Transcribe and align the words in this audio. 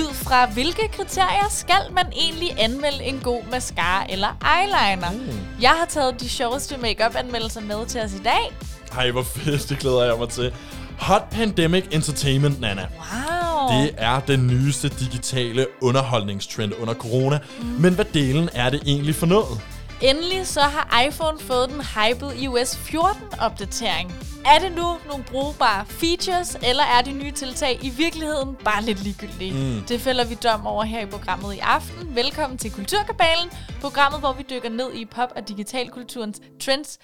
Ud 0.00 0.14
fra 0.14 0.46
hvilke 0.46 0.88
kriterier 0.92 1.48
skal 1.50 1.92
man 1.94 2.06
egentlig 2.12 2.54
anmelde 2.58 3.04
en 3.04 3.20
god 3.22 3.42
mascara 3.50 4.06
eller 4.08 4.28
eyeliner? 4.58 5.10
Mm. 5.10 5.38
Jeg 5.60 5.70
har 5.70 5.86
taget 5.88 6.20
de 6.20 6.28
sjoveste 6.28 6.76
makeup 6.76 7.14
anmeldelser 7.14 7.60
med 7.60 7.86
til 7.86 8.00
os 8.00 8.12
i 8.12 8.22
dag. 8.22 8.52
Hej, 8.92 9.10
hvor 9.10 9.22
fedt, 9.22 9.68
det 9.68 9.78
glæder 9.78 10.04
jeg 10.04 10.18
mig 10.18 10.28
til. 10.28 10.52
Hot 10.98 11.22
Pandemic 11.30 11.84
Entertainment, 11.92 12.60
Nana. 12.60 12.86
Wow. 12.98 13.78
Det 13.78 13.94
er 13.96 14.20
den 14.20 14.46
nyeste 14.46 14.88
digitale 14.88 15.66
underholdningstrend 15.82 16.72
under 16.80 16.94
corona. 16.94 17.38
Mm. 17.60 17.66
Men 17.66 17.94
hvad 17.94 18.04
delen 18.04 18.48
er 18.54 18.70
det 18.70 18.82
egentlig 18.86 19.14
for 19.14 19.26
noget? 19.26 19.60
Endelig 20.02 20.46
så 20.46 20.60
har 20.60 21.02
iPhone 21.06 21.38
fået 21.38 21.68
den 21.70 21.80
hyped 21.80 22.32
iOS 22.32 22.74
14-opdatering. 22.74 24.12
Er 24.46 24.58
det 24.58 24.72
nu 24.76 24.96
nogle 25.08 25.24
brugbare 25.24 25.84
features, 25.86 26.56
eller 26.62 26.82
er 26.84 27.02
de 27.02 27.12
nye 27.12 27.30
tiltag 27.30 27.78
i 27.82 27.88
virkeligheden 27.88 28.56
bare 28.64 28.82
lidt 28.84 29.02
ligegyldige? 29.02 29.52
Mm. 29.52 29.82
Det 29.88 30.00
fælder 30.00 30.24
vi 30.24 30.34
dom 30.34 30.66
over 30.66 30.84
her 30.84 31.00
i 31.00 31.06
programmet 31.06 31.54
i 31.54 31.58
aften. 31.58 32.16
Velkommen 32.16 32.58
til 32.58 32.72
Kulturkabalen, 32.72 33.50
programmet, 33.80 34.20
hvor 34.20 34.32
vi 34.32 34.44
dykker 34.50 34.68
ned 34.68 34.92
i 34.94 35.04
pop- 35.04 35.32
og 35.36 35.48
digitalkulturens 35.48 36.40
trends, 36.64 36.98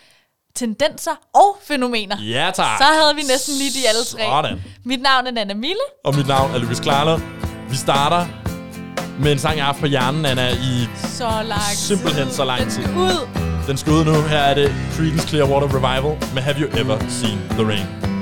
tendenser 0.55 1.15
og 1.35 1.59
fænomener. 1.65 2.17
Ja, 2.23 2.51
tak. 2.55 2.79
Så 2.79 2.85
havde 2.85 3.15
vi 3.15 3.23
næsten 3.23 3.55
lige 3.55 3.71
de 3.81 3.89
alle 3.89 4.05
tre. 4.05 4.19
Sådan. 4.19 4.63
Mit 4.85 5.03
navn 5.03 5.27
er 5.27 5.31
Nana 5.31 5.55
Mille. 5.55 5.87
Og 6.05 6.15
mit 6.17 6.27
navn 6.27 6.51
er 6.55 6.59
Lukas 6.59 6.81
Klarlund. 6.81 7.23
Vi 7.71 7.77
starter 7.77 8.46
med 9.21 9.33
en 9.33 9.39
sang, 9.39 9.57
jeg 9.57 9.65
har 9.65 9.73
haft 9.73 9.81
på 9.81 9.87
hjernen, 9.87 10.27
Anna, 10.27 10.49
i 10.51 10.89
Så 10.97 11.29
lang 11.49 11.63
simpelthen 11.63 12.27
tid. 12.27 12.35
så 12.35 12.45
lang 12.45 12.61
Den 12.61 12.71
skal 12.71 12.91
ud. 12.97 13.29
Den 13.67 13.77
skal 13.77 13.93
ud 13.93 14.05
nu. 14.05 14.13
Her 14.13 14.39
er 14.39 14.55
det 14.55 14.75
Creedence 14.97 15.29
Clearwater 15.29 15.67
Revival 15.75 16.17
med 16.35 16.43
Have 16.43 16.57
You 16.61 16.81
Ever 16.81 16.99
Seen 17.09 17.39
The 17.51 17.65
Rain. 17.69 18.16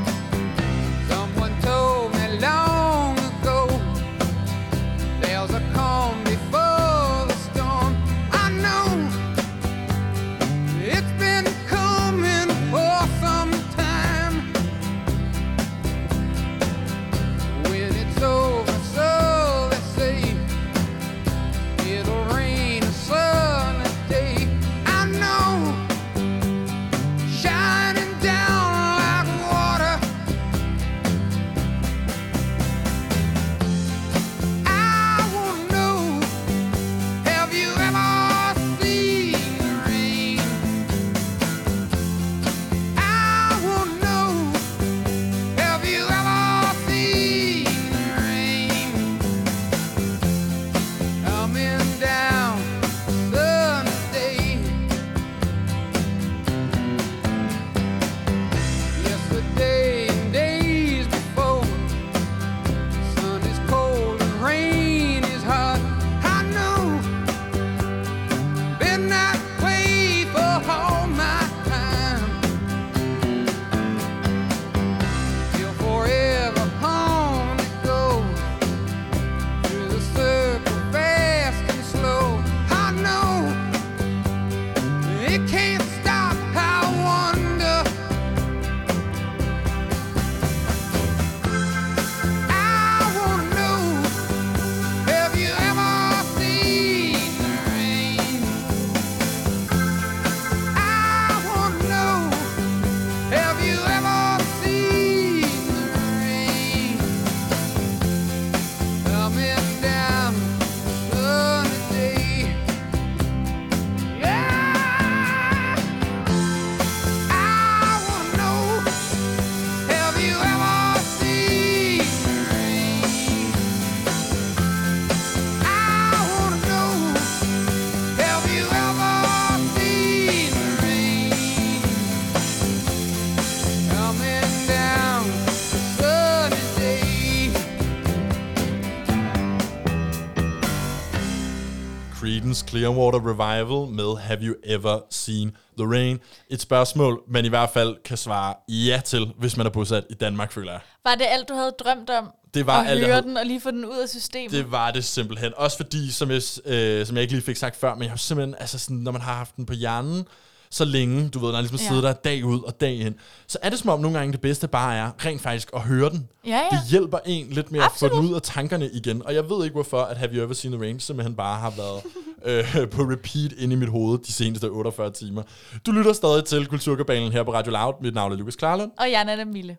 Clearwater 142.79 143.19
Revival 143.31 143.93
med 143.95 144.17
Have 144.21 144.41
You 144.43 144.55
Ever 144.65 145.01
Seen 145.11 145.57
The 145.79 145.87
Rain? 145.91 146.19
Et 146.51 146.61
spørgsmål, 146.61 147.21
man 147.29 147.45
i 147.45 147.49
hvert 147.49 147.71
fald 147.71 147.97
kan 148.05 148.17
svare 148.17 148.55
ja 148.69 149.01
til, 149.05 149.33
hvis 149.39 149.57
man 149.57 149.67
er 149.67 149.71
bosat 149.71 150.05
i 150.11 150.15
Danmark, 150.15 150.53
føler 150.53 150.73
jeg. 150.73 150.81
Var 151.05 151.15
det 151.15 151.27
alt, 151.29 151.49
du 151.49 151.55
havde 151.55 151.71
drømt 151.85 152.11
om? 152.11 152.31
Det 152.55 152.67
var 152.67 152.81
at 152.83 152.91
alt, 152.91 153.01
høre 153.01 153.11
havde- 153.15 153.23
den 153.29 153.37
og 153.37 153.47
lige 153.47 153.61
få 153.61 153.71
den 153.71 153.85
ud 153.85 153.99
af 154.03 154.09
systemet? 154.09 154.51
Det 154.51 154.71
var 154.71 154.91
det 154.91 155.05
simpelthen. 155.05 155.53
Også 155.57 155.77
fordi, 155.77 156.11
som 156.13 156.31
jeg, 156.31 156.43
øh, 156.65 157.07
som 157.07 157.17
jeg 157.17 157.23
ikke 157.23 157.35
lige 157.35 157.45
fik 157.45 157.57
sagt 157.57 157.77
før, 157.77 157.95
men 157.95 158.03
jeg 158.03 158.11
har 158.11 158.17
simpelthen, 158.17 158.55
altså 158.61 158.79
sådan, 158.79 158.97
når 158.97 159.13
man 159.13 159.21
har 159.21 159.35
haft 159.35 159.57
den 159.57 159.67
på 159.67 159.73
hjernen, 159.73 160.27
så 160.75 160.85
længe, 160.85 161.29
du 161.29 161.39
ved, 161.39 161.49
når 161.49 161.59
jeg 161.59 161.63
ligesom 161.63 161.79
Ja. 161.79 161.89
sidder 161.89 162.03
der 162.03 162.13
dag 162.13 162.45
ud 162.45 162.63
og 162.63 162.81
dag 162.81 162.95
ind, 162.97 163.15
så 163.47 163.59
er 163.63 163.71
det 163.71 163.79
som 163.79 163.91
om 163.91 164.01
nogle 164.01 164.19
gange 164.19 164.33
det 164.33 164.41
bedste 164.41 164.69
bare 164.69 164.97
er 164.97 165.11
rent 165.27 165.43
faktisk 165.43 165.71
at 165.75 165.81
høre 165.81 166.11
den. 166.11 166.29
Ja, 166.47 166.51
ja. 166.51 166.69
Det 166.71 166.79
hjælper 166.91 167.19
en 167.27 167.47
lidt 167.51 167.73
med 167.73 167.81
at 167.81 167.85
få 167.85 168.07
Absolut. 168.07 168.23
den 168.23 168.31
ud 168.31 168.35
af 168.35 168.43
tankerne 168.43 168.91
igen. 168.93 169.27
Og 169.27 169.35
jeg 169.35 169.51
ved 169.51 169.65
ikke 169.65 169.75
hvorfor, 169.75 170.01
at 170.03 170.17
Have 170.17 170.31
You 170.35 170.45
Ever 170.45 170.55
Seen 170.55 170.73
The 170.73 170.83
Rain 170.83 171.01
simpelthen 171.01 171.37
bare 171.37 171.59
har 171.61 171.71
været 171.77 172.03
øh, 172.83 172.91
på 172.91 173.03
repeat 173.03 173.53
inde 173.59 173.73
i 173.73 173.77
mit 173.79 173.89
hoved 173.89 174.19
de 174.19 174.33
seneste 174.33 174.65
48 174.71 175.11
timer. 175.11 175.43
Du 175.87 175.93
lytter 175.93 176.13
stadig 176.13 176.45
til 176.45 176.67
Kulturkabalen 176.67 177.33
her 177.33 177.43
på 177.43 177.53
Radio 177.53 177.73
Loud. 177.73 177.95
Mit 178.03 178.15
navn 178.15 178.33
er 178.33 178.37
Lukas 178.37 178.57
Klarlund. 178.57 178.91
Og 178.99 179.11
jeg 179.11 179.21
er 179.21 179.25
Nana 179.25 179.45
Mille. 179.45 179.77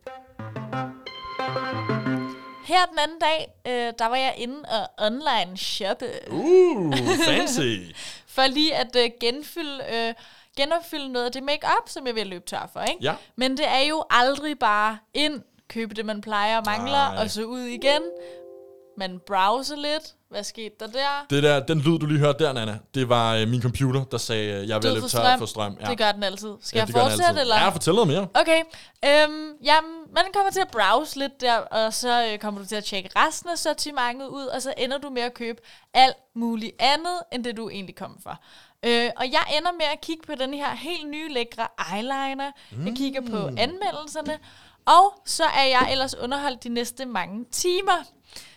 Her 2.65 2.85
den 2.91 2.99
anden 2.99 3.17
dag, 3.21 3.53
øh, 3.67 3.93
der 3.99 4.05
var 4.09 4.15
jeg 4.15 4.33
inde 4.37 4.55
og 4.69 5.05
online 5.05 5.57
shoppe. 5.57 6.05
Uh, 6.31 6.93
fancy. 7.25 7.77
For 8.35 8.47
lige 8.47 8.75
at 8.75 8.95
øh, 8.97 9.09
genfylde, 9.21 9.79
øh, 9.93 10.13
genopfylde 10.57 11.09
noget 11.11 11.25
af 11.25 11.31
det 11.31 11.43
makeup, 11.43 11.87
som 11.87 12.07
jeg 12.07 12.15
vil 12.15 12.27
løbe 12.27 12.45
tør 12.45 12.69
for. 12.73 12.81
Ikke? 12.81 13.03
Ja. 13.03 13.15
Men 13.35 13.57
det 13.57 13.67
er 13.67 13.79
jo 13.89 14.03
aldrig 14.09 14.59
bare 14.59 14.97
ind, 15.13 15.41
købe 15.69 15.95
det, 15.95 16.05
man 16.05 16.21
plejer 16.21 16.57
og 16.57 16.63
mangler, 16.65 17.11
Nej. 17.13 17.23
og 17.23 17.29
så 17.31 17.43
ud 17.43 17.59
igen. 17.61 18.01
Man 18.97 19.19
browser 19.27 19.75
lidt. 19.75 20.13
Hvad 20.29 20.43
skete 20.43 20.75
der 20.79 20.87
der? 20.87 21.25
Det 21.29 21.43
der, 21.43 21.59
den 21.59 21.79
lyd, 21.79 21.99
du 21.99 22.05
lige 22.05 22.19
hørte 22.19 22.43
der, 22.43 22.53
Nana, 22.53 22.77
det 22.93 23.09
var 23.09 23.35
øh, 23.35 23.47
min 23.47 23.61
computer, 23.61 24.03
der 24.03 24.17
sagde, 24.17 24.61
øh, 24.61 24.69
jeg 24.69 24.83
vil 24.83 24.91
løbe 24.91 25.01
for 25.01 25.07
tør 25.07 25.37
for 25.37 25.45
strøm. 25.45 25.77
Det 25.87 25.97
gør 25.97 26.11
den 26.11 26.23
altid. 26.23 26.53
Skal 26.61 26.77
Ja, 26.77 26.85
jeg 26.85 26.93
fortsætte, 26.93 27.41
eller? 27.41 27.55
Ja, 27.55 27.69
fortæl 27.69 27.93
noget 27.93 28.07
mere. 28.07 28.27
Okay. 28.33 28.59
Øhm, 29.05 29.51
jamen, 29.63 29.91
man 30.15 30.23
kommer 30.33 30.51
til 30.51 30.59
at 30.59 30.67
browse 30.71 31.19
lidt 31.19 31.41
der, 31.41 31.57
og 31.57 31.93
så 31.93 32.29
øh, 32.31 32.39
kommer 32.39 32.61
du 32.61 32.67
til 32.67 32.75
at 32.75 32.83
tjekke 32.83 33.09
resten 33.15 33.49
af 33.49 33.57
sortimentet 33.57 34.27
ud, 34.27 34.45
og 34.45 34.61
så 34.61 34.73
ender 34.77 34.97
du 34.97 35.09
med 35.09 35.21
at 35.21 35.33
købe 35.33 35.61
alt 35.93 36.15
muligt 36.35 36.71
andet, 36.79 37.19
end 37.33 37.43
det 37.43 37.57
du 37.57 37.69
egentlig 37.69 37.95
kom 37.95 38.17
for. 38.23 38.39
Øh, 38.85 39.09
og 39.15 39.31
jeg 39.31 39.43
ender 39.57 39.71
med 39.71 39.85
at 39.93 40.01
kigge 40.01 40.23
på 40.27 40.35
den 40.35 40.53
her 40.53 40.75
helt 40.75 41.09
nye 41.09 41.29
lækre 41.29 41.67
eyeliner. 41.93 42.51
Mm. 42.71 42.85
Jeg 42.85 42.95
kigger 42.95 43.21
på 43.21 43.47
anmeldelserne, 43.47 44.39
og 44.85 45.21
så 45.25 45.43
er 45.43 45.63
jeg 45.63 45.87
ellers 45.91 46.15
underholdt 46.15 46.63
de 46.63 46.69
næste 46.69 47.05
mange 47.05 47.45
timer. 47.51 48.03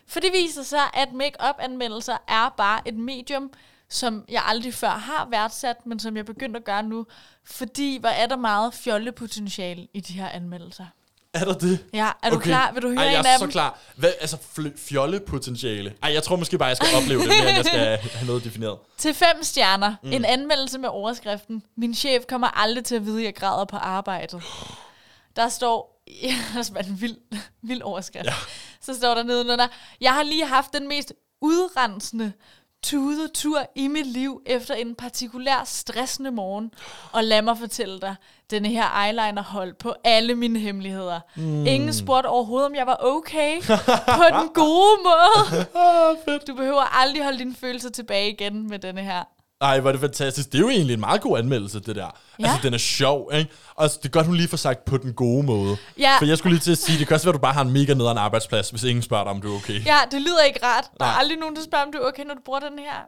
For 0.06 0.20
det 0.20 0.32
viser 0.32 0.62
sig, 0.62 0.80
at 0.94 1.12
make-up-anmeldelser 1.12 2.16
er 2.28 2.48
bare 2.56 2.88
et 2.88 2.94
medium, 2.94 3.52
som 3.88 4.24
jeg 4.28 4.42
aldrig 4.46 4.74
før 4.74 4.88
har 4.88 5.28
værdsat, 5.30 5.86
men 5.86 5.98
som 5.98 6.16
jeg 6.16 6.26
begyndt 6.26 6.56
at 6.56 6.64
gøre 6.64 6.82
nu. 6.82 7.06
Fordi 7.44 7.98
hvor 7.98 8.08
er 8.08 8.26
der 8.26 8.36
meget 8.36 8.74
fjollepotentiale 8.74 9.88
i 9.94 10.00
de 10.00 10.12
her 10.12 10.28
anmeldelser. 10.28 10.86
Er 11.34 11.44
der 11.44 11.54
det? 11.54 11.84
Ja, 11.92 12.10
er 12.22 12.30
du 12.30 12.38
klar? 12.38 12.72
Vil 12.72 12.82
du 12.82 12.88
høre 12.88 12.98
Ej, 12.98 13.04
jeg 13.04 13.20
en 13.20 13.26
er 13.26 13.38
så 13.38 13.44
dem? 13.44 13.50
klar. 13.50 13.78
Hvad, 13.96 14.12
altså, 14.20 14.36
fjollepotentiale. 14.76 15.94
Ej, 16.02 16.12
jeg 16.12 16.22
tror 16.22 16.36
måske 16.36 16.58
bare, 16.58 16.68
jeg 16.68 16.76
skal 16.76 16.88
opleve 16.96 17.20
det, 17.20 17.28
mere 17.28 17.48
end 17.48 17.56
jeg 17.56 17.64
skal 17.64 17.80
have 18.12 18.26
noget 18.26 18.44
defineret. 18.44 18.78
Til 18.98 19.14
fem 19.14 19.42
stjerner. 19.42 19.94
Mm. 20.02 20.12
En 20.12 20.24
anmeldelse 20.24 20.78
med 20.78 20.88
overskriften. 20.88 21.62
Min 21.76 21.94
chef 21.94 22.24
kommer 22.28 22.60
aldrig 22.60 22.84
til 22.84 22.94
at 22.94 23.06
vide, 23.06 23.18
at 23.18 23.24
jeg 23.24 23.34
græder 23.34 23.64
på 23.64 23.76
arbejdet. 23.76 24.42
Der 25.36 25.48
står... 25.48 25.94
Ja, 26.22 26.80
en 26.80 27.00
vild, 27.00 27.16
vild 27.62 27.82
overskrift. 27.82 28.26
Ja. 28.26 28.34
Så 28.80 28.94
står 28.94 29.14
der 29.14 29.22
nedenunder. 29.22 29.68
Jeg 30.00 30.14
har 30.14 30.22
lige 30.22 30.46
haft 30.46 30.72
den 30.72 30.88
mest 30.88 31.12
udrensende 31.40 32.32
tudetur 32.82 33.58
i 33.74 33.88
mit 33.88 34.06
liv 34.06 34.42
efter 34.46 34.74
en 34.74 34.94
partikulær 34.94 35.62
stressende 35.64 36.30
morgen. 36.30 36.70
Og 37.12 37.24
lad 37.24 37.42
mig 37.42 37.58
fortælle 37.58 38.00
dig, 38.00 38.14
denne 38.50 38.68
her 38.68 39.04
eyeliner 39.04 39.42
holdt 39.42 39.78
på 39.78 39.94
alle 40.04 40.34
mine 40.34 40.58
hemmeligheder. 40.58 41.20
Mm. 41.36 41.66
Ingen 41.66 41.94
spurgte 41.94 42.26
overhovedet, 42.26 42.66
om 42.66 42.74
jeg 42.74 42.86
var 42.86 42.96
okay. 43.00 43.60
på 44.20 44.24
den 44.40 44.48
gode 44.54 44.98
måde. 45.04 45.66
Ah. 45.74 46.40
Du 46.46 46.54
behøver 46.54 47.00
aldrig 47.00 47.22
holde 47.24 47.38
dine 47.38 47.54
følelser 47.54 47.90
tilbage 47.90 48.30
igen 48.30 48.68
med 48.68 48.78
denne 48.78 49.02
her. 49.02 49.24
Ej, 49.60 49.80
hvor 49.80 49.90
er 49.90 49.92
det 49.92 50.00
fantastisk. 50.00 50.52
Det 50.52 50.58
er 50.58 50.62
jo 50.62 50.68
egentlig 50.68 50.94
en 50.94 51.00
meget 51.00 51.20
god 51.20 51.38
anmeldelse, 51.38 51.80
det 51.80 51.96
der. 51.96 52.10
Ja. 52.40 52.44
Altså, 52.44 52.58
den 52.62 52.74
er 52.74 52.78
sjov, 52.78 53.30
ikke? 53.34 53.50
Og 53.74 53.82
altså, 53.82 53.98
det 54.02 54.08
er 54.08 54.10
godt, 54.10 54.26
hun 54.26 54.34
lige 54.36 54.48
får 54.48 54.56
sagt 54.56 54.84
på 54.84 54.96
den 54.96 55.12
gode 55.12 55.42
måde. 55.46 55.76
Ja. 55.98 56.18
For 56.18 56.24
jeg 56.24 56.38
skulle 56.38 56.54
lige 56.54 56.62
til 56.62 56.72
at 56.72 56.78
sige, 56.78 56.98
det 56.98 57.06
kan 57.06 57.14
også 57.14 57.26
være, 57.26 57.34
at 57.34 57.38
du 57.38 57.42
bare 57.42 57.52
har 57.52 57.62
en 57.62 57.70
mega 57.72 57.94
nederen 57.94 58.18
arbejdsplads, 58.18 58.70
hvis 58.70 58.82
ingen 58.84 59.02
spørger 59.02 59.24
dig, 59.24 59.30
om 59.30 59.42
du 59.42 59.52
er 59.52 59.56
okay. 59.56 59.84
Ja, 59.86 59.96
det 60.10 60.20
lyder 60.22 60.42
ikke 60.42 60.60
rart. 60.66 60.84
Der 61.00 61.04
er 61.06 61.10
Nej. 61.10 61.20
aldrig 61.20 61.38
nogen, 61.38 61.56
der 61.56 61.62
spørger, 61.62 61.84
om 61.86 61.92
du 61.92 61.98
er 61.98 62.08
okay, 62.08 62.24
når 62.24 62.34
du 62.34 62.40
bruger 62.44 62.60
den 62.60 62.78
her. 62.78 62.98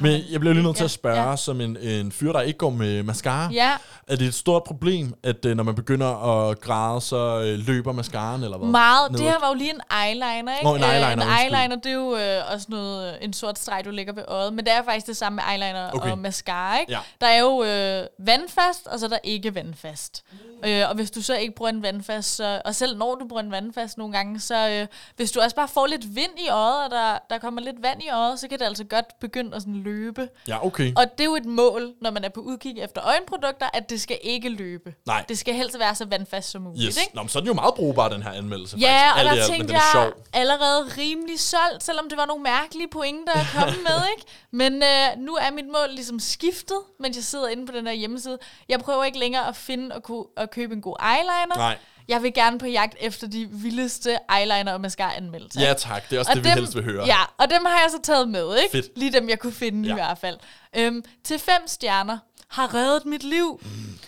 Men 0.00 0.20
jeg 0.30 0.40
bliver 0.40 0.52
lige 0.54 0.64
nødt 0.64 0.76
til 0.76 0.84
at 0.84 0.90
spørge, 0.90 1.30
ja. 1.30 1.36
som 1.36 1.60
en, 1.60 1.76
en 1.76 2.12
fyr, 2.12 2.32
der 2.32 2.40
ikke 2.40 2.58
går 2.58 2.70
med 2.70 3.02
mascara. 3.02 3.50
Ja, 3.52 3.72
Er 4.06 4.16
det 4.16 4.26
et 4.26 4.34
stort 4.34 4.64
problem, 4.64 5.14
at 5.22 5.44
øh, 5.44 5.56
når 5.56 5.64
man 5.64 5.74
begynder 5.74 6.06
at 6.50 6.60
græde, 6.60 7.00
så 7.00 7.40
øh, 7.40 7.66
løber 7.66 7.92
mascaraen, 7.92 8.42
eller 8.42 8.58
hvad? 8.58 8.68
meget. 8.68 9.10
Det 9.10 9.20
Nedad? 9.20 9.32
her 9.32 9.40
var 9.40 9.48
jo 9.48 9.54
lige 9.54 9.70
en 9.74 9.80
eyeliner, 10.06 10.52
ikke? 10.58 10.64
Nå, 10.64 10.74
en 10.76 10.82
eyeliner, 10.82 11.06
Øh, 11.06 11.12
en 11.12 11.18
undskyld. 11.20 11.54
eyeliner, 11.54 11.76
det 11.76 11.86
er 11.86 11.92
jo 11.92 12.16
øh, 12.16 12.52
også 12.54 12.66
noget, 12.68 13.18
en 13.24 13.32
sort 13.32 13.58
streg, 13.58 13.82
du 13.84 13.90
lægger 13.90 14.12
ved 14.12 14.24
øjet. 14.28 14.52
Men 14.54 14.64
det 14.64 14.72
er 14.74 14.82
faktisk 14.84 15.06
det 15.06 15.16
samme 15.16 15.36
med 15.36 15.44
eyeliner 15.52 15.90
Okay. 15.94 16.10
og 16.10 16.18
mascara, 16.18 16.78
ikke? 16.78 16.92
Ja. 16.92 16.98
Der 17.20 17.26
er 17.26 17.38
jo 17.40 17.62
øh, 17.64 18.06
vandfast, 18.26 18.86
og 18.86 18.98
så 18.98 19.06
er 19.06 19.10
der 19.10 19.18
ikke 19.24 19.54
vandfast. 19.54 20.24
Øh, 20.66 20.88
og 20.88 20.94
hvis 20.94 21.10
du 21.10 21.22
så 21.22 21.34
ikke 21.36 21.54
bruger 21.54 21.70
en 21.70 21.82
vandfast, 21.82 22.36
så, 22.36 22.62
og 22.64 22.74
selv 22.74 22.96
når 22.98 23.14
du 23.14 23.28
bruger 23.28 23.42
en 23.42 23.50
vandfast 23.50 23.98
nogle 23.98 24.12
gange, 24.12 24.40
så 24.40 24.68
øh, 24.70 24.86
hvis 25.16 25.32
du 25.32 25.40
også 25.40 25.56
bare 25.56 25.68
får 25.68 25.86
lidt 25.86 26.14
vind 26.16 26.30
i 26.46 26.48
øjet, 26.48 26.84
og 26.84 26.90
der, 26.90 27.18
der 27.30 27.38
kommer 27.38 27.60
lidt 27.60 27.82
vand 27.82 28.02
i 28.02 28.08
øjet, 28.10 28.40
så 28.40 28.48
kan 28.48 28.58
det 28.58 28.64
altså 28.64 28.84
godt 28.84 29.04
begynde 29.20 29.56
at 29.56 29.62
sådan 29.62 29.71
løbe. 29.74 30.28
Ja, 30.48 30.66
okay. 30.66 30.92
Og 30.96 31.04
det 31.12 31.20
er 31.20 31.24
jo 31.24 31.36
et 31.36 31.44
mål, 31.44 31.92
når 32.00 32.10
man 32.10 32.24
er 32.24 32.28
på 32.28 32.40
udkig 32.40 32.78
efter 32.80 33.02
øjenprodukter, 33.06 33.66
at 33.72 33.90
det 33.90 34.00
skal 34.00 34.18
ikke 34.22 34.48
løbe. 34.48 34.94
Nej. 35.06 35.24
Det 35.28 35.38
skal 35.38 35.54
helst 35.54 35.78
være 35.78 35.94
så 35.94 36.04
vandfast 36.04 36.50
som 36.50 36.62
muligt, 36.62 36.84
Yes. 36.84 36.96
ikke? 37.02 37.14
Nå, 37.16 37.22
men 37.22 37.28
så 37.28 37.38
er 37.38 37.40
den 37.40 37.46
jo 37.48 37.54
meget 37.54 37.74
brugbar, 37.74 38.08
den 38.08 38.22
her 38.22 38.30
anmeldelse. 38.32 38.76
Ja, 38.80 38.86
faktisk. 38.86 39.14
og 39.14 39.20
Alt 39.20 39.26
der 39.36 39.42
alt, 39.42 39.50
tænkte 39.52 39.68
den 39.68 39.76
er 39.76 40.00
jeg 40.02 40.12
allerede 40.32 40.90
rimelig 40.98 41.40
solgt, 41.40 41.82
selvom 41.82 42.08
det 42.08 42.18
var 42.18 42.26
nogle 42.26 42.42
mærkelige 42.42 42.88
pointer 42.88 43.32
at 43.32 43.46
komme 43.58 43.82
med, 43.88 43.98
ikke? 44.16 44.26
Men 44.50 44.72
øh, 44.82 45.18
nu 45.24 45.34
er 45.34 45.50
mit 45.50 45.66
mål 45.66 45.88
ligesom 45.94 46.18
skiftet, 46.20 46.76
mens 47.00 47.16
jeg 47.16 47.24
sidder 47.24 47.48
inde 47.48 47.66
på 47.66 47.72
den 47.72 47.86
her 47.86 47.94
hjemmeside. 47.94 48.38
Jeg 48.68 48.80
prøver 48.80 49.04
ikke 49.04 49.18
længere 49.18 49.48
at 49.48 49.56
finde 49.56 49.94
og, 49.94 50.02
ku- 50.02 50.26
at 50.36 50.50
købe 50.50 50.74
en 50.74 50.82
god 50.82 50.96
eyeliner. 51.02 51.56
Nej. 51.56 51.78
Jeg 52.12 52.22
vil 52.22 52.34
gerne 52.34 52.58
på 52.58 52.66
jagt 52.66 52.96
efter 53.00 53.26
de 53.26 53.48
vildeste 53.50 54.18
eyeliner 54.38 54.72
og 54.72 54.80
mascara 54.80 55.16
anmeldelser. 55.16 55.60
Ja, 55.60 55.74
tak. 55.74 56.10
Det 56.10 56.16
er 56.16 56.20
også 56.20 56.30
Og 56.30 56.36
det, 56.36 56.44
vi 56.44 56.48
helst 56.48 56.74
vil 56.74 56.84
høre. 56.84 57.06
Ja, 57.06 57.20
og 57.38 57.50
dem 57.50 57.64
har 57.64 57.80
jeg 57.80 57.88
så 57.90 58.00
taget 58.02 58.28
med, 58.28 58.56
ikke? 58.56 58.72
Fedt. 58.72 58.98
Lige 58.98 59.12
dem, 59.12 59.28
jeg 59.28 59.38
kunne 59.38 59.52
finde. 59.52 59.88
Ja. 59.88 59.94
i 59.94 59.94
hvert 59.94 60.18
fald. 60.18 60.38
Øhm, 60.76 61.04
til 61.24 61.38
fem 61.38 61.66
stjerner 61.66 62.18
har 62.48 62.74
reddet 62.74 63.06
mit 63.06 63.24
liv. 63.24 63.60
Mm. 63.62 63.98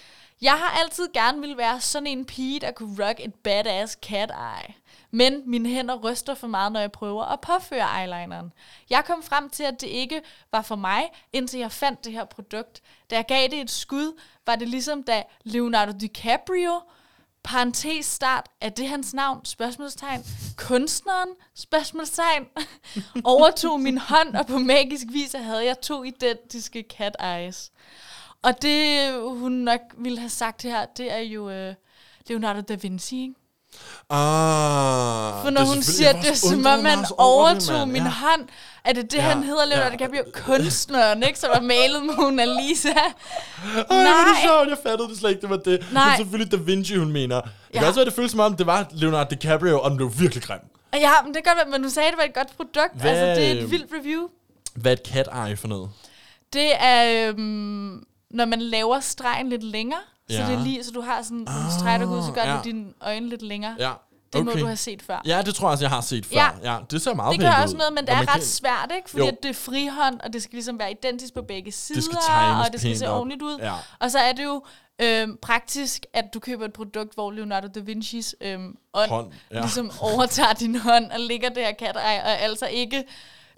Jeg 0.42 0.52
har 0.52 0.80
altid 0.82 1.08
gerne 1.14 1.40
ville 1.40 1.56
være 1.56 1.80
sådan 1.80 2.06
en 2.06 2.24
pige, 2.24 2.60
der 2.60 2.70
kunne 2.70 3.06
rock 3.06 3.20
et 3.20 3.34
badass 3.34 3.98
cat 4.02 4.30
eye. 4.30 4.74
Men 5.10 5.42
mine 5.46 5.68
hænder 5.68 5.94
ryster 5.94 6.34
for 6.34 6.46
meget, 6.46 6.72
når 6.72 6.80
jeg 6.80 6.92
prøver 6.92 7.24
at 7.24 7.40
påføre 7.40 7.86
eyelineren. 8.02 8.52
Jeg 8.90 9.04
kom 9.04 9.22
frem 9.22 9.50
til, 9.50 9.62
at 9.62 9.80
det 9.80 9.86
ikke 9.86 10.20
var 10.52 10.62
for 10.62 10.76
mig, 10.76 11.02
indtil 11.32 11.60
jeg 11.60 11.72
fandt 11.72 12.04
det 12.04 12.12
her 12.12 12.24
produkt. 12.24 12.80
Da 13.10 13.16
jeg 13.16 13.24
gav 13.28 13.48
det 13.48 13.60
et 13.60 13.70
skud, 13.70 14.20
var 14.46 14.56
det 14.56 14.68
ligesom 14.68 15.02
da 15.02 15.22
Leonardo 15.44 15.92
DiCaprio 16.00 16.80
parentes 17.44 18.06
start, 18.06 18.46
er 18.60 18.68
det 18.68 18.88
hans 18.88 19.14
navn? 19.14 19.44
Spørgsmålstegn. 19.44 20.24
Kunstneren? 20.56 21.28
Spørgsmålstegn. 21.54 22.46
Overtog 23.24 23.80
min 23.80 23.98
hånd, 23.98 24.36
og 24.36 24.46
på 24.46 24.58
magisk 24.58 25.06
vis 25.12 25.32
havde 25.32 25.64
jeg 25.66 25.80
to 25.80 26.02
identiske 26.02 26.84
cat 26.90 27.16
eyes. 27.24 27.72
Og 28.42 28.62
det, 28.62 29.12
hun 29.22 29.52
nok 29.52 29.80
ville 29.98 30.18
have 30.18 30.30
sagt 30.30 30.62
her, 30.62 30.86
det 30.86 31.12
er 31.12 31.18
jo 31.18 31.50
øh, 31.50 31.74
Leonardo 32.26 32.60
da 32.60 32.74
Vinci, 32.74 33.22
ikke? 33.22 33.34
Ah, 34.10 35.42
For 35.42 35.50
når 35.50 35.60
det 35.60 35.68
er 35.68 35.74
hun 35.74 35.82
siger, 35.82 36.12
det 36.12 36.30
er 36.30 36.34
som 36.34 36.66
om 36.66 36.78
man 36.78 36.98
overtog 37.18 37.78
mand. 37.78 37.90
min 37.92 38.02
Ja. 38.02 38.08
hånd. 38.08 38.42
Er 38.84 38.92
det 38.92 39.10
det, 39.10 39.18
Ja, 39.18 39.22
han 39.22 39.42
hedder, 39.42 39.64
Leonardo 39.64 39.88
ja. 39.90 39.92
DiCaprio? 39.96 40.22
Kunstneren, 40.46 41.22
ikke? 41.22 41.38
Som 41.38 41.50
har 41.54 41.60
malet 41.60 42.02
Mona 42.18 42.44
Lisa. 42.44 42.88
Ej, 42.94 43.00
er 43.76 43.84
det 43.86 43.88
Nej. 43.90 44.42
sjovt, 44.44 44.68
jeg 44.68 44.78
fattede 44.86 45.08
det 45.08 45.18
slet 45.18 45.30
ikke, 45.30 45.40
det 45.42 45.50
var 45.50 45.56
det. 45.56 45.86
Nej. 45.92 46.12
Er 46.12 46.16
selvfølgelig 46.16 46.52
Da 46.52 46.56
Vinci, 46.56 46.96
hun 46.96 47.12
mener. 47.12 47.40
Det 47.40 47.50
kan 47.72 47.82
Ja. 47.82 47.88
også 47.88 48.00
være, 48.00 48.04
det 48.04 48.14
føles 48.14 48.30
som 48.30 48.40
om, 48.40 48.56
det 48.56 48.66
var 48.66 48.86
Leonardo 48.92 49.28
DiCaprio, 49.30 49.80
og 49.80 49.90
den 49.90 49.96
blev 49.96 50.12
virkelig 50.18 50.42
grim. 50.44 50.58
Ja, 50.94 51.10
men 51.24 51.34
det 51.34 51.44
kan 51.44 51.54
godt 51.56 51.66
være, 51.66 51.78
men 51.78 51.82
du 51.82 51.90
sagde, 51.90 52.10
det 52.10 52.18
var 52.18 52.24
et 52.24 52.34
godt 52.34 52.56
produkt. 52.56 53.00
Hvad- 53.00 53.10
Altså, 53.10 53.40
det 53.40 53.50
er 53.58 53.62
et 53.64 53.70
vildt 53.70 53.86
review. 54.00 54.22
Hvad 54.74 54.92
er 54.92 54.96
et 54.96 55.06
cat 55.12 55.28
eye 55.48 55.56
for 55.56 55.68
noget? 55.68 55.90
Det 56.52 56.70
er, 56.80 57.28
øhm, 57.28 58.02
når 58.30 58.44
man 58.44 58.62
laver 58.62 59.00
stregen 59.00 59.48
lidt 59.48 59.62
længere, 59.62 60.00
så 60.30 60.36
Ja. 60.36 60.46
det 60.46 60.54
er 60.54 60.60
lige, 60.60 60.84
så 60.84 60.90
du 60.90 61.00
har 61.00 61.22
sådan 61.22 61.38
en 61.38 61.48
streg, 61.78 62.00
der 62.00 62.06
går 62.06 62.16
ud, 62.16 62.22
så 62.22 62.32
gør 62.32 62.42
ja. 62.44 62.56
du 62.56 62.60
dine 62.64 62.92
øjne 63.00 63.28
lidt 63.28 63.42
længere. 63.42 63.76
Ja, 63.78 63.92
Det 64.32 64.44
må 64.44 64.50
okay. 64.50 64.60
du 64.60 64.66
have 64.66 64.76
set 64.76 65.02
før. 65.02 65.22
Ja, 65.26 65.42
det 65.46 65.54
tror 65.54 65.66
jeg 65.68 65.72
også, 65.72 65.84
jeg 65.84 65.90
har 65.90 66.00
set 66.00 66.26
før. 66.26 66.58
Ja. 66.62 66.72
Ja, 66.72 66.78
det 66.90 67.02
ser 67.02 67.14
meget 67.14 67.32
Det 67.32 67.40
gør 67.40 67.52
også 67.62 67.76
noget, 67.76 67.92
men 67.92 68.04
det 68.04 68.08
Og 68.10 68.16
er 68.16 68.20
ret 68.20 68.28
kan- 68.28 68.42
svært, 68.42 68.92
ikke? 68.96 69.10
Fordi 69.10 69.22
Jo. 69.22 69.28
at 69.28 69.36
det 69.42 69.48
er 69.48 69.54
frihånd, 69.54 70.20
og 70.20 70.32
det 70.32 70.42
skal 70.42 70.56
ligesom 70.56 70.78
være 70.78 70.90
identisk 70.90 71.34
på 71.34 71.42
begge 71.42 71.72
sider, 71.72 72.00
skal 72.00 72.18
tegnes 72.26 72.66
og 72.66 72.72
det 72.72 72.80
skal 72.80 72.96
se 72.98 73.08
op. 73.08 73.18
ordentligt 73.18 73.42
ud. 73.42 73.58
Ja. 73.58 73.72
Og 74.00 74.10
så 74.10 74.18
er 74.18 74.32
det 74.32 74.44
jo 74.44 74.64
øhm, 75.02 75.36
praktisk, 75.42 76.06
at 76.12 76.24
du 76.34 76.38
køber 76.40 76.64
et 76.64 76.72
produkt, 76.72 77.14
hvor 77.14 77.30
Leonardo 77.30 77.66
da 77.74 77.80
Vinci's 77.80 78.32
øhm, 78.40 78.76
ånd 78.94 79.10
Hånd, 79.10 79.32
ja. 79.50 79.60
ligesom 79.60 79.90
overtager 80.00 80.52
din 80.52 80.76
hånd 80.76 81.10
og 81.12 81.20
ligger 81.20 81.48
der 81.48 81.72
kat 81.72 81.96
og 81.96 82.04
altså 82.42 82.66
ikke 82.66 83.04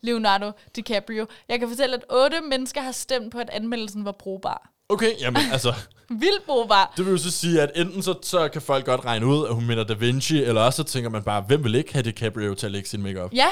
Leonardo 0.03 0.53
DiCaprio. 0.77 1.27
Jeg 1.49 1.59
kan 1.59 1.69
fortælle, 1.69 1.95
at 1.97 2.05
otte 2.11 2.41
mennesker 2.41 2.81
har 2.81 2.93
stemt 2.93 3.33
på, 3.33 3.39
at 3.39 3.51
anmeldelsen 3.51 4.05
var 4.05 4.12
brugbar. 4.12 4.71
Okay, 4.88 5.12
jamen 5.21 5.43
altså, 5.53 5.75
Vildt 6.11 6.47
brugbar. 6.47 6.93
det 6.97 7.05
vil 7.06 7.11
jo 7.11 7.19
så 7.19 7.31
sige, 7.31 7.62
at 7.62 7.71
enten 7.75 8.03
så, 8.03 8.15
så 8.23 8.49
kan 8.49 8.62
folk 8.62 8.85
godt 8.85 9.05
regne 9.05 9.27
ud, 9.27 9.47
at 9.49 9.55
hun 9.55 9.67
mener 9.67 9.85
Da 9.85 9.94
Vinci, 9.94 10.43
eller 10.43 10.61
også 10.61 10.77
så 10.77 10.85
tænker 10.85 11.11
man 11.11 11.23
bare, 11.23 11.44
hvem 11.49 11.65
vil 11.65 11.75
ikke 11.75 11.93
have 11.93 12.03
DiCaprio 12.03 12.55
til 12.55 12.67
at 12.67 12.73
lægge 12.73 12.88
sin 12.88 13.03
makeup? 13.03 13.33
Ja, 13.35 13.49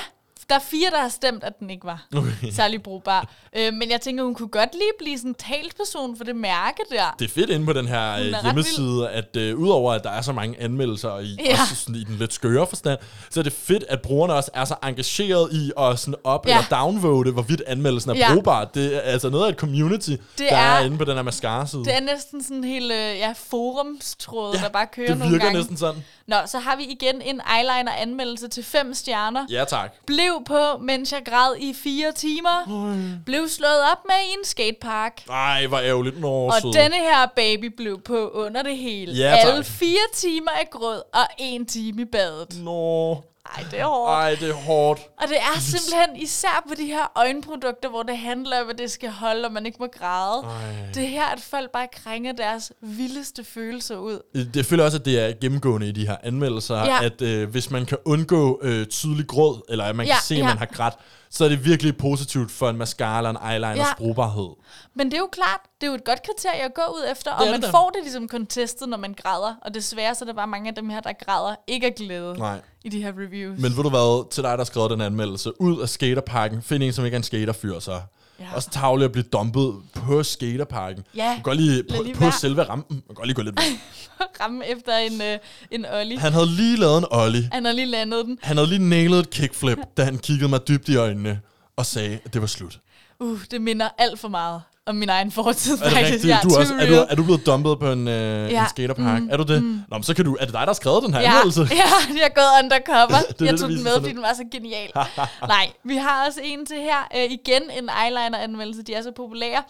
der 0.49 0.55
er 0.55 0.58
fire, 0.61 0.91
der 0.91 1.01
har 1.01 1.08
stemt, 1.08 1.44
at 1.44 1.58
den 1.60 1.70
ikke 1.70 1.86
var 1.86 2.06
Okay. 2.17 2.51
særlig 2.53 2.82
brugbar. 2.82 3.29
Øh, 3.56 3.72
men 3.74 3.91
jeg 3.91 4.01
tænker, 4.01 4.24
hun 4.24 4.34
kunne 4.34 4.48
godt 4.48 4.72
lige 4.72 4.91
blive 4.98 5.19
sådan 5.19 5.31
en 5.31 5.34
talsperson 5.34 6.17
for 6.17 6.24
det 6.24 6.36
mærke 6.36 6.82
der. 6.91 7.15
Det 7.19 7.24
er 7.24 7.29
fedt 7.34 7.51
inde 7.51 7.67
på 7.67 7.72
den 7.72 7.89
her 7.89 7.98
er 8.01 8.20
øh, 8.20 8.34
hjemmeside, 8.44 9.08
at 9.10 9.36
øh, 9.36 9.56
udover 9.58 9.93
at 9.93 10.05
der 10.05 10.10
er 10.10 10.20
så 10.22 10.32
mange 10.32 10.60
anmeldelser, 10.60 11.08
og 11.08 11.24
i, 11.24 11.36
Ja. 11.44 11.53
også 11.63 11.74
sådan 11.77 11.94
i 11.94 12.05
den 12.05 12.17
lidt 12.17 12.32
skøre 12.32 12.67
forstand, 12.67 12.98
så 13.31 13.41
er 13.41 13.44
det 13.44 13.53
fedt, 13.53 13.84
at 13.89 14.03
brugerne 14.03 14.34
også 14.34 14.51
er 14.55 14.65
så 14.65 14.74
engageret 14.82 15.53
i 15.53 15.72
at 15.79 15.98
sådan 15.98 16.15
op- 16.24 16.46
Ja. 16.48 16.56
eller 16.58 16.69
downvote, 16.79 17.31
hvorvidt 17.31 17.63
anmeldelsen 17.67 18.10
er 18.10 18.15
Ja. 18.15 18.32
brugbar. 18.32 18.65
Det 18.65 18.96
er 18.96 19.01
altså 19.01 19.29
noget 19.31 19.44
af 19.46 19.48
et 19.53 19.56
community, 19.58 20.10
det 20.10 20.20
der 20.39 20.56
er, 20.56 20.79
er- 20.79 20.84
inde 20.84 20.98
på 20.98 21.05
den 21.05 21.15
her 21.17 21.22
mascara-side. 21.22 21.84
Det 21.84 21.96
er 21.96 22.01
næsten 22.01 22.43
sådan 22.43 22.56
en 22.56 22.65
hel 22.65 22.82
øh, 22.91 23.19
ja, 23.19 23.32
forumstråd, 23.36 24.55
ja, 24.56 24.60
der 24.63 24.69
bare 24.69 24.86
kører 24.86 25.06
det 25.08 25.19
nogle 25.19 25.32
virker 25.32 25.44
gange. 25.46 25.58
næsten 25.58 25.77
sådan. 25.77 26.05
Nå, 26.27 26.36
så 26.46 26.58
har 26.58 26.77
vi 26.77 26.82
igen 26.84 27.22
en 27.22 27.41
eyeliner-anmeldelse 27.58 28.48
til 28.48 28.65
fem 28.65 28.94
stjerner. 28.94 29.46
Ja, 29.51 29.65
tak. 29.65 29.93
Blev 30.06 30.33
på, 30.46 30.79
mens 30.82 31.12
jeg 31.12 31.22
græd 31.24 31.56
i 31.58 31.74
fire 31.74 32.12
timer. 32.12 32.86
Blev 33.26 33.48
slået 33.48 33.81
op 33.93 33.98
med 34.05 34.14
i 34.29 34.32
en 34.38 34.44
skatepark. 34.44 35.22
Ej, 35.31 35.67
hvor 35.67 35.79
ærgerligt. 35.79 36.20
Nå, 36.20 36.29
Og 36.46 36.53
denne 36.62 36.96
her 36.96 37.26
baby 37.36 37.64
blev 37.76 38.00
på 38.00 38.29
under 38.29 38.62
det 38.62 38.76
hele. 38.76 39.12
Ja, 39.12 39.31
tak. 39.43 39.53
Alle 39.53 39.64
fire 39.64 40.06
timer 40.14 40.50
af 40.50 40.70
grød 40.70 41.03
og 41.14 41.26
en 41.38 41.67
time 41.67 42.03
i 42.03 42.05
badet. 42.05 42.56
Nå, 42.62 43.14
Ej, 43.56 43.65
det 43.70 43.81
er 43.81 43.84
hårdt. 43.84 44.10
ej, 44.10 44.34
det 44.41 44.51
er 44.51 44.55
hårdt. 44.55 45.01
Og 45.22 45.29
det 45.29 45.36
er 45.36 45.60
simpelthen 45.60 46.17
især 46.22 46.65
på 46.69 46.74
de 46.74 46.86
her 46.86 47.13
øjenprodukter, 47.17 47.89
hvor 47.89 48.03
det 48.03 48.19
handler 48.19 48.60
om, 48.63 48.70
at 48.70 48.79
det 48.79 48.91
skal 48.91 49.10
holde, 49.10 49.44
og 49.46 49.53
man 49.53 49.67
ikke 49.67 49.79
må 49.81 49.86
græde. 49.98 50.43
Ej. 50.44 50.93
Det 50.94 51.03
er 51.05 51.08
her, 51.08 51.24
at 51.27 51.41
folk 51.41 51.70
bare 51.70 51.86
krænger 52.05 52.32
deres 52.32 52.72
vildeste 52.81 53.44
følelser 53.44 53.96
ud. 53.96 54.44
Det 54.55 54.67
føler 54.67 54.84
også, 54.84 54.98
at 54.98 55.05
det 55.05 55.20
er 55.20 55.32
gennemgående 55.41 55.89
i 55.89 55.93
de 55.93 56.06
her 56.06 56.17
anmeldelser, 56.22 56.77
Ja. 56.77 57.05
at 57.05 57.22
øh, 57.22 57.51
hvis 57.51 57.70
man 57.70 57.86
kan 57.86 57.98
undgå 58.05 58.60
øh, 58.63 58.86
tydelig 58.86 59.27
gråd, 59.27 59.63
eller 59.69 59.84
at 59.84 59.96
man 59.96 60.06
Ja, 60.06 60.13
kan 60.13 60.22
se, 60.22 60.34
at 60.34 60.39
ja. 60.41 60.46
man 60.46 60.58
har 60.58 60.67
grædt, 60.67 60.94
så 61.34 61.44
er 61.44 61.48
det 61.48 61.64
virkelig 61.64 61.96
positivt 61.96 62.50
for 62.50 62.69
en 62.70 62.76
mascara 62.76 63.19
eller 63.19 63.31
en 63.31 63.36
eyeliners 63.53 63.76
Ja. 63.88 63.94
brugbarhed. 63.96 64.48
Men 64.94 65.06
det 65.06 65.14
er 65.14 65.19
jo 65.19 65.29
klart, 65.32 65.60
det 65.81 65.86
er 65.86 65.91
jo 65.91 65.94
et 65.94 66.05
godt 66.05 66.20
kriterie 66.22 66.62
at 66.64 66.74
gå 66.74 66.82
ud 66.82 67.03
efter, 67.12 67.31
og 67.32 67.43
Det 67.43 67.50
man 67.50 67.62
det 67.62 67.70
får 67.70 67.91
det 67.91 68.03
ligesom 68.03 68.29
contestet, 68.29 68.88
når 68.88 68.96
man 68.96 69.14
græder. 69.22 69.55
Og 69.62 69.74
desværre 69.74 70.14
så 70.14 70.24
er 70.24 70.26
der 70.26 70.32
bare 70.34 70.46
mange 70.46 70.69
af 70.69 70.74
dem 70.74 70.88
her, 70.91 71.00
der 71.00 71.12
græder 71.26 71.55
ikke 71.67 71.86
af 71.86 71.94
glæde 71.94 72.34
Nej. 72.38 72.60
i 72.84 72.88
de 72.88 73.03
her 73.03 73.12
reviews. 73.19 73.58
Men 73.60 73.76
ved 73.76 73.82
du 73.82 73.91
hvad, 73.91 74.31
til 74.31 74.43
dig, 74.43 74.50
der 74.50 74.56
har 74.56 74.64
skrevet 74.64 74.91
den 74.91 75.00
anmeldelse, 75.00 75.60
ud 75.60 75.81
af 75.82 75.88
skaterparken, 75.88 76.62
find 76.62 76.82
en, 76.82 76.93
som 76.93 77.05
ikke 77.05 77.14
er 77.14 77.19
en 77.19 77.22
skaterfyr, 77.22 77.79
så. 77.79 78.00
Ja. 78.41 78.55
Også 78.55 78.70
tavle 78.70 79.05
at 79.05 79.12
blive 79.12 79.24
dumpet 79.32 79.74
på 79.94 80.22
skaterparken. 80.22 81.05
Ja, 81.17 81.32
Man 81.34 81.43
godt 81.43 81.60
lige, 81.60 81.84
på, 81.96 82.03
lige 82.03 82.14
på 82.14 82.31
selve 82.31 82.62
rampen. 82.62 83.03
Man 83.08 83.14
godt 83.14 83.26
lige 83.26 83.34
gå 83.34 83.43
lidt 83.43 83.56
væk. 83.60 83.81
ramme 84.41 84.67
efter 84.67 84.96
en, 84.96 85.22
øh, 85.22 85.38
en 85.70 85.86
ollie. 85.86 86.19
Han 86.19 86.32
havde 86.32 86.46
lige 86.46 86.76
lavet 86.76 86.98
en 86.98 87.06
ollie. 87.10 87.48
Han 87.53 87.64
har 87.64 87.72
lige 87.72 87.86
landet 87.86 88.24
den. 88.26 88.38
Han 88.43 88.56
havde 88.56 88.69
lige 88.69 88.88
nailet 88.88 89.19
et 89.19 89.31
kickflip, 89.31 89.79
da 89.96 90.05
han 90.05 90.19
kiggede 90.19 90.48
mig 90.48 90.69
dybt 90.69 90.88
i 90.88 90.96
øjnene 90.96 91.41
og 91.76 91.86
sagde, 91.86 92.19
at 92.24 92.32
det 92.34 92.41
var 92.41 92.46
slut. 92.46 92.81
Uh, 93.20 93.41
det 93.50 93.60
minder 93.62 93.88
alt 93.98 94.20
for 94.20 94.29
meget 94.29 94.62
om 94.86 94.94
min 94.96 95.08
egen 95.08 95.31
fortid, 95.32 95.72
Er 95.72 95.76
det 95.76 95.93
faktisk. 95.93 96.12
rigtigt? 96.12 96.29
Ja, 96.31 96.38
du 96.43 96.48
er, 96.48 96.58
også, 96.58 96.74
er, 96.74 96.86
du, 96.86 96.94
er 97.10 97.14
du 97.14 97.22
blevet 97.24 97.46
dumpet 97.46 97.79
på 97.79 97.93
en, 97.93 98.08
øh, 98.08 98.50
Ja. 98.50 98.62
en 98.62 98.69
skaterpark? 98.69 99.22
Mm, 99.22 99.29
Er 99.32 99.36
du 99.36 99.43
det? 99.43 99.62
Nå, 99.62 99.96
men 99.96 100.03
så 100.03 100.14
kan 100.14 100.24
du... 100.24 100.36
Er 100.41 100.44
det 100.44 100.53
dig, 100.55 100.60
der 100.60 100.67
har 100.67 100.72
skrevet 100.72 101.03
den 101.03 101.14
her 101.14 101.20
Ja, 101.20 101.29
anmeldelse? 101.31 101.60
ja, 101.70 101.76
jeg 102.14 102.22
har 102.22 102.34
gået 102.34 102.64
undercover. 102.64 103.19
Det 103.29 103.29
er 103.31 103.32
det, 103.38 103.46
jeg 103.46 103.58
tog 103.58 103.69
den 103.69 103.82
med, 103.82 103.93
fordi 103.98 104.12
den 104.12 104.22
var 104.22 104.34
så 104.34 104.44
genial. 104.53 104.91
Nej, 105.55 105.70
vi 105.84 105.96
har 105.96 106.26
også 106.26 106.41
en 106.44 106.67
til 106.67 106.76
her. 106.76 107.08
Øh, 107.17 107.24
igen 107.32 107.62
en 107.79 107.91
eyeliner-anmeldelse. 108.05 108.82
De 108.82 108.94
er 108.94 109.03
så 109.03 109.12
populære. 109.17 109.62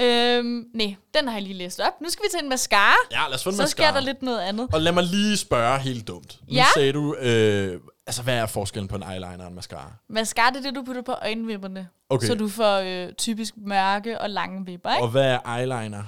Øhm, 0.00 0.64
nej, 0.74 0.94
den 1.18 1.28
har 1.28 1.34
jeg 1.34 1.42
lige 1.42 1.54
læst 1.54 1.80
op. 1.80 2.00
Nu 2.02 2.08
skal 2.10 2.22
vi 2.22 2.28
til 2.30 2.40
en 2.42 2.48
mascara. 2.48 2.94
Ja, 3.12 3.20
lad 3.28 3.34
os 3.34 3.42
få 3.44 3.50
en 3.50 3.56
så 3.56 3.66
sker 3.66 3.82
mascara. 3.82 4.00
der 4.00 4.06
lidt 4.06 4.22
noget 4.22 4.40
andet. 4.40 4.68
Og 4.72 4.80
lad 4.80 4.92
mig 4.92 5.04
lige 5.04 5.36
spørge 5.36 5.78
helt 5.78 6.08
dumt. 6.08 6.36
Nu 6.48 6.54
Ja? 6.54 6.64
sagde 6.74 6.92
du... 6.92 7.14
Øh, 7.14 7.80
altså, 8.06 8.22
hvad 8.22 8.34
er 8.34 8.46
forskellen 8.46 8.88
på 8.88 8.96
en 8.96 9.02
eyeliner 9.02 9.42
og 9.44 9.48
en 9.48 9.54
mascara? 9.54 9.92
Mascara, 10.08 10.50
det 10.50 10.56
er 10.56 10.60
det, 10.62 10.74
du 10.74 10.82
putter 10.82 11.02
på 11.02 11.12
øjenvipperne. 11.12 11.88
Okay. 12.10 12.26
Så 12.26 12.34
du 12.34 12.48
får 12.48 12.76
øh, 13.06 13.12
typisk 13.12 13.54
mørke 13.56 14.20
og 14.20 14.30
lange 14.30 14.66
vipper, 14.66 14.90
ikke? 14.90 15.02
Og 15.02 15.08
hvad 15.10 15.24
er 15.32 15.56
eyeliner? 15.58 16.02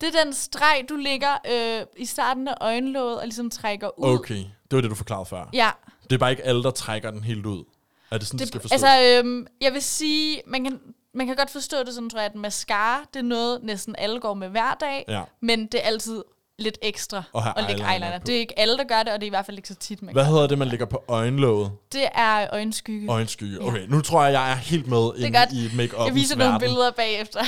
Det 0.00 0.14
er 0.14 0.24
den 0.24 0.32
streg, 0.32 0.84
du 0.88 0.96
lægger 0.96 1.32
øh, 1.52 1.86
i 1.96 2.04
starten 2.06 2.48
af 2.48 2.54
øjenlåget 2.60 3.16
og 3.18 3.24
ligesom 3.24 3.50
trækker 3.50 3.98
ud. 3.98 4.14
Okay, 4.18 4.34
det 4.36 4.72
var 4.72 4.80
det, 4.80 4.90
du 4.90 4.94
forklarede 4.94 5.26
før. 5.26 5.48
Ja, 5.52 5.70
Det 6.02 6.12
er 6.12 6.18
bare 6.18 6.30
ikke 6.30 6.42
alle, 6.42 6.62
der 6.62 6.70
trækker 6.70 7.10
den 7.10 7.24
helt 7.24 7.46
ud. 7.46 7.64
Er 8.10 8.18
det 8.18 8.26
sådan, 8.26 8.38
det, 8.38 8.40
det 8.40 8.48
skal 8.48 8.60
forstås? 8.60 8.82
altså, 8.82 9.20
øhm, 9.24 9.46
jeg 9.60 9.72
vil 9.72 9.82
sige, 9.82 10.42
man 10.46 10.64
kan, 10.64 10.80
man 11.14 11.26
kan 11.26 11.36
godt 11.36 11.50
forstå 11.50 11.76
det 11.84 11.94
sådan, 11.94 12.10
tror 12.10 12.20
jeg, 12.20 12.26
at 12.30 12.34
mascara, 12.34 13.00
det 13.14 13.18
er 13.20 13.24
noget, 13.24 13.62
næsten 13.62 13.94
alle 13.98 14.20
går 14.20 14.34
med 14.34 14.48
hver 14.48 14.74
dag, 14.80 15.04
Ja. 15.08 15.22
men 15.40 15.66
det 15.66 15.74
er 15.74 15.86
altid 15.86 16.22
lidt 16.58 16.78
ekstra 16.82 17.22
have 17.34 17.52
at 17.58 17.64
lægge 17.68 17.82
eyeliner 17.82 17.92
eyeliner. 17.92 18.18
på. 18.18 18.24
Det 18.26 18.34
er 18.36 18.40
ikke 18.40 18.58
alle, 18.58 18.78
der 18.78 18.84
gør 18.84 19.02
det, 19.02 19.12
og 19.12 19.20
det 19.20 19.26
er 19.26 19.28
i 19.28 19.30
hvert 19.30 19.46
fald 19.46 19.56
ikke 19.56 19.68
så 19.68 19.74
tit, 19.74 20.02
man 20.02 20.12
Hvad 20.12 20.24
hedder 20.24 20.46
det, 20.46 20.58
man 20.58 20.68
lægger 20.68 20.86
på 20.86 21.04
øjenlåget? 21.08 21.70
det. 21.92 21.92
Det 21.92 22.08
er 22.14 22.46
øjenskygge. 22.52 23.08
Øjenskygge. 23.10 23.62
Okay, 23.62 23.86
nu 23.88 24.00
tror 24.00 24.24
jeg, 24.24 24.32
jeg 24.32 24.50
er 24.52 24.54
helt 24.56 24.86
med 24.86 25.10
ind 25.18 25.34
godt. 25.34 25.52
i 25.52 25.70
make 25.76 26.02
Jeg 26.02 26.14
viser 26.14 26.36
nogle 26.36 26.58
billeder 26.58 26.90
bagefter. 26.90 27.40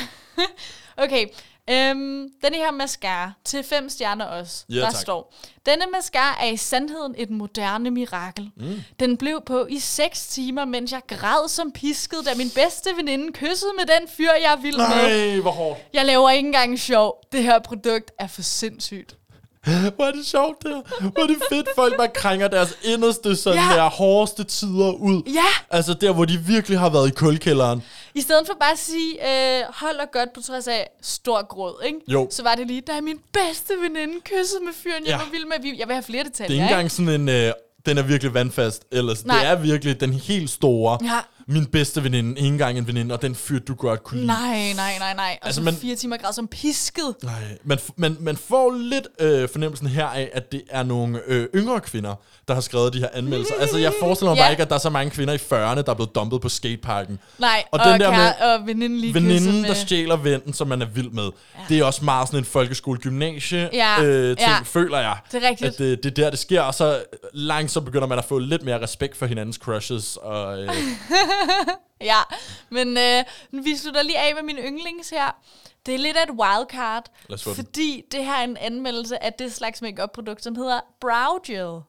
okay, 1.04 1.26
øhm, 1.70 2.28
denne 2.44 2.56
her 2.56 2.70
mascara 2.70 3.32
til 3.44 3.62
fem 3.62 3.88
stjerner 3.88 4.24
også. 4.24 4.64
Ja, 4.68 4.74
der 4.74 4.90
tak. 4.90 5.00
står, 5.00 5.34
denne 5.66 5.84
mascara 5.92 6.44
er 6.44 6.50
i 6.50 6.56
sandheden 6.56 7.14
et 7.18 7.30
moderne 7.30 7.90
mirakel. 7.90 8.50
Mm. 8.56 8.80
Den 9.00 9.16
blev 9.16 9.40
på 9.46 9.66
i 9.70 9.78
6 9.78 10.26
timer, 10.26 10.64
mens 10.64 10.92
jeg 10.92 11.00
græd 11.08 11.48
som 11.48 11.72
pisket, 11.72 12.18
da 12.26 12.34
min 12.34 12.50
bedste 12.54 12.90
veninde 12.96 13.32
kyssede 13.32 13.72
med 13.78 13.86
den 13.86 14.08
fyr, 14.08 14.30
jeg 14.42 14.52
er 14.52 14.56
vild 14.56 14.76
med. 14.76 14.86
Nej, 15.32 15.40
hvor 15.40 15.50
hårdt. 15.50 15.80
Jeg 15.92 16.04
laver 16.04 16.30
ikke 16.30 16.46
engang 16.46 16.78
sjov. 16.78 17.20
Det 17.32 17.42
her 17.42 17.58
produkt 17.58 18.10
er 18.18 18.26
for 18.26 18.42
sindssygt. 18.42 19.17
Hvor 19.64 20.04
er 20.04 20.12
det 20.12 20.26
sjovt, 20.26 20.62
det 20.62 20.70
her. 21.00 21.08
Hvor 21.10 21.22
er 21.22 21.26
det 21.26 21.36
fedt, 21.52 21.68
folk 21.74 21.96
bare 21.96 22.08
krænger 22.14 22.48
deres 22.48 22.78
inderste, 22.84 23.36
sådan 23.36 23.58
Ja. 23.70 23.76
der 23.76 23.88
hårdeste 23.90 24.44
tider 24.44 24.92
ud. 24.92 25.22
Ja, 25.26 25.76
Altså 25.76 25.94
der, 25.94 26.12
hvor 26.12 26.24
de 26.24 26.38
virkelig 26.38 26.78
har 26.78 26.90
været 26.90 27.08
i 27.08 27.10
kulkælderen. 27.10 27.82
i 28.14 28.20
stedet 28.20 28.46
for 28.46 28.54
bare 28.60 28.72
at 28.72 28.78
sige, 28.78 29.12
øh, 29.58 29.64
hold 29.74 29.96
og 29.96 30.06
godt 30.12 30.32
på 30.34 30.40
trods 30.40 30.68
af 30.68 30.88
stor 31.02 31.46
gråd, 31.46 31.82
ikke? 31.86 31.98
Jo. 32.08 32.28
Så 32.30 32.42
var 32.42 32.54
det 32.54 32.66
lige, 32.66 32.82
der 32.86 32.92
er 32.96 33.00
min 33.00 33.18
bedste 33.32 33.74
veninde 33.82 34.14
kysset 34.24 34.58
med 34.64 34.72
fyren, 34.82 35.02
jeg 35.04 35.10
Ja. 35.10 35.16
var 35.16 35.26
vild 35.32 35.44
med. 35.44 35.56
Vi- 35.62 35.78
Jeg 35.78 35.88
vil 35.88 35.94
have 35.94 36.02
flere 36.02 36.24
Det 36.24 36.32
detaljer, 36.32 36.50
er 36.60 36.64
ikke 36.64 36.72
engang 36.74 36.90
sådan 36.90 37.20
en, 37.20 37.28
øh, 37.28 37.52
den 37.86 37.98
er 37.98 38.02
virkelig 38.02 38.34
vandfast. 38.34 38.82
Ellers, 38.92 39.24
Nej. 39.24 39.38
det 39.38 39.46
er 39.48 39.54
virkelig 39.56 40.00
den 40.00 40.12
helt 40.12 40.50
store. 40.50 40.98
Ja. 41.04 41.20
Min 41.50 41.66
bedste 41.66 42.04
veninde, 42.04 42.30
ikke 42.40 42.46
engang 42.48 42.78
en 42.78 42.86
veninde, 42.86 43.14
og 43.14 43.22
den 43.22 43.34
fyr, 43.34 43.58
du 43.58 43.74
godt 43.74 44.02
kunne 44.04 44.16
lide. 44.16 44.26
Nej, 44.26 44.72
nej, 44.76 44.98
nej, 44.98 45.14
nej. 45.14 45.38
Og 45.42 45.46
Altså, 45.46 45.62
man- 45.62 45.74
fire 45.74 45.94
timer 45.96 46.16
grad 46.16 46.32
som 46.32 46.48
pisket. 46.48 47.14
Nej, 47.22 47.32
man, 47.64 47.78
man, 47.96 48.16
man 48.20 48.36
får 48.36 48.72
lidt 48.76 49.06
øh, 49.20 49.48
fornemmelsen 49.52 49.86
her 49.86 50.06
af, 50.06 50.30
at 50.32 50.52
det 50.52 50.62
er 50.70 50.82
nogle 50.82 51.20
øh, 51.26 51.46
yngre 51.54 51.80
kvinder, 51.80 52.14
der 52.48 52.54
har 52.54 52.60
skrevet 52.60 52.92
de 52.92 52.98
her 52.98 53.08
anmeldelser. 53.12 53.54
altså, 53.60 53.78
jeg 53.78 53.92
forestiller 54.00 54.30
mig 54.30 54.36
Ja. 54.36 54.42
bare 54.42 54.50
ikke, 54.50 54.62
at 54.62 54.68
der 54.68 54.74
er 54.74 54.78
så 54.80 54.90
mange 54.90 55.10
kvinder 55.10 55.34
i 55.34 55.36
40'erne, 55.36 55.82
der 55.82 55.90
er 55.90 55.94
blevet 55.94 56.14
dumpet 56.14 56.40
på 56.40 56.48
skateparken. 56.48 57.18
Nej, 57.38 57.62
Og 57.72 57.80
og, 57.80 57.84
den 57.86 57.92
og, 57.92 57.98
der 58.00 58.10
kære, 58.10 58.34
og 58.54 58.66
veninden 58.66 58.98
lige 59.00 59.14
Veninden, 59.14 59.62
der 59.62 59.68
med. 59.68 59.74
stjæler 59.74 60.16
vennen, 60.16 60.52
som 60.54 60.68
man 60.68 60.82
er 60.82 60.86
vild 60.86 61.10
med. 61.10 61.22
Ja. 61.24 61.60
Det 61.68 61.78
er 61.78 61.84
også 61.84 62.04
meget 62.04 62.28
sådan 62.28 62.38
en 62.40 62.44
folkeskole-gymnasie 62.44 63.68
Ja, 63.72 64.02
øh, 64.02 64.36
ting, 64.36 64.48
ja. 64.50 64.58
føler 64.64 64.98
jeg. 64.98 65.16
Det 65.32 65.44
er 65.44 65.48
rigtigt. 65.48 65.68
At 65.72 65.78
det, 65.78 66.02
det 66.04 66.10
er 66.18 66.22
der, 66.24 66.30
det 66.30 66.38
sker, 66.38 66.60
og 66.60 66.74
så 66.74 67.02
langsomt 67.32 67.86
begynder 67.86 68.06
man 68.06 68.18
at 68.18 68.24
få 68.24 68.38
lidt 68.38 68.62
mere 68.64 68.82
respekt 68.82 69.16
for 69.16 69.26
hinandens 69.26 69.56
crushes. 69.56 70.16
Og, 70.22 70.62
øh, 70.62 70.68
Ja, 72.00 72.20
men 72.70 72.98
øh, 72.98 73.24
vi 73.64 73.76
slutter 73.76 74.02
lige 74.02 74.18
af 74.18 74.34
med 74.34 74.42
min 74.42 74.56
yndlings 74.56 75.10
her. 75.10 75.30
Det 75.86 75.94
er 75.94 75.98
lidt 75.98 76.16
af 76.16 76.22
et 76.22 76.30
wildcard, 76.30 77.04
fordi 77.54 78.04
det 78.12 78.24
her 78.24 78.34
er 78.34 78.44
en 78.44 78.56
anmeldelse 78.56 79.22
af 79.24 79.32
det 79.32 79.52
slags 79.52 79.82
makeup-produkt, 79.82 80.44
som 80.44 80.54
hedder 80.56 80.80
Brow 81.00 81.38
Gel. 81.46 81.82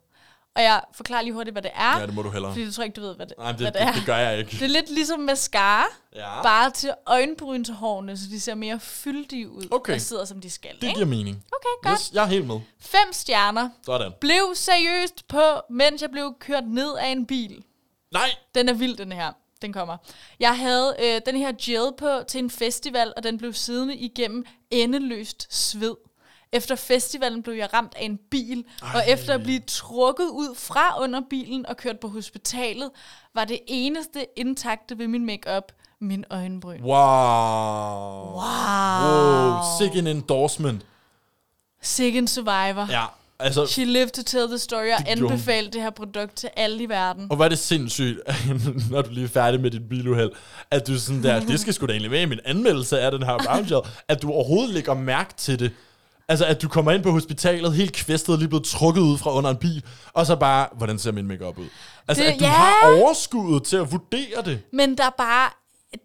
Og 0.56 0.64
jeg 0.64 0.82
forklarer 0.96 1.22
lige 1.22 1.34
hurtigt, 1.34 1.54
hvad 1.54 1.62
det 1.62 1.72
er. 1.76 2.00
ja, 2.00 2.06
det 2.06 2.14
må 2.16 2.22
du 2.22 2.30
hellere. 2.30 2.52
Fordi 2.52 2.66
du 2.66 2.72
tror 2.72 2.84
ikke, 2.84 2.94
du 2.94 3.02
ved, 3.02 3.16
hvad 3.16 3.26
det, 3.26 3.36
Nej, 3.38 3.52
men 3.52 3.56
hvad 3.62 3.66
det, 3.68 3.74
det 3.74 3.82
er. 3.82 3.86
det, 3.88 3.96
det 3.96 4.06
gør 4.06 4.18
jeg 4.18 4.40
ikke. 4.40 4.52
Det 4.52 4.62
er 4.62 4.68
lidt 4.68 4.90
ligesom 4.90 5.20
mascara, 5.20 5.86
Ja. 6.16 6.42
bare 6.44 6.72
til 6.72 6.94
øjenbrynshårene, 7.06 8.18
så 8.18 8.24
de 8.32 8.40
ser 8.40 8.56
mere 8.56 8.80
fyldige 8.80 9.50
ud 9.50 9.64
Okay. 9.72 9.96
og 9.96 10.02
sidder, 10.02 10.26
som 10.26 10.42
de 10.42 10.50
skal. 10.50 10.76
Det 10.76 10.84
ikke? 10.84 10.94
giver 10.96 11.08
mening. 11.08 11.44
Okay, 11.54 11.90
godt. 11.90 12.00
Yes, 12.00 12.12
jeg 12.14 12.24
er 12.24 12.28
helt 12.28 12.48
med. 12.48 12.60
Fem 12.80 13.14
stjerner. 13.14 13.70
Sådan. 13.86 14.12
Blev 14.22 14.52
seriøst 14.56 15.28
på, 15.28 15.42
mens 15.70 16.02
jeg 16.02 16.12
blev 16.12 16.34
kørt 16.40 16.64
ned 16.68 16.96
af 16.98 17.08
en 17.08 17.26
bil. 17.26 17.64
Nej! 18.12 18.30
Den 18.56 18.70
er 18.70 18.74
vild, 18.74 18.98
den 18.98 19.12
her. 19.12 19.32
Den 19.62 19.74
kommer. 19.74 19.98
Jeg 20.40 20.58
havde 20.58 20.96
øh, 21.00 21.22
den 21.26 21.36
her 21.36 21.52
gel 21.62 21.94
på 21.98 22.24
til 22.28 22.40
en 22.40 22.50
festival, 22.50 23.14
og 23.18 23.24
den 23.24 23.38
blev 23.38 23.54
siddende 23.54 23.96
igennem 23.96 24.46
endeløst 24.72 25.48
sved. 25.56 25.96
Efter 26.52 26.76
festivalen 26.76 27.44
blev 27.44 27.56
jeg 27.56 27.74
ramt 27.74 27.94
af 27.96 28.04
en 28.04 28.20
bil, 28.32 28.66
Ej. 28.82 28.90
og 28.96 29.02
efter 29.08 29.34
at 29.34 29.44
blive 29.44 29.60
trukket 29.68 30.30
ud 30.30 30.56
fra 30.56 31.02
under 31.02 31.22
bilen 31.30 31.66
og 31.66 31.78
kørt 31.78 32.00
på 32.00 32.08
hospitalet, 32.08 32.92
var 33.34 33.46
det 33.46 33.60
eneste 33.68 34.26
intakte 34.36 34.98
ved 34.98 35.08
min 35.08 35.26
makeup 35.26 35.72
min 36.02 36.26
øjenbryn. 36.30 36.82
Wow. 36.82 36.92
Wow. 38.32 38.42
Wow, 39.06 39.62
sick 39.80 39.96
en 39.96 40.08
endorsement. 40.08 40.86
Sick 41.82 42.16
en 42.16 42.28
survivor. 42.28 42.92
Ja, 42.92 43.06
altså, 43.40 43.66
She 43.66 43.86
lived 43.86 44.10
to 44.10 44.24
tell 44.24 44.48
the 44.48 44.58
story 44.58 44.88
og 45.00 45.04
anbefale 45.08 45.70
det 45.70 45.82
her 45.82 45.90
produkt 45.90 46.36
til 46.36 46.50
alle 46.56 46.84
i 46.84 46.90
verden. 46.90 47.28
og 47.32 47.40
er 47.46 47.48
det 47.50 47.60
sindssygt, 47.60 48.20
når 48.92 49.02
du 49.02 49.10
lige 49.12 49.24
er 49.24 49.28
færdig 49.30 49.62
med 49.62 49.72
dit 49.72 49.90
biluheld, 49.90 50.32
at 50.72 50.88
du 50.88 51.00
sådan 51.00 51.24
der, 51.24 51.40
det 51.40 51.60
skal 51.60 51.74
sgu 51.74 51.86
da 51.86 51.92
egentlig 51.92 52.12
med 52.12 52.22
i 52.22 52.26
min 52.26 52.40
anmeldelse 52.46 53.00
af 53.00 53.12
den 53.12 53.24
her 53.24 53.64
gel, 53.64 53.78
at 54.08 54.22
du 54.22 54.32
overhovedet 54.32 54.70
lægger 54.74 54.94
mærke 54.94 55.34
til 55.38 55.60
det. 55.60 55.72
Altså, 56.28 56.46
at 56.46 56.62
du 56.62 56.68
kommer 56.68 56.92
ind 56.92 57.04
på 57.04 57.12
hospitalet, 57.12 57.74
helt 57.74 57.94
kvæstet, 57.94 58.40
lige 58.40 58.48
blevet 58.50 58.66
trukket 58.66 59.02
ud 59.02 59.18
fra 59.18 59.34
under 59.34 59.50
en 59.50 59.58
bil, 59.58 59.84
og 60.14 60.26
så 60.26 60.36
bare, 60.36 60.68
hvordan 60.78 61.00
ser 61.00 61.12
min 61.12 61.28
makeup 61.28 61.58
ud? 61.58 61.68
Altså, 62.08 62.24
Det- 62.24 62.30
at 62.30 62.40
du 62.40 62.46
ja. 62.46 62.52
har 62.52 62.96
overskuddet 63.02 63.64
til 63.64 63.78
at 63.78 63.92
vurdere 63.92 64.42
det. 64.46 64.60
Men 64.74 64.98
der 64.98 65.04
er 65.06 65.10
bare, 65.18 65.50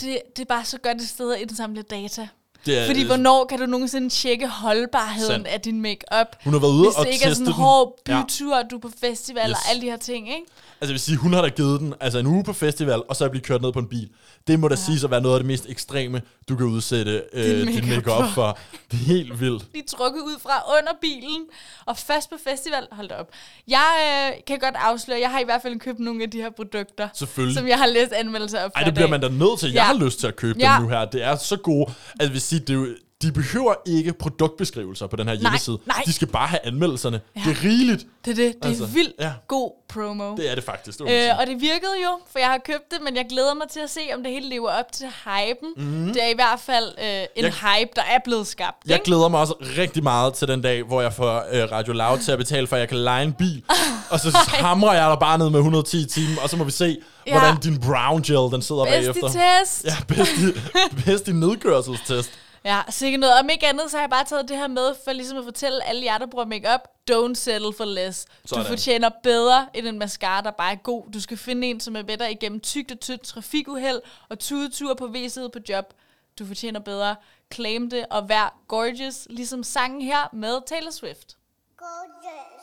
det, 0.00 0.18
det 0.36 0.42
er 0.42 0.46
bare 0.48 0.64
så 0.64 0.78
godt 0.78 0.96
et 1.00 1.08
sted 1.08 1.32
at 1.34 1.40
indsamle 1.40 1.82
data. 1.82 2.28
Det 2.66 2.78
er, 2.78 2.86
Fordi 2.86 3.02
hvornår 3.06 3.44
kan 3.44 3.58
du 3.58 3.66
nogensinde 3.66 4.08
tjekke 4.08 4.48
holdbarheden 4.48 5.26
Sandt. 5.30 5.46
af 5.46 5.60
din 5.60 5.80
makeup? 5.82 6.26
Hun 6.44 6.52
har 6.52 6.60
været 6.60 6.72
ude 6.72 6.82
Hvis 6.88 6.94
og 6.96 7.06
det 7.06 7.12
ikke 7.12 7.24
er 7.24 7.32
sådan 7.34 7.46
en 7.46 7.52
hård 7.52 7.98
Ja. 8.08 8.22
bytur, 8.22 8.62
du 8.70 8.76
er 8.76 8.80
på 8.80 8.90
festival 9.00 9.50
Yes. 9.50 9.56
og 9.56 9.70
alle 9.70 9.82
de 9.82 9.86
her 9.90 9.96
ting, 9.96 10.28
ikke? 10.28 10.46
Altså, 10.84 10.92
jeg 10.92 10.94
vil 10.94 11.00
sige, 11.00 11.16
hun 11.16 11.32
har 11.32 11.42
da 11.42 11.48
givet 11.48 11.80
den 11.80 11.94
altså 12.00 12.18
en 12.18 12.26
uge 12.26 12.44
på 12.44 12.52
festival, 12.52 13.02
og 13.08 13.16
så 13.16 13.24
er 13.24 13.28
blive 13.28 13.42
kørt 13.42 13.62
ned 13.62 13.72
på 13.72 13.78
en 13.78 13.86
bil. 13.88 14.08
Det 14.46 14.60
må 14.60 14.68
da 14.68 14.74
ja. 14.74 14.80
siges 14.80 15.04
at 15.04 15.10
være 15.10 15.20
noget 15.20 15.34
af 15.34 15.38
det 15.40 15.46
mest 15.46 15.66
ekstreme, 15.68 16.22
du 16.48 16.56
kan 16.56 16.66
udsætte 16.66 17.22
øh, 17.32 17.44
Din 17.66 17.74
makeup 17.74 17.88
makeup 17.88 18.30
for. 18.34 18.58
Det 18.90 19.00
er 19.00 19.04
helt 19.04 19.40
vildt. 19.40 19.70
Blive 19.72 19.84
trukket 19.88 20.20
ud 20.20 20.40
fra 20.42 20.78
under 20.78 20.92
bilen, 21.00 21.42
og 21.86 21.96
først 21.98 22.30
på 22.30 22.36
festival, 22.48 22.86
hold 22.92 23.10
op. 23.10 23.28
Jeg 23.68 23.90
øh, 24.36 24.40
kan 24.46 24.58
godt 24.58 24.74
afsløre, 24.78 25.20
jeg 25.20 25.30
har 25.30 25.40
i 25.40 25.44
hvert 25.44 25.62
fald 25.62 25.80
købt 25.80 25.98
nogle 25.98 26.22
af 26.22 26.30
de 26.30 26.38
her 26.40 26.50
produkter, 26.50 27.08
Selvfølgelig. 27.14 27.58
som 27.58 27.68
jeg 27.68 27.78
har 27.78 27.86
læst 27.86 28.12
anmeldelser 28.12 28.58
af 28.58 28.68
Ej, 28.76 28.82
det 28.82 28.94
bliver 28.94 29.08
man 29.08 29.20
da 29.20 29.28
nødt 29.28 29.58
til. 29.58 29.68
Jeg 29.68 29.74
Ja. 29.74 29.82
har 29.82 29.94
lyst 30.04 30.20
til 30.20 30.26
at 30.26 30.36
købe 30.36 30.58
Ja. 30.58 30.74
dem 30.74 30.82
nu 30.82 30.88
her. 30.88 31.04
Det 31.04 31.22
er 31.22 31.36
så 31.36 31.56
gode. 31.56 31.86
Altså, 31.86 31.96
jeg 32.20 32.32
vil 32.32 32.40
sige, 32.40 32.60
det 32.60 32.70
er 32.70 32.74
jo, 32.74 32.86
de 33.26 33.32
behøver 33.32 33.74
ikke 33.86 34.12
produktbeskrivelser 34.12 35.06
på 35.06 35.16
den 35.16 35.28
her 35.28 35.34
hjemmeside. 35.34 35.78
nej. 35.86 36.02
De 36.06 36.12
skal 36.12 36.28
bare 36.28 36.46
have 36.48 36.60
anmeldelserne. 36.66 37.20
Ja. 37.36 37.40
Det 37.46 37.50
er 37.58 37.62
rigeligt. 37.64 38.06
Det 38.24 38.30
er 38.30 38.34
det. 38.34 38.54
Det 38.54 38.64
er 38.64 38.68
Altså, 38.68 38.86
vildt 38.86 39.12
ja. 39.20 39.32
god 39.48 39.70
promo. 39.88 40.36
Det 40.36 40.50
er 40.50 40.54
det 40.54 40.64
faktisk. 40.64 40.98
Det. 40.98 41.10
Øh, 41.10 41.38
og 41.40 41.46
det 41.46 41.60
virkede 41.60 41.92
jo, 42.04 42.10
for 42.32 42.38
jeg 42.38 42.48
har 42.48 42.58
købt 42.66 42.90
det, 42.90 42.98
men 43.04 43.16
jeg 43.16 43.26
glæder 43.28 43.54
mig 43.54 43.68
til 43.70 43.80
at 43.80 43.90
se, 43.90 44.00
om 44.16 44.22
det 44.22 44.32
hele 44.32 44.48
lever 44.48 44.70
op 44.70 44.92
til 44.92 45.06
hypen. 45.24 45.68
Mm. 45.76 46.12
Det 46.12 46.22
er 46.24 46.28
i 46.28 46.34
hvert 46.34 46.60
fald 46.60 46.84
øh, 46.98 47.04
en. 47.36 47.44
Jeg- 47.44 47.52
hype, 47.52 47.90
der 47.96 48.02
er 48.02 48.18
blevet 48.24 48.46
skabt. 48.46 48.76
Jeg 48.86 48.94
ikke? 48.94 49.04
glæder 49.04 49.28
mig 49.28 49.40
også 49.40 49.54
rigtig 49.78 50.02
meget 50.02 50.34
til 50.34 50.48
den 50.48 50.62
dag, 50.62 50.82
hvor 50.82 51.00
jeg 51.02 51.12
får 51.12 51.44
øh, 51.52 51.72
Radio 51.72 51.92
Loud 51.92 52.18
til 52.18 52.32
at 52.32 52.38
betale 52.38 52.66
for, 52.66 52.76
at 52.76 52.80
jeg 52.80 52.88
kan 52.88 52.98
lege 52.98 53.24
en 53.24 53.32
bil. 53.32 53.62
og 54.12 54.20
så 54.20 54.38
hamrer 54.48 54.92
jeg 54.94 55.10
der 55.10 55.16
bare 55.16 55.38
ned 55.38 55.50
med 55.50 55.58
110 55.58 56.00
i 56.00 56.04
timen, 56.04 56.38
og 56.42 56.50
så 56.50 56.56
må 56.56 56.64
vi 56.64 56.70
se, 56.70 56.96
Ja. 57.26 57.38
hvordan 57.38 57.60
din 57.60 57.80
brown 57.80 58.22
gel 58.22 58.36
den 58.52 58.62
sidder 58.62 58.84
Bedst 58.84 59.08
i 59.18 59.20
bagefter. 59.20 59.40
test. 59.62 59.84
Ja, 59.84 59.96
bedst 60.08 60.32
i, 60.32 60.44
bedst 61.04 61.28
i 61.28 61.32
nedkørselstest. 61.32 62.30
Ja, 62.64 62.82
sikkert 62.90 63.20
noget. 63.20 63.38
Om 63.40 63.48
ikke 63.48 63.66
andet, 63.66 63.90
så 63.90 63.96
har 63.96 64.02
jeg 64.02 64.10
bare 64.10 64.24
taget 64.24 64.48
det 64.48 64.56
her 64.56 64.68
med, 64.68 64.94
for 65.04 65.12
ligesom 65.12 65.38
at 65.38 65.44
fortælle 65.44 65.84
alle 65.84 66.04
jer, 66.04 66.18
der 66.18 66.26
bruger 66.26 66.44
makeup, 66.44 66.80
don't 67.10 67.34
settle 67.34 67.72
for 67.76 67.84
less. 67.84 68.26
Sådan. 68.44 68.64
Du 68.64 68.68
fortjener 68.68 69.10
bedre 69.22 69.68
end 69.74 69.86
en 69.86 69.98
mascara, 69.98 70.40
der 70.40 70.50
bare 70.50 70.72
er 70.72 70.76
god. 70.76 71.10
Du 71.10 71.20
skal 71.20 71.36
finde 71.36 71.66
en, 71.66 71.80
som 71.80 71.96
er 71.96 72.02
bedre 72.02 72.32
igennem 72.32 72.60
tygt 72.60 72.92
og 72.92 73.00
tyndt 73.00 73.22
trafikuheld 73.22 74.00
og 74.28 74.38
tudetur 74.38 74.94
på 74.94 75.06
væsenet 75.06 75.52
på 75.52 75.58
job. 75.68 75.94
Du 76.38 76.46
fortjener 76.46 76.80
bedre. 76.80 77.16
Claim 77.54 77.90
det 77.90 78.06
og 78.10 78.28
vær 78.28 78.58
gorgeous, 78.68 79.26
ligesom 79.30 79.62
sangen 79.62 80.02
her 80.02 80.28
med 80.32 80.60
Taylor 80.66 80.90
Swift. 80.90 81.36
Gorgeous. 81.76 82.53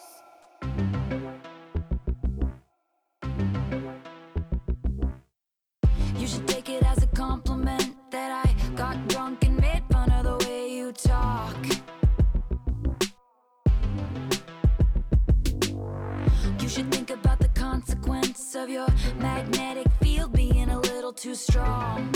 Of 18.55 18.69
your 18.69 18.87
magnetic 19.19 19.87
field 20.01 20.33
being 20.33 20.69
a 20.69 20.79
little 20.79 21.13
too 21.13 21.35
strong. 21.35 22.11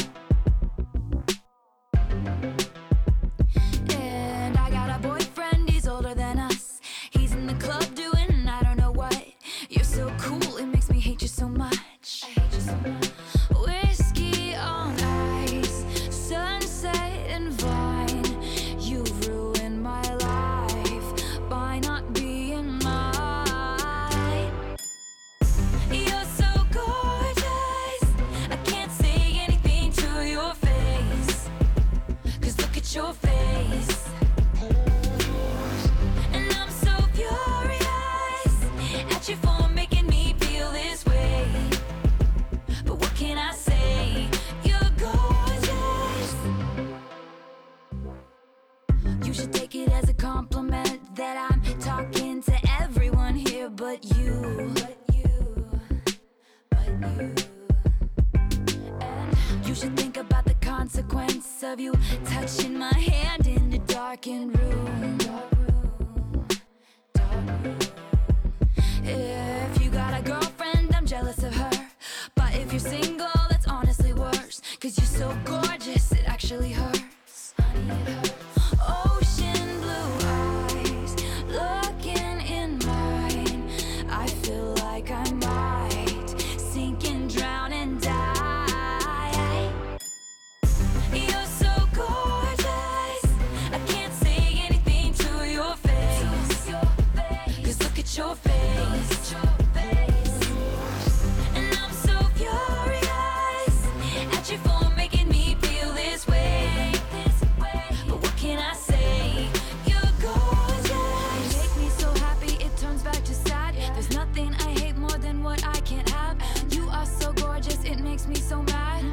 Makes 118.28 118.42
me 118.42 118.48
so 118.50 118.62
mad. 118.64 119.04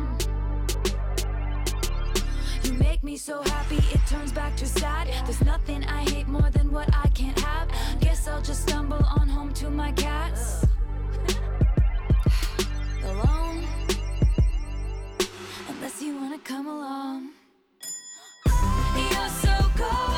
You 2.63 2.73
make 2.75 3.03
me 3.03 3.17
so 3.17 3.43
happy, 3.43 3.77
it 3.77 4.01
turns 4.07 4.33
back 4.33 4.57
to 4.57 4.67
sad. 4.67 5.09
There's 5.25 5.45
nothing 5.45 5.85
I 5.85 6.03
hate 6.11 6.29
more 6.29 6.51
than 6.51 6.71
what 6.71 6.89
I 6.95 7.09
can't 7.09 7.39
have. 7.41 7.69
Guess 8.01 8.29
I'll 8.29 8.43
just 8.43 8.63
stumble 8.63 9.05
on 9.19 9.29
home 9.29 9.53
to 9.55 9.71
my 9.71 9.93
cats. 9.93 10.67
Alone. 13.05 13.65
Unless 15.69 16.03
you 16.03 16.17
wanna 16.17 16.39
come 16.39 16.67
along. 16.69 17.31
You're 18.97 19.29
so 19.29 19.71
gorgeous. 19.77 20.12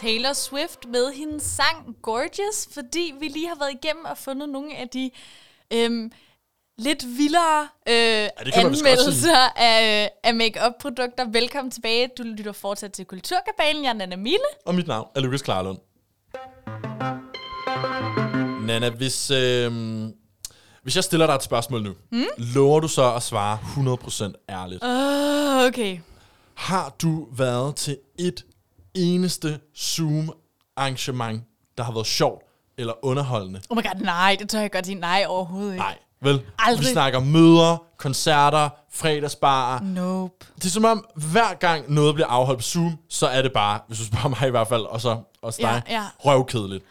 Taylor 0.00 0.32
Swift 0.32 0.78
med 0.92 1.12
hendes 1.12 1.42
sang 1.42 1.96
Gorgeous, 2.02 2.68
fordi 2.74 3.14
vi 3.20 3.28
lige 3.28 3.48
har 3.48 3.56
været 3.58 3.72
igennem 3.82 4.04
og 4.04 4.18
fundet 4.18 4.48
nogle 4.48 4.76
af 4.76 4.88
de 4.88 5.10
øhm, 5.72 6.12
lidt 6.78 7.04
vildere 7.16 7.68
øh, 7.88 8.28
godt 8.54 8.54
anmeldelser 8.54 9.36
af, 9.56 10.10
af 10.22 10.34
make-up-produkter. 10.34 11.30
Velkommen 11.30 11.70
tilbage. 11.70 12.08
Du 12.18 12.22
lytter 12.22 12.52
fortsat 12.52 12.92
til 12.92 13.04
Kulturkabalen. 13.04 13.82
Jeg 13.84 13.88
er 13.88 13.94
Nana 13.94 14.16
Mille. 14.16 14.48
Og 14.66 14.74
mit 14.74 14.86
navn 14.86 15.08
er 15.14 15.20
Lukas 15.20 15.42
Klarlund. 15.42 15.78
Nana, 18.66 18.90
hvis, 18.90 19.30
øh, 19.30 19.72
hvis 20.82 20.96
jeg 20.96 21.04
stiller 21.04 21.26
dig 21.26 21.34
et 21.34 21.42
spørgsmål 21.42 21.82
nu, 21.82 21.94
mm? 22.12 22.24
lover 22.38 22.80
du 22.80 22.88
så 22.88 23.14
at 23.14 23.22
svare 23.22 23.58
100% 24.36 24.44
ærligt? 24.48 24.84
Uh, 24.84 25.66
okay. 25.68 25.98
Har 26.54 26.94
du 27.02 27.28
været 27.32 27.76
til 27.76 27.98
et 28.18 28.44
eneste 28.98 29.60
Zoom-arrangement, 29.78 31.42
der 31.78 31.84
har 31.84 31.92
været 31.92 32.06
sjovt 32.06 32.42
eller 32.78 33.04
underholdende? 33.04 33.60
Oh 33.70 33.76
my 33.76 33.82
god, 33.82 34.00
nej. 34.00 34.36
Det 34.38 34.48
tør 34.48 34.60
jeg 34.60 34.72
godt 34.72 34.86
sige. 34.86 34.94
Nej, 34.94 35.24
overhovedet 35.28 35.72
ikke. 35.72 35.82
Nej, 35.84 35.98
vel? 36.22 36.40
Aldrig. 36.58 36.86
Vi 36.86 36.92
snakker 36.92 37.20
møder, 37.20 37.82
koncerter, 37.98 38.68
fredagsbarer. 38.92 39.80
Nope. 39.82 40.46
Det 40.56 40.64
er 40.64 40.68
som 40.68 40.84
om, 40.84 41.06
hver 41.14 41.54
gang 41.54 41.92
noget 41.92 42.14
bliver 42.14 42.28
afholdt 42.28 42.58
på 42.58 42.62
Zoom, 42.62 42.96
så 43.08 43.26
er 43.26 43.42
det 43.42 43.52
bare, 43.52 43.80
hvis 43.86 43.98
du 43.98 44.04
spørger 44.04 44.28
mig 44.28 44.46
i 44.48 44.50
hvert 44.50 44.68
fald, 44.68 44.82
og 44.82 45.00
så 45.00 45.20
også 45.42 45.58
dig, 45.62 45.82
Ja, 45.88 45.94
ja. 45.94 46.04
røvkedeligt. 46.18 46.84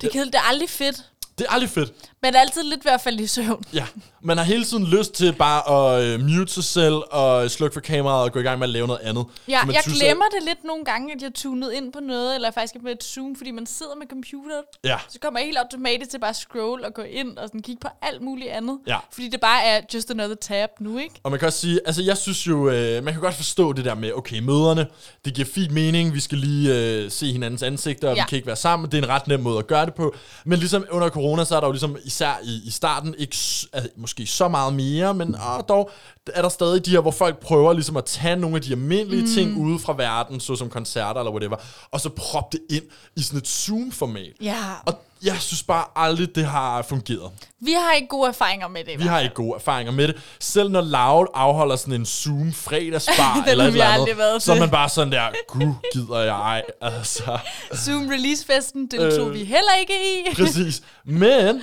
Det 0.00 0.06
er 0.08 0.12
kedeligt. 0.12 0.32
Det 0.32 0.38
er 0.38 0.48
aldrig 0.48 0.70
fedt. 0.70 1.10
Det 1.38 1.46
er 1.48 1.52
aldrig 1.52 1.70
fedt. 1.70 1.92
Er 2.22 2.40
altid 2.40 2.62
lidt 2.62 2.84
ved 2.84 2.92
at 2.92 3.00
falde 3.00 3.22
i 3.22 3.26
søvn. 3.26 3.64
Ja, 3.72 3.86
man 4.20 4.36
har 4.36 4.44
hele 4.44 4.64
tiden 4.64 4.86
lyst 4.86 5.12
til 5.12 5.32
bare 5.32 5.94
at 5.96 6.04
øh, 6.04 6.20
mute 6.20 6.52
sig 6.52 6.64
selv 6.64 6.94
og 7.10 7.50
slukke 7.50 7.74
for 7.74 7.80
kameraet 7.80 8.24
og 8.24 8.32
gå 8.32 8.38
i 8.38 8.42
gang 8.42 8.58
med 8.58 8.66
at 8.66 8.70
lave 8.70 8.86
noget 8.86 9.00
andet. 9.02 9.24
Ja, 9.48 9.60
jeg 9.72 9.82
synes, 9.82 9.98
glemmer 9.98 10.24
det 10.24 10.42
lidt 10.48 10.64
nogle 10.64 10.84
gange, 10.84 11.14
at 11.14 11.22
jeg 11.22 11.34
tunede 11.34 11.76
ind 11.76 11.92
på 11.92 12.00
noget, 12.00 12.34
eller 12.34 12.50
faktisk 12.50 12.74
er 12.74 12.80
med 12.82 12.92
et 12.92 13.04
Zoom, 13.04 13.36
fordi 13.36 13.50
man 13.50 13.66
sidder 13.66 13.92
med 13.98 14.06
computeren. 14.06 14.64
Ja, 14.84 14.98
Så 15.08 15.18
kommer 15.20 15.40
jeg 15.40 15.46
helt 15.46 15.58
automatisk 15.58 16.10
til 16.10 16.18
bare 16.20 16.30
at 16.30 16.36
scroll 16.36 16.84
og 16.84 16.94
gå 16.94 17.02
ind 17.02 17.38
og 17.38 17.48
sådan 17.48 17.62
kigge 17.62 17.80
på 17.80 17.88
alt 18.02 18.22
muligt 18.22 18.50
andet. 18.50 18.78
Ja. 18.86 18.96
Fordi 19.12 19.28
det 19.28 19.40
bare 19.40 19.64
er 19.64 19.80
just 19.94 20.10
another 20.10 20.34
tab 20.34 20.68
nu, 20.80 20.98
ikke? 20.98 21.14
Og 21.22 21.30
man 21.30 21.38
kan 21.40 21.46
også 21.46 21.58
sige, 21.60 21.80
altså 21.86 22.02
jeg 22.02 22.16
synes 22.16 22.46
jo, 22.46 22.68
øh, 22.70 23.04
man 23.04 23.12
kan 23.14 23.22
godt 23.22 23.34
forstå 23.34 23.72
det 23.72 23.84
der 23.84 23.94
med, 23.94 24.12
okay, 24.12 24.38
møderne, 24.38 24.86
det 25.24 25.34
giver 25.34 25.48
fint 25.54 25.72
mening, 25.72 26.14
vi 26.14 26.20
skal 26.20 26.38
lige 26.38 26.74
øh, 26.78 27.10
se 27.10 27.32
hinandens 27.32 27.62
ansigter, 27.62 28.08
og. 28.08 28.16
Ja. 28.16 28.22
vi 28.22 28.26
kan 28.28 28.36
ikke 28.36 28.46
være 28.46 28.56
sammen, 28.56 28.90
det 28.90 28.98
er 28.98 29.02
en 29.02 29.08
ret 29.08 29.26
nem 29.28 29.40
måde 29.40 29.58
at 29.58 29.66
gøre 29.66 29.86
det 29.86 29.94
på. 29.94 30.14
Men 30.44 30.58
ligesom 30.58 30.84
under 30.90 31.08
corona, 31.08 31.44
så 31.44 31.56
er 31.56 31.60
der 31.60 31.66
jo 31.66 31.72
ligesom, 31.72 31.96
især 32.12 32.40
i, 32.44 32.60
i 32.64 32.70
starten, 32.70 33.14
ikke 33.18 33.36
altså, 33.72 33.90
måske 33.96 34.26
så 34.26 34.48
meget 34.48 34.74
mere, 34.74 35.14
men 35.14 35.34
åh, 35.34 35.60
dog 35.68 35.90
er 36.26 36.42
der 36.42 36.48
stadig 36.48 36.86
de 36.86 36.90
her, 36.90 37.00
hvor 37.00 37.10
folk 37.10 37.38
prøver 37.38 37.72
ligesom 37.72 37.96
at 37.96 38.04
tage 38.04 38.36
nogle 38.36 38.56
af 38.56 38.62
de 38.62 38.72
almindelige 38.72 39.22
mm. 39.22 39.28
ting 39.34 39.56
ude 39.56 39.78
fra 39.78 39.94
verden, 39.96 40.40
såsom 40.40 40.70
koncerter 40.70 41.20
eller 41.20 41.32
whatever, 41.32 41.56
og 41.90 42.00
så 42.00 42.08
proppe 42.08 42.58
det 42.58 42.76
ind 42.76 42.84
i 43.16 43.22
sådan 43.22 43.38
et 43.38 43.48
Zoom-format. 43.48 44.32
Ja. 44.40 44.56
Og 44.86 44.94
jeg 45.24 45.36
synes 45.40 45.62
bare 45.62 45.84
aldrig, 45.96 46.34
det 46.34 46.44
har 46.44 46.82
fungeret. 46.82 47.30
Vi 47.60 47.72
har 47.72 47.92
ikke 47.92 48.08
gode 48.08 48.28
erfaringer 48.28 48.68
med 48.68 48.84
det. 48.84 48.98
Vi 48.98 49.04
har 49.04 49.20
ikke 49.20 49.34
gode 49.34 49.54
erfaringer 49.54 49.92
med 49.92 50.08
det. 50.08 50.16
Selv 50.38 50.70
når 50.70 50.80
Loud 50.80 51.26
afholder 51.34 51.76
sådan 51.76 51.94
en 51.94 52.06
Zoom 52.06 52.52
fredagsbar 52.52 53.34
Den 53.40 53.48
eller 53.48 53.64
et 53.64 53.68
eller 53.68 53.84
andet, 53.84 54.18
været 54.18 54.42
så 54.42 54.52
er 54.52 54.58
man 54.58 54.70
bare 54.70 54.88
sådan 54.88 55.12
der, 55.12 55.22
gud 55.48 55.74
gider 55.92 56.18
jeg 56.18 56.40
ej. 56.40 56.62
Altså, 56.80 57.38
Zoom 57.84 58.08
release-festen 58.08 58.86
deltog 58.90 59.28
Øh, 59.28 59.34
vi 59.34 59.44
heller 59.44 59.74
ikke 59.80 59.92
i. 59.92 60.34
præcis. 60.34 60.82
Men 61.04 61.62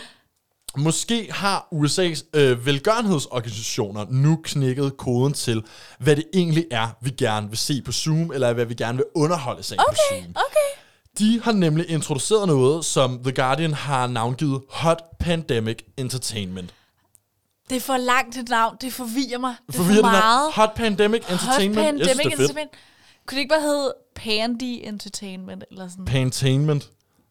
måske 0.77 1.27
har 1.31 1.67
USA's 1.73 2.23
øh, 2.33 2.65
velgørenhedsorganisationer 2.65 4.05
nu 4.09 4.39
knækket 4.43 4.97
koden 4.97 5.33
til, 5.33 5.63
hvad 5.99 6.15
det 6.15 6.25
egentlig 6.33 6.65
er, 6.71 6.87
vi 7.01 7.09
gerne 7.09 7.49
vil 7.49 7.57
se 7.57 7.81
på 7.81 7.91
Zoom, 7.91 8.31
eller 8.31 8.53
hvad 8.53 8.65
vi 8.65 8.73
gerne 8.73 8.97
vil 8.97 9.05
underholde 9.15 9.63
sig 9.63 9.77
af 9.79 9.85
på 9.89 9.95
Zoom. 10.09 10.29
Okay. 10.29 10.79
De 11.19 11.41
har 11.41 11.51
nemlig 11.51 11.89
introduceret 11.89 12.47
noget, 12.47 12.85
som 12.85 13.23
The 13.23 13.31
Guardian 13.31 13.73
har 13.73 14.07
navngivet 14.07 14.61
Hot 14.69 15.03
Pandemic 15.19 15.77
Entertainment. 15.97 16.73
Det 17.69 17.75
er 17.75 17.79
for 17.79 17.97
langt 17.97 18.37
et 18.37 18.49
navn. 18.49 18.77
Det 18.81 18.93
forvirrer 18.93 19.37
mig. 19.39 19.55
Det 19.67 19.73
er 19.73 19.77
Forvirrer 19.77 20.01
for 20.01 20.11
meget. 20.11 20.53
Hot 20.53 20.73
Pandemic 20.75 21.21
Hot 21.23 21.31
Entertainment. 21.31 21.85
Pandemic 21.85 22.07
jeg 22.07 22.15
synes, 22.15 22.25
er. 22.25 22.31
Entertainment. 22.31 22.71
Kunne 23.25 23.35
det 23.35 23.41
ikke 23.41 23.49
bare 23.53 23.61
hedde 23.61 23.93
Pandy 24.15 24.79
Entertainment? 24.87 25.63
Eller 25.71 25.89
sådan? 25.89 26.05
Pantainment, 26.05 26.89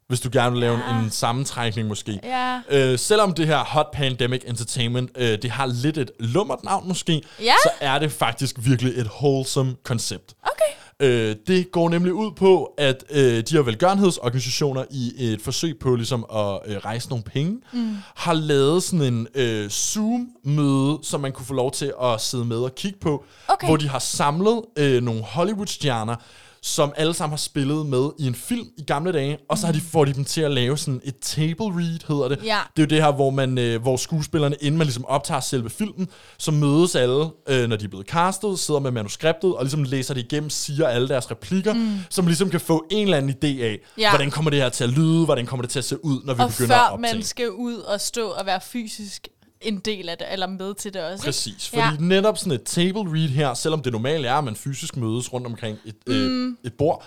hvis 0.09 0.21
du 0.21 0.29
gerne 0.33 0.51
vil 0.53 0.61
lave 0.61 0.79
Ja. 0.89 0.99
en, 0.99 1.05
en 1.05 1.11
sammentrækning 1.11 1.89
måske. 1.89 2.21
Ja. 2.23 2.61
Øh, 2.71 2.99
selvom 2.99 3.33
det 3.35 3.47
her 3.47 3.59
Hot 3.59 3.87
Pandemic 3.93 4.41
Entertainment, 4.47 5.11
øh, 5.17 5.39
det 5.43 5.51
har 5.51 5.67
lidt 5.67 5.99
et 5.99 6.11
lummert 6.21 6.65
navn 6.65 6.89
måske, 6.89 7.23
Ja. 7.41 7.55
så 7.63 7.71
er 7.81 7.99
det 7.99 8.13
faktisk 8.13 8.57
virkelig 8.59 8.93
et 8.97 9.07
wholesome 9.21 9.75
koncept. 9.85 10.35
Okay. 10.43 11.07
Øh, 11.09 11.37
det 11.47 11.73
går 11.73 11.89
nemlig 11.89 12.13
ud 12.13 12.33
på, 12.37 12.65
at 12.79 13.05
øh, 13.11 13.21
de 13.23 13.45
her 13.55 13.63
velgørenhedsorganisationer 13.63 14.85
i 14.91 15.13
et 15.33 15.41
forsøg 15.43 15.79
på 15.79 15.95
ligesom 15.95 16.25
at 16.35 16.59
øh, 16.67 16.77
rejse 16.77 17.09
nogle 17.09 17.25
penge, 17.25 17.61
mm. 17.73 17.97
har 18.17 18.33
lavet 18.33 18.83
sådan 18.83 19.03
en 19.15 19.27
øh, 19.35 19.69
Zoom-møde, 19.71 20.99
som 21.03 21.21
man 21.21 21.33
kunne 21.33 21.47
få 21.47 21.55
lov 21.55 21.71
til 21.73 21.93
at 22.03 22.21
sidde 22.21 22.45
med 22.45 22.57
og 22.57 22.75
kigge 22.75 22.99
på, 23.01 23.25
Okay. 23.49 23.67
hvor 23.67 23.77
de 23.77 23.89
har 23.89 23.99
samlet 23.99 24.63
øh, 24.79 25.03
nogle 25.03 25.23
Hollywood-stjerner, 25.23 26.17
som 26.63 26.93
alle 26.97 27.15
sammen 27.15 27.33
har 27.33 27.37
spillet 27.39 27.87
med 27.87 28.11
i 28.19 28.27
en 28.27 28.35
film 28.35 28.67
i 28.79 28.83
gamle 28.83 29.13
dage, 29.13 29.39
og 29.51 29.59
så 29.59 29.67
har 29.67 29.73
de 29.73 29.81
får 29.81 30.05
de 30.05 30.13
dem 30.13 30.25
til 30.25 30.41
at 30.41 30.51
lave 30.51 30.79
sådan 30.79 31.01
et 31.05 31.15
table 31.21 31.65
read, 31.67 31.99
hedder 32.09 32.29
det. 32.29 32.39
Ja. 32.45 32.59
Det 32.77 32.83
er 32.83 32.87
jo 32.87 32.97
det 32.97 33.03
her, 33.05 33.13
hvor, 33.13 33.31
man, 33.31 33.59
øh, 33.59 33.83
hvor 33.83 33.97
skuespillerne, 33.97 34.57
inden 34.61 34.79
man 34.79 34.87
ligesom 34.87 35.05
optager 35.05 35.41
selve 35.41 35.71
filmen, 35.71 36.09
så 36.39 36.51
mødes 36.51 36.95
alle, 36.95 37.25
øh, 37.49 37.69
når 37.69 37.77
de 37.77 37.85
er 37.85 37.89
blevet 37.89 38.07
castet, 38.07 38.59
sidder 38.59 38.81
med 38.81 38.91
manuskriptet, 38.91 39.55
og 39.57 39.65
ligesom 39.65 39.83
læser 39.85 40.15
det 40.15 40.21
igennem, 40.21 40.51
siger 40.51 40.89
alle 40.89 41.09
deres 41.09 41.31
replikker, 41.31 41.75
mm. 41.75 41.99
som 42.11 42.27
ligesom 42.27 42.51
kan 42.51 42.61
få 42.61 42.87
en 42.91 43.05
eller 43.05 43.17
anden 43.17 43.31
idé 43.45 43.63
af, 43.63 43.79
Ja. 43.99 44.11
hvordan 44.11 44.31
kommer 44.31 44.51
det 44.51 44.61
her 44.61 44.69
til 44.69 44.85
at 44.85 44.91
lyde, 44.91 45.25
hvordan 45.25 45.47
kommer 45.47 45.63
det 45.63 45.71
til 45.71 45.79
at 45.79 45.85
se 45.85 46.05
ud, 46.05 46.21
når 46.25 46.35
vi 46.35 46.43
Og 46.43 46.49
begynder 46.51 46.75
at 46.75 46.81
før 46.81 46.95
optage. 46.95 47.15
man 47.15 47.23
skal 47.25 47.51
ud 47.51 47.75
og 47.77 48.01
stå 48.01 48.29
og 48.29 48.47
være 48.47 48.61
fysisk 48.61 49.29
en 49.61 49.79
del 49.79 50.09
af 50.09 50.19
det, 50.19 50.33
eller 50.33 50.47
med 50.47 50.75
til 50.75 50.95
det 50.95 51.05
også. 51.05 51.25
Præcis, 51.25 51.69
fordi 51.69 51.81
Ja. 51.81 51.91
ja. 51.91 51.97
netop 52.01 52.39
sådan 52.39 52.53
et 52.53 52.63
table 52.65 53.01
read 53.01 53.29
her, 53.29 53.55
selvom 53.55 53.83
det 53.83 53.93
normalt 53.93 54.27
er, 54.27 54.35
at 54.35 54.45
man 54.45 54.57
fysisk 54.57 54.97
mødes 54.97 55.33
rundt 55.33 55.47
omkring 55.47 55.79
et, 55.85 55.97
mm. 56.07 56.49
øh, 56.51 56.57
et 56.65 56.75
bord, 56.75 57.05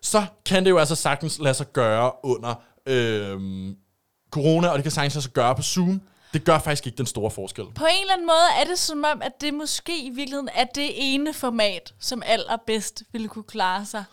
så 0.00 0.26
kan 0.46 0.64
det 0.64 0.70
jo 0.70 0.78
altså 0.78 0.94
sagtens 0.94 1.38
lade 1.38 1.54
sig 1.54 1.72
gøre 1.72 2.12
under 2.24 2.54
øh, 2.86 3.38
corona, 4.30 4.68
og 4.68 4.74
det 4.76 4.82
kan 4.84 4.90
sagtens 4.92 5.14
lade 5.14 5.22
sig 5.22 5.32
gøre 5.32 5.54
på 5.54 5.62
Zoom. 5.62 6.00
Det 6.32 6.44
gør 6.44 6.58
faktisk 6.58 6.86
ikke 6.86 6.98
den 6.98 7.06
store 7.06 7.30
forskel. 7.30 7.64
På 7.74 7.84
en 7.84 8.00
eller 8.00 8.12
anden 8.12 8.26
måde 8.26 8.60
er 8.60 8.64
det 8.64 8.78
som 8.78 9.04
om, 9.12 9.22
at 9.22 9.32
det 9.40 9.54
måske 9.54 10.04
i 10.04 10.10
virkeligheden 10.10 10.48
er 10.54 10.64
det 10.64 10.90
ene 10.96 11.34
format, 11.34 11.94
som 12.00 12.22
allerbedst 12.26 13.02
ville 13.12 13.28
kunne 13.28 13.42
klare 13.44 13.86
sig 13.86 14.04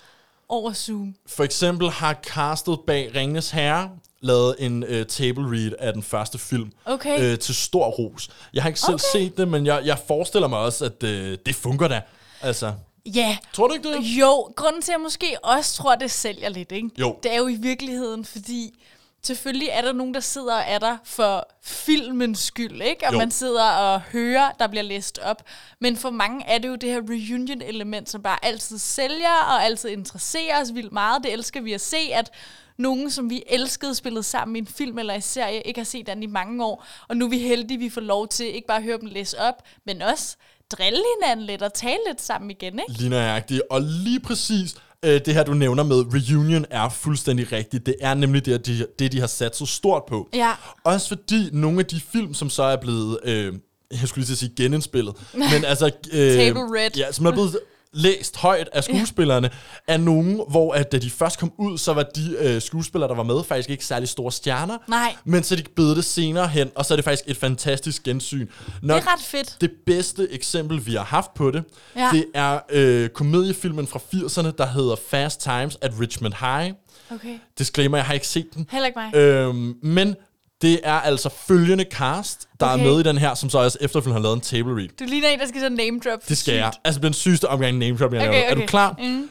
over 0.49 0.73
Zoom. 0.73 1.15
For 1.27 1.43
eksempel 1.43 1.89
har 1.89 2.13
castet 2.13 2.79
bag 2.87 3.11
Ringnes 3.15 3.51
Herre 3.51 3.89
lavet 4.27 4.55
en 4.59 4.83
øh, 4.83 5.05
table 5.05 5.43
read 5.43 5.71
af 5.79 5.93
den 5.93 6.03
første 6.03 6.37
film 6.37 6.71
Okay. 6.85 7.19
øh, 7.33 7.39
til 7.39 7.55
stor 7.55 7.85
ros. 7.87 8.29
Jeg 8.53 8.63
har 8.63 8.67
ikke 8.69 8.79
selv 8.79 8.93
Okay. 8.93 9.03
set 9.11 9.37
det, 9.37 9.47
men 9.47 9.65
jeg, 9.65 9.81
jeg 9.85 9.97
forestiller 10.07 10.47
mig 10.47 10.59
også, 10.59 10.85
at 10.85 11.03
øh, 11.03 11.37
det 11.45 11.55
fungerer 11.55 11.89
da. 11.89 12.01
Altså, 12.41 12.73
Ja, 13.15 13.37
tror 13.53 13.67
du 13.67 13.73
ikke 13.73 13.91
det? 13.93 13.99
jo, 14.01 14.31
grunden 14.55 14.81
til, 14.81 14.91
at 14.91 14.93
jeg 14.95 15.01
måske 15.01 15.37
også 15.43 15.75
tror, 15.77 15.91
at 15.93 15.99
det 15.99 16.11
sælger 16.11 16.49
lidt, 16.49 16.71
ikke? 16.71 16.89
Jo. 16.99 17.17
det 17.23 17.33
er 17.33 17.37
jo 17.37 17.47
i 17.47 17.55
virkeligheden, 17.55 18.25
fordi 18.25 18.79
selvfølgelig 19.23 19.69
er 19.71 19.81
der 19.81 19.91
nogen, 19.93 20.13
der 20.13 20.19
sidder 20.19 20.55
og 20.55 20.63
er 20.67 20.79
der 20.79 20.97
for 21.03 21.47
filmens 21.63 22.39
skyld, 22.39 22.81
ikke? 22.81 23.07
Og 23.07 23.13
Jo. 23.13 23.17
man 23.17 23.31
sidder 23.31 23.69
og 23.69 24.01
hører, 24.01 24.51
der 24.59 24.67
bliver 24.67 24.83
læst 24.83 25.19
op. 25.23 25.43
Men 25.79 25.97
for 25.97 26.09
mange 26.09 26.45
er 26.45 26.57
det 26.57 26.67
jo 26.67 26.75
det 26.75 26.89
her 26.89 27.01
reunion-element, 27.09 28.09
som 28.09 28.21
bare 28.23 28.45
altid 28.45 28.77
sælger 28.77 29.43
og 29.49 29.63
altid 29.65 29.89
interesserer 29.89 30.61
os 30.61 30.73
vildt 30.73 30.91
meget. 30.93 31.23
Det 31.23 31.33
elsker 31.33 31.61
vi 31.61 31.73
at 31.73 31.81
se, 31.81 31.97
at 32.13 32.29
nogen, 32.77 33.11
som 33.11 33.29
vi 33.29 33.43
elskede, 33.49 33.95
spillede 33.95 34.23
sammen 34.23 34.55
i 34.55 34.59
en 34.59 34.67
film 34.67 34.97
eller 34.97 35.13
en 35.13 35.21
serie, 35.21 35.61
ikke 35.61 35.79
har 35.79 35.85
set 35.85 36.07
den 36.07 36.23
i 36.23 36.25
mange 36.25 36.65
år. 36.65 36.85
Og 37.07 37.17
nu 37.17 37.25
er 37.25 37.29
vi 37.29 37.39
heldige, 37.39 37.79
vi 37.79 37.89
får 37.89 38.01
lov 38.01 38.27
til 38.27 38.45
ikke 38.55 38.67
bare 38.67 38.77
at 38.77 38.83
høre 38.83 38.97
dem 39.01 39.09
læse 39.11 39.39
op, 39.39 39.55
men 39.85 40.01
også 40.01 40.35
drille 40.71 41.03
hinanden 41.21 41.45
lidt 41.45 41.61
og 41.61 41.73
tale 41.73 41.99
lidt 42.07 42.21
sammen 42.21 42.51
igen, 42.51 42.79
ikke? 42.79 42.91
Lige 42.99 43.09
nøjagtigt. 43.09 43.61
Og 43.69 43.81
lige 43.81 44.19
præcis 44.19 44.75
øh, 45.05 45.21
det 45.25 45.33
her, 45.33 45.43
du 45.43 45.53
nævner 45.53 45.83
med 45.83 46.03
reunion, 46.13 46.65
er 46.69 46.89
fuldstændig 46.89 47.51
rigtigt. 47.51 47.85
Det 47.85 47.95
er 48.01 48.13
nemlig 48.13 48.45
det, 48.45 48.65
de, 48.65 48.85
det, 48.99 49.11
de 49.11 49.19
har 49.19 49.27
sat 49.27 49.55
så 49.55 49.65
stort 49.65 50.03
på. 50.09 50.29
Ja. 50.33 50.51
Også 50.83 51.07
fordi 51.07 51.49
nogle 51.53 51.79
af 51.79 51.85
de 51.85 52.01
film, 52.11 52.33
som 52.33 52.49
så 52.49 52.63
er 52.63 52.75
blevet, 52.75 53.19
øh, 53.23 53.53
jeg 53.91 54.07
skulle 54.07 54.21
lige 54.21 54.25
til 54.25 54.33
at 54.33 54.37
sige 54.37 54.53
genindspillet, 54.57 55.15
men 55.53 55.65
altså... 55.65 55.91
Øh, 56.11 56.33
Table 56.33 56.61
read. 56.61 56.89
Ja, 56.97 57.11
som 57.11 57.25
er 57.25 57.31
blevet 57.31 57.59
læst 57.97 58.37
højt 58.37 58.69
af 58.73 58.83
skuespillerne, 58.83 59.49
er 59.87 59.97
nogen, 59.97 60.41
hvor 60.49 60.73
at, 60.73 60.91
da 60.91 60.97
de 60.97 61.09
først 61.09 61.39
kom 61.39 61.51
ud, 61.57 61.77
så 61.77 61.93
var 61.93 62.03
de 62.03 62.35
øh, 62.39 62.61
skuespillere, 62.61 63.09
der 63.09 63.15
var 63.15 63.23
med, 63.23 63.43
faktisk 63.43 63.69
ikke 63.69 63.85
særlig 63.85 64.09
store 64.09 64.31
stjerner. 64.31 64.77
Nej. 64.87 65.15
Men 65.25 65.43
så 65.43 65.55
de 65.55 65.63
blevet 65.75 65.95
det 65.97 66.05
senere 66.05 66.47
hen, 66.47 66.71
og 66.75 66.85
så 66.85 66.93
er 66.93 66.95
det 66.95 67.05
faktisk 67.05 67.23
et 67.27 67.37
fantastisk 67.37 68.03
gensyn. 68.03 68.47
Nok 68.81 69.01
Det 69.01 69.07
er 69.07 69.13
ret 69.13 69.21
fedt. 69.21 69.57
det 69.61 69.71
bedste 69.85 70.27
eksempel, 70.31 70.85
vi 70.85 70.93
har 70.93 71.03
haft 71.03 71.33
på 71.33 71.51
det, 71.51 71.63
Ja. 71.95 72.01
ja. 72.05 72.09
det 72.13 72.25
er 72.33 72.59
øh, 72.69 73.09
komediefilmen 73.09 73.87
fra 73.87 73.99
80'erne, 74.13 74.51
der 74.57 74.65
hedder 74.67 74.95
Fast 75.09 75.41
Times 75.41 75.77
at 75.81 75.91
Richmond 75.99 76.33
High. 76.33 76.73
Okay. 77.11 77.39
Disclaimer, 77.57 77.97
jeg 77.97 78.05
har 78.05 78.13
ikke 78.13 78.27
set 78.27 78.53
den. 78.55 78.67
Heller 78.71 78.87
ikke 78.87 78.99
mig. 78.99 79.15
Øhm, 79.21 79.75
men 79.83 80.15
det 80.61 80.79
er 80.83 80.93
altså 80.93 81.29
følgende 81.47 81.85
cast, 81.91 82.47
der 82.59 82.65
Okay. 82.65 82.83
er 82.83 82.87
med 82.87 82.99
i 82.99 83.03
den 83.03 83.17
her, 83.17 83.33
som 83.35 83.49
så 83.49 83.57
også 83.59 83.77
efterfølgende 83.81 84.13
har 84.19 84.23
lavet 84.23 84.35
en 84.35 84.41
table 84.41 84.75
read. 84.75 84.87
Du 84.99 85.03
ligner 85.07 85.27
en, 85.29 85.39
der 85.39 85.47
skal 85.47 85.61
så 85.61 85.69
name 85.69 85.99
drop. 86.05 86.19
Det 86.29 86.37
skal 86.37 86.53
jeg. 86.53 86.71
Altså 86.83 87.01
den 87.01 87.13
sygeste 87.13 87.49
omgang 87.49 87.77
name 87.77 87.97
drop, 87.97 88.13
jeg 88.13 88.21
Okay, 88.21 88.29
okay, 88.29 88.43
okay. 88.43 88.51
Er 88.51 88.55
du 88.55 88.67
klar? 88.67 88.95
Mm. 88.99 89.29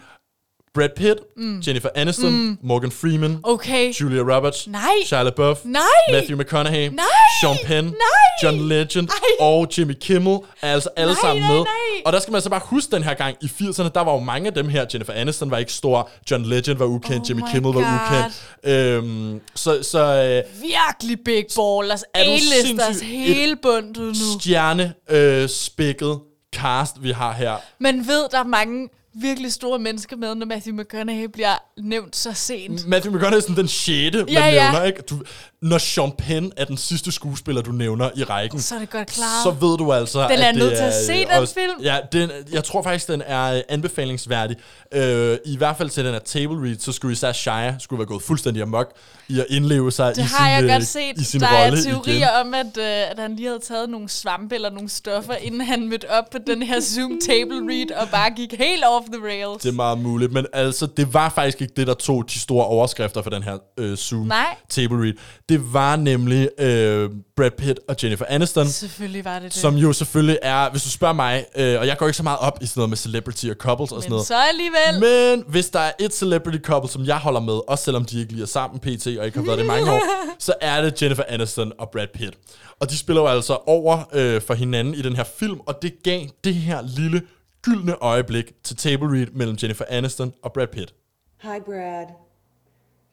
Brad 0.77 0.89
Pitt, 0.97 1.19
mm. 1.37 1.61
Jennifer 1.67 1.89
Aniston, 1.95 2.33
mm. 2.33 2.59
Morgan 2.63 2.91
Freeman, 2.91 3.39
Okay. 3.43 3.93
Julia 3.93 4.23
Roberts, 4.37 4.67
Nej. 4.67 4.81
Shia 5.07 5.23
LaBeouf, 5.23 5.59
Nej. 5.65 5.83
Matthew 6.13 6.37
McConaughey, 6.39 6.89
Nej. 6.89 7.05
Sean 7.43 7.57
Penn, 7.65 7.87
Nej. 7.87 7.95
John 8.43 8.69
Legend 8.69 9.09
Nej. 9.09 9.47
og 9.49 9.69
Jimmy 9.79 9.95
Kimmel 10.01 10.39
er 10.63 10.73
altså 10.73 10.89
alle 10.97 11.13
Nej, 11.13 11.21
sammen 11.21 11.43
nej, 11.43 11.53
med. 11.53 11.59
nej. 11.59 12.03
Og 12.05 12.13
der 12.13 12.21
skal 12.21 12.33
man 12.33 12.41
så 12.41 12.51
bare 12.51 12.61
huske 12.65 12.91
den 12.97 13.03
her 13.03 13.15
gang, 13.15 13.37
i 13.43 13.47
80'erne, 13.47 13.89
der 13.95 14.01
var 14.01 14.13
jo 14.13 14.19
mange 14.21 14.47
af 14.47 14.55
dem 14.55 14.69
her. 14.69 14.87
Jennifer 14.93 15.13
Aniston 15.13 15.51
var 15.51 15.59
ikke 15.59 15.73
stor, 15.73 16.11
John 16.31 16.45
Legend 16.45 16.79
var 16.79 16.87
ukendt, 16.87 17.23
Oh 17.23 17.31
Jimmy 17.31 17.41
my 17.43 17.47
Kimmel 17.53 17.75
var 17.75 17.81
God. 18.11 18.19
ukendt. 18.19 19.35
Øhm, 19.35 19.41
så 19.55 19.83
så 19.83 19.99
øh, 19.99 20.63
Virkelig 20.63 21.19
big 21.25 21.45
ballers. 21.57 22.03
Er 22.15 22.21
A-listers 22.21 23.01
hele 23.01 23.57
bundet 23.57 23.97
nu. 23.99 24.15
stjerne 24.41 24.95
øh, 25.11 25.49
spækket 25.49 26.19
cast, 26.57 27.03
vi 27.03 27.11
har 27.11 27.33
her. 27.33 27.55
Man 27.81 28.07
ved, 28.07 28.25
der 28.33 28.39
er 28.39 28.45
mange 28.45 28.89
virkelig 29.21 29.53
store 29.53 29.79
mennesker 29.79 30.17
med, 30.17 30.35
når 30.35 30.47
Matthew 30.47 30.75
McConaughey 30.75 31.25
bliver 31.33 31.55
nævnt 31.81 32.17
så 32.17 32.33
sent. 32.33 32.89
Matthew 32.89 33.13
McConaughey 33.13 33.37
er 33.37 33.41
sådan 33.41 33.57
den 33.57 33.69
sjette, 33.69 34.19
man 34.19 34.29
Ja, 34.29 34.47
ja. 34.47 34.71
nævner, 34.73 34.87
ikke? 34.87 35.03
Du, 35.11 35.23
når 35.69 35.79
Sean 35.79 36.13
Penn 36.19 36.53
er 36.57 36.65
den 36.65 36.77
sidste 36.77 37.13
skuespiller, 37.13 37.63
du 37.63 37.73
nævner 37.73 38.11
i 38.17 38.25
rækken, 38.25 38.61
Så 38.61 38.75
er 38.75 38.79
det 38.79 38.91
godt 38.91 39.09
klart. 39.09 39.43
så 39.43 39.51
ved 39.51 39.77
du 39.79 39.93
altså, 39.93 40.23
Den 40.29 40.31
er 40.39 40.49
at 40.49 40.55
det 40.55 40.63
nødt 40.63 40.77
til 40.77 40.83
at 40.85 40.95
se, 41.07 41.13
øh, 41.13 41.19
den 41.19 41.29
også- 41.31 41.55
film. 41.55 41.83
Ja, 41.83 41.99
den, 42.13 42.31
jeg 42.53 42.65
tror 42.65 42.83
faktisk, 42.83 43.09
den 43.09 43.23
er 43.27 43.55
øh, 43.55 43.61
anbefalingsværdig. 43.69 44.57
Øh, 44.95 45.39
I 45.45 45.57
hvert 45.57 45.77
fald 45.77 45.91
til 45.91 46.05
den 46.05 46.13
her 46.13 46.19
table 46.21 46.63
read, 46.69 46.77
så 46.79 46.93
skulle 46.93 47.13
især 47.13 47.33
Shia 47.33 47.75
skulle 47.79 47.99
være 47.99 48.07
gået 48.07 48.23
fuldstændig 48.23 48.63
amok 48.63 48.93
i 49.29 49.41
at 49.41 49.47
indleve 49.51 49.93
sig 49.93 50.09
Det 50.17 50.19
i 50.19 50.21
har 50.21 50.29
sin, 50.47 50.47
jeg 50.55 50.63
øh, 50.65 50.71
godt 50.71 50.83
i 50.83 50.87
set. 50.87 51.27
sin 51.27 51.41
Der 51.41 51.47
er 51.47 51.71
teorier 51.83 52.15
igen. 52.17 52.29
om, 52.41 52.55
at, 52.55 52.77
øh, 52.79 53.11
at 53.11 53.19
han 53.19 53.37
lige 53.37 53.49
havde 53.49 53.61
taget 53.69 53.91
nogle 53.91 54.09
svampe 54.09 54.55
eller 54.55 54.71
nogle 54.71 54.89
stoffer, 54.89 55.35
inden 55.35 55.61
han 55.61 55.89
mødte 55.89 56.11
op 56.11 56.25
på 56.33 56.39
den 56.47 56.63
her 56.63 56.81
Zoom 56.81 57.19
table 57.29 57.57
read 57.73 57.91
og 58.03 58.09
bare 58.09 58.31
gik 58.31 58.55
helt 58.59 58.85
off 58.89 59.07
the 59.13 59.23
rails. 59.25 59.63
Det 59.63 59.69
er 59.69 59.73
meget 59.73 59.99
muligt, 59.99 60.33
men 60.33 60.47
altså, 60.53 60.87
det 60.87 61.15
var 61.15 61.29
faktisk 61.29 61.61
ikke 61.61 61.73
det, 61.77 61.87
der 61.87 61.95
tog 61.95 62.25
de 62.31 62.39
store 62.39 62.67
overskrifter 62.67 63.23
for 63.23 63.31
den 63.31 63.43
her 63.43 63.59
øh, 63.79 63.97
Zoom 63.97 64.27
Nej. 64.27 64.57
table 64.69 64.97
read. 65.03 65.13
Det 65.49 65.56
var 65.73 65.97
nemlig 65.97 66.49
øh, 66.59 67.11
Brad 67.37 67.51
Pitt 67.59 67.81
og 67.89 67.97
Jennifer 68.03 68.25
Aniston, 68.29 68.67
Selvfølgelig 68.67 69.25
var 69.25 69.35
det 69.39 69.43
det. 69.43 69.53
som 69.61 69.75
jo 69.77 69.93
selvfølgelig 69.93 70.39
er, 70.43 70.71
hvis 70.71 70.83
du 70.83 70.91
spørger 70.91 71.15
mig, 71.15 71.45
øh, 71.57 71.81
og 71.81 71.87
jeg 71.87 71.97
går 71.99 72.07
ikke 72.07 72.17
så 72.17 72.23
meget 72.23 72.39
op 72.39 72.59
i 72.63 72.67
sådan 72.67 72.81
noget 72.81 72.89
med 72.91 72.97
celebrity 72.97 73.47
og 73.47 73.57
couples 73.59 73.93
og 73.93 74.03
sådan 74.03 74.11
Men 74.11 74.11
noget, 74.11 74.27
så 74.27 74.35
alligevel. 74.49 75.01
Men 75.01 75.45
hvis 75.49 75.69
der 75.71 75.81
er 75.81 75.93
et 76.01 76.15
celebrity 76.15 76.59
couple, 76.59 76.91
som 76.91 77.05
jeg 77.05 77.19
holder 77.19 77.41
med, 77.41 77.61
også 77.69 77.85
selvom 77.85 78.05
de 78.05 78.21
ikke 78.21 78.33
lige 78.33 78.43
er 78.43 78.47
sammen 78.47 78.81
pt. 78.81 79.07
og 79.07 79.27
ikke 79.27 79.39
har 79.39 79.45
været 79.47 79.59
det 79.59 79.65
i 79.65 79.69
mange 79.69 79.93
år, 79.93 80.03
så 80.39 80.55
er 80.61 80.83
det 80.83 81.03
Jennifer 81.03 81.23
Aniston 81.29 81.73
og 81.79 81.91
Brad 81.91 82.07
Pitt. 82.15 82.37
Og 82.81 82.91
de 82.91 82.99
spiller 82.99 83.23
jo 83.23 83.29
altså 83.29 83.59
over 83.67 84.03
øh, 84.13 84.43
for 84.43 84.55
hinanden 84.55 84.95
i 84.95 85.03
den 85.03 85.17
her 85.17 85.25
film, 85.25 85.61
og 85.67 85.83
det 85.83 86.03
gav 86.03 86.21
det 86.45 86.55
her 86.55 86.83
lille 86.97 87.23
gyldne 87.63 87.95
øjeblik 88.03 88.53
til 88.65 88.77
table 88.77 89.09
read 89.19 89.27
mellem 89.35 89.57
Jennifer 89.63 89.85
Aniston 89.89 90.33
og 90.43 90.53
Brad 90.53 90.67
Pitt. 90.67 90.95
Hi, 91.43 91.61
Brad. 91.67 92.07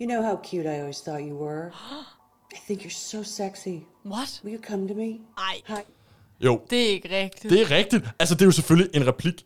You 0.01 0.07
know 0.09 0.21
how 0.21 0.35
cute 0.43 0.65
I 0.65 0.77
always 0.79 1.01
thought 1.01 1.21
you 1.29 1.35
were. 1.45 1.63
I 2.53 2.57
think 2.67 2.81
you're 2.83 2.89
so 2.91 3.23
sexy. 3.23 3.85
What? 4.05 4.41
Will 4.43 4.53
you 4.53 4.61
come 4.69 4.87
to 4.87 4.93
me? 4.93 5.09
Ej, 5.37 5.61
Hi. 5.67 5.81
Jo, 6.39 6.61
det 6.69 6.83
er 6.85 6.89
ikke 6.89 7.23
rigtigt. 7.23 7.53
det 7.53 7.61
er 7.61 7.71
rigtigt. 7.71 8.05
Altså, 8.19 8.35
det 8.35 8.41
er 8.41 8.45
jo 8.45 8.51
selvfølgelig 8.51 8.95
en 8.95 9.07
replik 9.07 9.45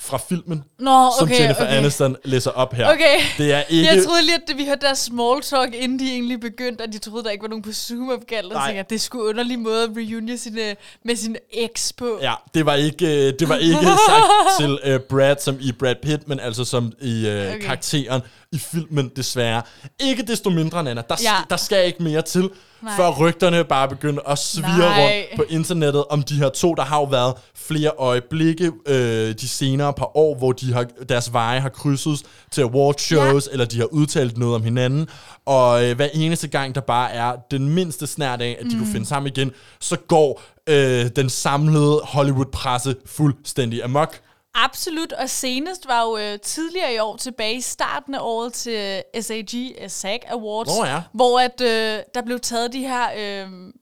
fra 0.00 0.18
filmen, 0.28 0.64
Nå, 0.78 1.12
som 1.18 1.28
okay, 1.28 1.40
Jennifer 1.40 1.62
okay. 1.62 1.76
Aniston 1.76 2.16
læser 2.24 2.50
op 2.50 2.74
her. 2.74 2.92
Okay. 2.92 3.18
Det 3.38 3.52
er 3.52 3.62
ikke... 3.62 3.94
Jeg 3.94 4.04
troede 4.04 4.22
lige, 4.22 4.34
at 4.34 4.58
vi 4.58 4.64
hørte 4.66 4.86
der 4.86 4.94
small 4.94 5.42
talk, 5.42 5.74
inden 5.74 5.98
de 5.98 6.12
egentlig 6.12 6.40
begyndte, 6.40 6.84
at 6.84 6.92
de 6.92 6.98
troede, 6.98 7.24
der 7.24 7.30
ikke 7.30 7.42
var 7.42 7.48
nogen 7.48 7.62
på 7.62 7.72
Zoom-opkald. 7.72 8.46
Og 8.46 8.52
Nej. 8.52 8.66
tænkte, 8.66 8.80
at 8.80 8.90
det 8.90 9.00
skulle 9.00 9.24
underlig 9.24 9.58
måde 9.58 9.82
at 9.82 9.90
reunion 9.96 10.38
sine, 10.38 10.76
med 11.04 11.16
sin 11.16 11.36
eks 11.52 11.92
på. 11.92 12.18
Ja, 12.22 12.34
det 12.54 12.66
var 12.66 12.74
ikke, 12.74 13.06
øh, 13.06 13.32
det 13.38 13.48
var 13.48 13.56
ikke 13.56 13.78
sagt 14.08 14.24
til 14.60 14.94
uh, 14.94 15.00
Brad 15.00 15.36
som 15.40 15.56
i 15.60 15.72
Brad 15.72 15.94
Pitt, 16.02 16.28
men 16.28 16.40
altså 16.40 16.64
som 16.64 16.92
i 17.00 17.26
uh, 17.26 17.32
okay. 17.32 17.58
Karakteren 17.60 18.22
i 18.52 18.58
filmen, 18.58 19.10
desværre. 19.16 19.62
Ikke 20.00 20.22
desto 20.22 20.50
mindre, 20.50 20.84
Nana. 20.84 21.02
Der, 21.08 21.16
ja. 21.22 21.34
der 21.50 21.56
skal 21.56 21.86
ikke 21.86 22.02
mere 22.02 22.22
til, 22.22 22.50
Nej. 22.82 22.96
Før 22.96 23.10
rygterne 23.10 23.64
bare 23.64 23.88
begynder 23.88 24.22
at 24.28 24.38
svire 24.38 24.78
Nej. 24.78 25.02
rundt 25.02 25.36
på 25.36 25.44
internettet 25.48 26.04
om 26.10 26.22
de 26.22 26.34
her 26.34 26.48
to, 26.48 26.74
der 26.74 26.82
har 26.82 26.96
jo 26.96 27.04
været 27.04 27.34
flere 27.54 27.90
øjeblikke 27.98 28.72
øh, 28.86 29.34
de 29.40 29.48
senere 29.48 29.92
par 29.92 30.16
år, 30.16 30.34
hvor 30.34 30.52
de 30.52 30.72
har, 30.72 30.86
deres 31.08 31.32
veje 31.32 31.60
har 31.60 31.68
krydset 31.68 32.22
til 32.50 32.62
awardshows, 32.62 33.46
ja. 33.46 33.52
eller 33.52 33.64
de 33.64 33.78
har 33.78 33.84
udtalt 33.86 34.38
noget 34.38 34.54
om 34.54 34.62
hinanden. 34.62 35.08
Og 35.46 35.84
øh, 35.84 35.96
hver 35.96 36.08
eneste 36.14 36.48
gang, 36.48 36.74
der 36.74 36.80
bare 36.80 37.12
er 37.12 37.36
den 37.50 37.68
mindste 37.68 38.06
snært 38.06 38.42
af, 38.42 38.56
at 38.60 38.66
de 38.66 38.76
mm. 38.76 38.78
kunne 38.78 38.92
finde 38.92 39.06
sammen 39.06 39.32
igen, 39.36 39.50
så 39.80 39.96
går 39.96 40.42
øh, 40.68 41.06
den 41.16 41.28
samlede 41.28 42.00
Hollywood-presse 42.04 42.94
fuldstændig 43.06 43.84
amok. 43.84 44.20
Absolut, 44.64 45.12
og 45.12 45.30
senest 45.30 45.88
var 45.88 46.02
jo 46.02 46.16
øh, 46.16 46.38
tidligere 46.40 46.94
i 46.94 46.98
år, 46.98 47.16
tilbage 47.16 47.54
i 47.54 47.60
starten 47.60 48.14
af 48.14 48.18
året 48.22 48.52
til 48.52 49.02
SAG, 49.20 49.54
øh, 49.82 49.90
SAG 49.90 50.20
Awards, 50.30 50.78
Nå 50.78 50.84
ja. 50.84 51.02
hvor 51.12 51.40
at, 51.40 51.60
øh, 51.60 52.02
der 52.14 52.22
blev 52.22 52.40
taget 52.40 52.72
de 52.72 52.80
her 52.80 53.06
øh, 53.16 53.72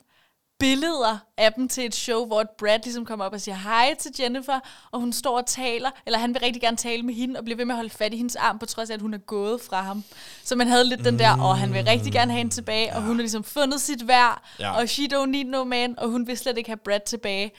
billeder 0.59 1.17
af 1.37 1.53
dem 1.53 1.67
til 1.67 1.85
et 1.85 1.95
show, 1.95 2.25
hvor 2.25 2.41
et 2.41 2.49
Brad 2.59 2.79
ligesom 2.83 3.05
kommer 3.05 3.25
op 3.25 3.33
og 3.33 3.41
siger 3.41 3.55
hej 3.55 3.95
til 3.99 4.11
Jennifer, 4.19 4.59
og 4.91 4.99
hun 4.99 5.13
står 5.13 5.37
og 5.37 5.45
taler, 5.45 5.89
eller 6.05 6.19
han 6.19 6.33
vil 6.33 6.41
rigtig 6.41 6.61
gerne 6.61 6.77
tale 6.77 7.03
med 7.03 7.13
hende, 7.13 7.39
og 7.39 7.43
bliver 7.43 7.57
ved 7.57 7.65
med 7.65 7.73
at 7.73 7.77
holde 7.77 7.89
fat 7.89 8.13
i 8.13 8.17
hendes 8.17 8.35
arm, 8.35 8.59
på 8.59 8.65
trods 8.65 8.89
af, 8.89 8.93
at 8.93 9.01
hun 9.01 9.13
er 9.13 9.17
gået 9.17 9.61
fra 9.61 9.81
ham. 9.81 10.03
Så 10.43 10.55
man 10.55 10.67
havde 10.67 10.85
lidt 10.85 11.05
den 11.05 11.19
der, 11.19 11.41
og 11.41 11.57
han 11.57 11.73
vil 11.73 11.83
rigtig 11.85 12.11
gerne 12.13 12.31
have 12.31 12.37
hende 12.37 12.53
tilbage, 12.53 12.95
og 12.95 13.01
hun 13.01 13.15
har 13.15 13.21
ligesom 13.21 13.43
fundet 13.43 13.81
sit 13.81 14.07
værd, 14.07 14.41
Ja. 14.59 14.71
og 14.77 14.83
she 14.89 15.03
don't 15.13 15.25
need 15.25 15.45
no 15.45 15.63
man, 15.63 15.99
og 15.99 16.09
hun 16.09 16.27
vil 16.27 16.37
slet 16.37 16.57
ikke 16.57 16.69
have 16.69 16.77
Brad 16.77 16.99
tilbage. 17.05 17.51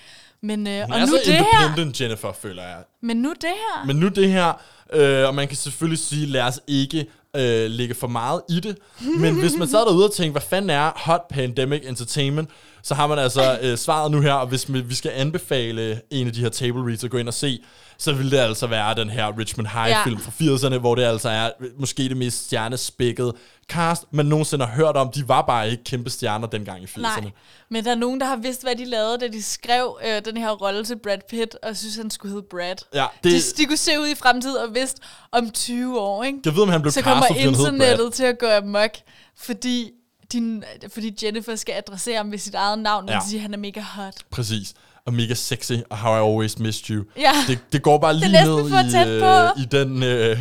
Men, 0.43 0.67
øh, 0.67 0.83
Hun 0.83 0.93
og 0.93 0.99
er 0.99 1.01
nu 1.01 1.07
så 1.07 1.21
det 1.27 1.35
her, 1.35 1.65
independent, 1.67 2.01
Jennifer, 2.01 2.33
føler 2.33 2.63
jeg. 2.63 2.77
men 3.03 3.17
nu 3.17 3.29
det 3.29 3.37
her. 3.43 3.87
Men 3.87 3.97
nu 3.97 4.09
det 4.09 4.31
her, 4.33 4.53
øh, 4.93 5.27
og 5.29 5.35
man 5.35 5.49
kan 5.49 5.57
selvfølgelig 5.57 5.99
sige, 5.99 6.27
lad 6.27 6.43
os 6.43 6.61
ikke 6.67 7.07
øh, 7.37 7.71
lægge 7.71 7.95
for 7.95 8.07
meget 8.07 8.43
i 8.51 8.61
det. 8.61 8.79
Men 9.19 9.35
hvis 9.41 9.57
man 9.57 9.69
sad 9.69 9.79
derude 9.79 10.05
og 10.07 10.13
tænkte, 10.15 10.33
hvad 10.33 10.43
fanden 10.51 10.71
er 10.71 10.91
Hot 10.97 11.21
Pandemic 11.31 11.83
Entertainment, 11.87 12.51
så 12.83 12.95
har 12.95 13.07
man 13.07 13.19
altså 13.19 13.59
øh, 13.63 13.79
svaret 13.79 14.11
nu 14.11 14.21
her, 14.21 14.33
og 14.33 14.47
hvis 14.47 14.67
vi 14.75 14.95
skal 14.95 15.11
anbefale 15.15 16.01
en 16.11 16.27
af 16.27 16.33
de 16.33 16.41
her 16.41 16.49
table 16.49 16.87
reads 16.89 17.05
at 17.05 17.11
gå 17.11 17.19
ind 17.19 17.29
og 17.29 17.35
se, 17.35 17.59
så 18.01 18.13
vil 18.13 18.31
det 18.31 18.39
altså 18.39 18.67
være 18.67 18.95
den 18.95 19.11
her 19.11 19.39
Richmond 19.39 19.67
High-film 19.69 20.21
Ja. 20.41 20.55
fra 20.57 20.69
80'erne, 20.75 20.79
hvor 20.79 20.95
det 20.95 21.03
altså 21.03 21.29
er 21.29 21.51
måske 21.79 22.03
det 22.03 22.17
mest 22.17 22.45
stjernespækkede 22.47 23.33
cast, 23.69 24.05
man 24.11 24.27
nogensinde 24.27 24.65
har 24.65 24.73
hørt 24.75 24.97
om. 24.97 25.13
De 25.13 25.29
var 25.29 25.43
bare 25.43 25.71
ikke 25.71 25.85
kæmpe 25.85 26.11
stjerner 26.11 26.47
dengang 26.47 26.83
i 26.83 26.87
80'erne. 26.87 27.01
Nej, 27.01 27.31
men 27.71 27.85
der 27.85 27.91
er 27.91 27.95
nogen, 27.95 28.21
der 28.21 28.27
har 28.27 28.37
vidst, 28.37 28.63
hvad 28.63 28.75
de 28.77 28.85
lavede, 28.85 29.19
da 29.19 29.29
de 29.29 29.43
skrev 29.43 29.99
øh, 30.07 30.25
den 30.25 30.37
her 30.37 30.51
rolle 30.51 30.85
til 30.85 30.99
Brad 30.99 31.19
Pitt, 31.31 31.57
og 31.63 31.77
synes, 31.77 31.97
han 31.97 32.11
skulle 32.11 32.33
hedde 32.35 32.47
Brad. 32.51 32.75
Ja, 32.95 33.07
Det... 33.25 33.33
De, 33.33 33.63
de 33.63 33.67
kunne 33.67 33.77
se 33.77 34.01
ud 34.01 34.07
i 34.09 34.15
fremtiden 34.15 34.57
og 34.69 34.75
vidste 34.75 35.01
om 35.33 35.51
20 35.51 36.01
år, 36.01 36.25
ikke? 36.25 36.39
jeg 36.45 36.55
ved, 36.55 36.63
om 36.63 36.69
han 36.69 36.83
blev 36.83 36.93
Så 36.93 37.03
kommer 37.03 37.27
castet, 37.27 37.47
internettet 37.47 38.13
til 38.13 38.25
at 38.25 38.39
gå 38.39 38.47
amok, 38.47 38.91
fordi, 39.39 39.91
din, 40.33 40.65
fordi 40.93 41.17
Jennifer 41.23 41.57
skal 41.57 41.75
adressere 41.75 42.17
ham 42.17 42.31
ved 42.33 42.39
sit 42.39 42.55
eget 42.55 42.79
navn, 42.79 43.05
og 43.05 43.11
Ja. 43.11 43.15
ja. 43.15 43.21
siger, 43.29 43.39
at 43.39 43.43
han 43.43 43.55
er 43.55 43.59
mega 43.59 43.81
hot. 43.81 44.15
Præcis. 44.31 44.75
Og 45.07 45.15
mega 45.15 45.35
sexy, 45.35 45.73
og 45.91 45.99
how 45.99 46.15
I 46.15 46.31
always 46.33 46.59
missed 46.59 46.91
you. 46.91 47.05
Ja. 47.17 47.33
Det, 47.49 47.59
det 47.73 47.83
går 47.83 47.99
bare 47.99 48.15
lige 48.15 48.33
næsten 48.33 48.55
ned 48.57 48.95
i, 48.95 49.23
øh, 49.25 49.63
i 49.63 49.65
den... 49.65 50.03
Øh, 50.03 50.39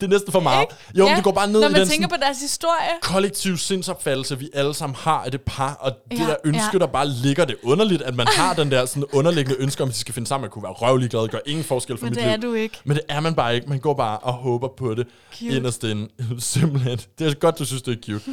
det 0.00 0.06
er 0.06 0.10
næsten 0.10 0.32
for 0.32 0.40
meget. 0.40 0.60
Ikke? 0.62 0.74
Jo, 0.98 1.04
ja. 1.04 1.08
men 1.10 1.16
det 1.16 1.24
går 1.24 1.32
bare 1.32 1.46
ned 1.46 1.60
Når 1.60 1.68
i 1.68 1.72
man 1.72 1.80
den 1.80 1.88
tænker 1.88 2.08
sådan, 2.08 2.20
på 2.20 2.24
deres 2.24 2.40
historie. 2.40 2.90
kollektiv 3.02 3.56
sindsopfattelse, 3.56 4.38
vi 4.38 4.48
alle 4.54 4.74
sammen 4.74 4.96
har 4.96 5.22
af 5.24 5.30
det 5.30 5.40
par, 5.40 5.76
og 5.80 5.92
det 6.10 6.18
Ja, 6.18 6.24
der 6.24 6.34
ønske, 6.44 6.68
ja. 6.72 6.78
der 6.78 6.86
bare 6.86 7.08
ligger 7.08 7.44
det 7.44 7.56
er 7.64 7.68
underligt, 7.68 8.02
at 8.02 8.14
man 8.16 8.26
har 8.36 8.54
den 8.54 8.70
der 8.70 8.86
sådan 8.86 9.04
underliggende 9.12 9.60
ønske 9.62 9.82
om, 9.82 9.88
at 9.88 9.94
de 9.94 9.98
skal 10.00 10.14
finde 10.14 10.28
sammen, 10.28 10.44
at 10.44 10.50
kunne 10.50 10.62
være 10.62 10.72
røvlig 10.72 11.10
glad, 11.10 11.28
gør 11.28 11.38
ingen 11.46 11.64
forskel 11.64 11.98
for 11.98 12.04
Men 12.06 12.10
mit 12.10 12.16
det 12.18 12.24
liv. 12.24 12.32
er 12.32 12.36
du 12.36 12.54
ikke. 12.54 12.78
Men 12.84 12.96
det 12.96 13.04
er 13.08 13.20
man 13.20 13.34
bare 13.34 13.54
ikke. 13.54 13.68
Man 13.68 13.78
går 13.78 13.94
bare 13.94 14.18
og 14.18 14.32
håber 14.32 14.68
på 14.78 14.94
det 14.94 15.06
Cute. 15.38 15.56
inderst 15.56 15.84
inde. 15.84 16.08
Simpelthen. 16.38 16.98
Det 17.18 17.26
er 17.26 17.34
godt, 17.34 17.58
du 17.58 17.64
synes, 17.64 17.82
det 17.82 17.92
er 17.98 18.12
cute. 18.12 18.24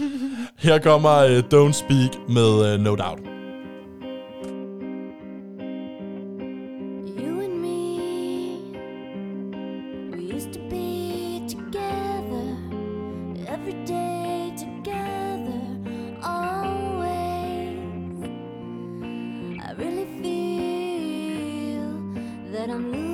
Her 0.60 0.80
kommer 0.80 1.24
uh, 1.26 1.38
Don't 1.70 1.72
Speak 1.74 2.30
med 2.30 2.74
uh, 2.76 2.80
No 2.82 2.96
Doubt. 2.96 3.37
I'm 22.70 22.92
losing 22.92 23.07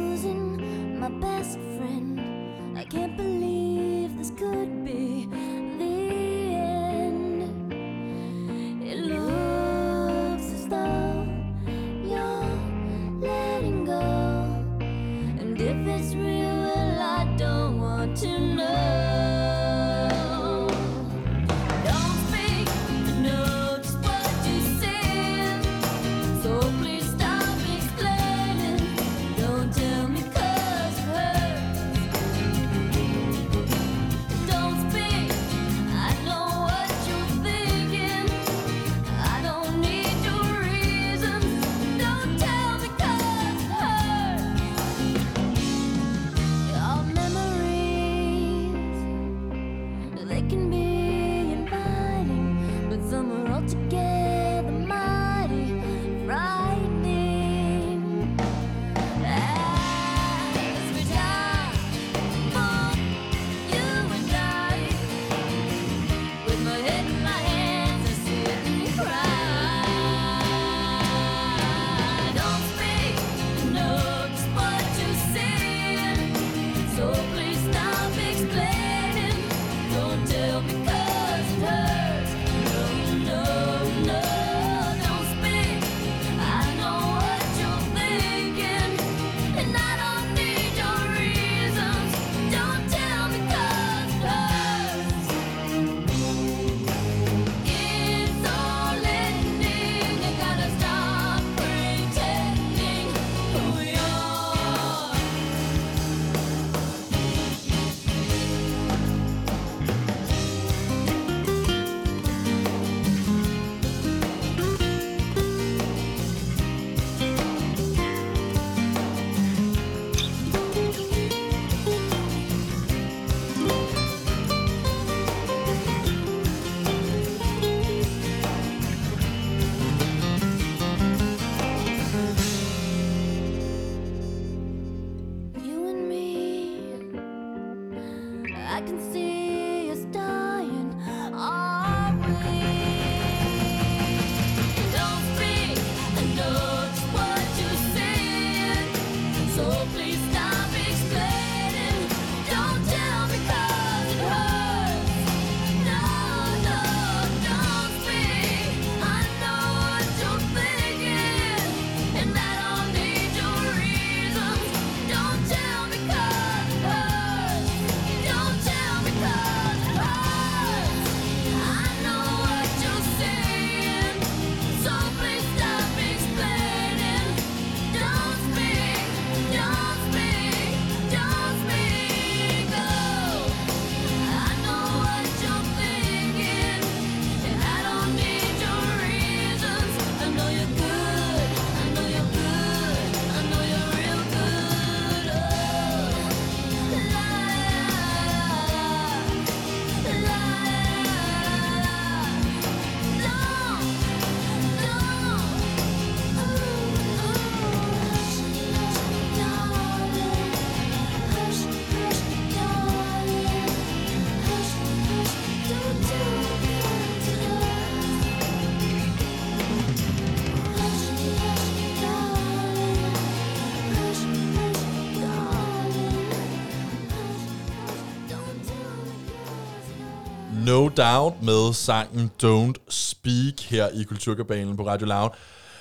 Doubt 230.98 231.44
med 231.44 231.74
sangen 231.74 232.32
Don't 232.44 232.90
Speak 232.90 233.60
her 233.70 233.88
i 233.90 234.04
Kulturkabalen 234.04 234.78
på 234.78 234.88
Radio 234.88 235.08
Loud, 235.08 235.30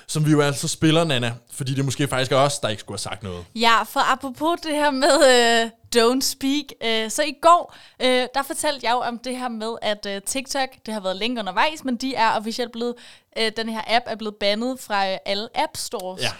som 0.07 0.25
vi 0.25 0.31
jo 0.31 0.41
altså 0.41 0.67
spiller, 0.67 1.03
Nana, 1.03 1.33
fordi 1.51 1.73
det 1.73 1.85
måske 1.85 2.07
faktisk 2.07 2.31
er 2.31 2.37
os, 2.37 2.59
der 2.59 2.69
ikke 2.69 2.79
skulle 2.79 2.93
have 2.93 2.99
sagt 2.99 3.23
noget. 3.23 3.45
Ja, 3.55 3.83
for 3.83 4.11
apropos 4.11 4.59
det 4.61 4.75
her 4.75 4.91
med 4.91 5.09
øh, 5.63 5.69
don't 5.95 6.21
speak, 6.21 6.63
øh, 6.83 7.11
så 7.11 7.23
i 7.23 7.33
går, 7.41 7.75
øh, 8.01 8.27
der 8.33 8.43
fortalte 8.47 8.85
jeg 8.85 8.93
jo 8.93 8.97
om 8.99 9.17
det 9.17 9.37
her 9.37 9.49
med, 9.49 9.75
at 9.81 10.05
øh, 10.09 10.21
TikTok, 10.21 10.69
det 10.85 10.93
har 10.93 11.01
været 11.01 11.15
længe 11.15 11.39
undervejs, 11.39 11.83
men 11.83 11.95
de 11.95 12.15
er 12.15 12.31
officielt 12.31 12.71
blevet, 12.71 12.95
øh, 13.37 13.51
den 13.57 13.69
her 13.69 13.81
app 13.87 14.05
er 14.07 14.15
blevet 14.15 14.35
bandet 14.35 14.79
fra 14.79 15.11
øh, 15.11 15.17
alle 15.25 15.47
app 15.55 15.77
stores. 15.77 16.21
Ja. 16.21 16.31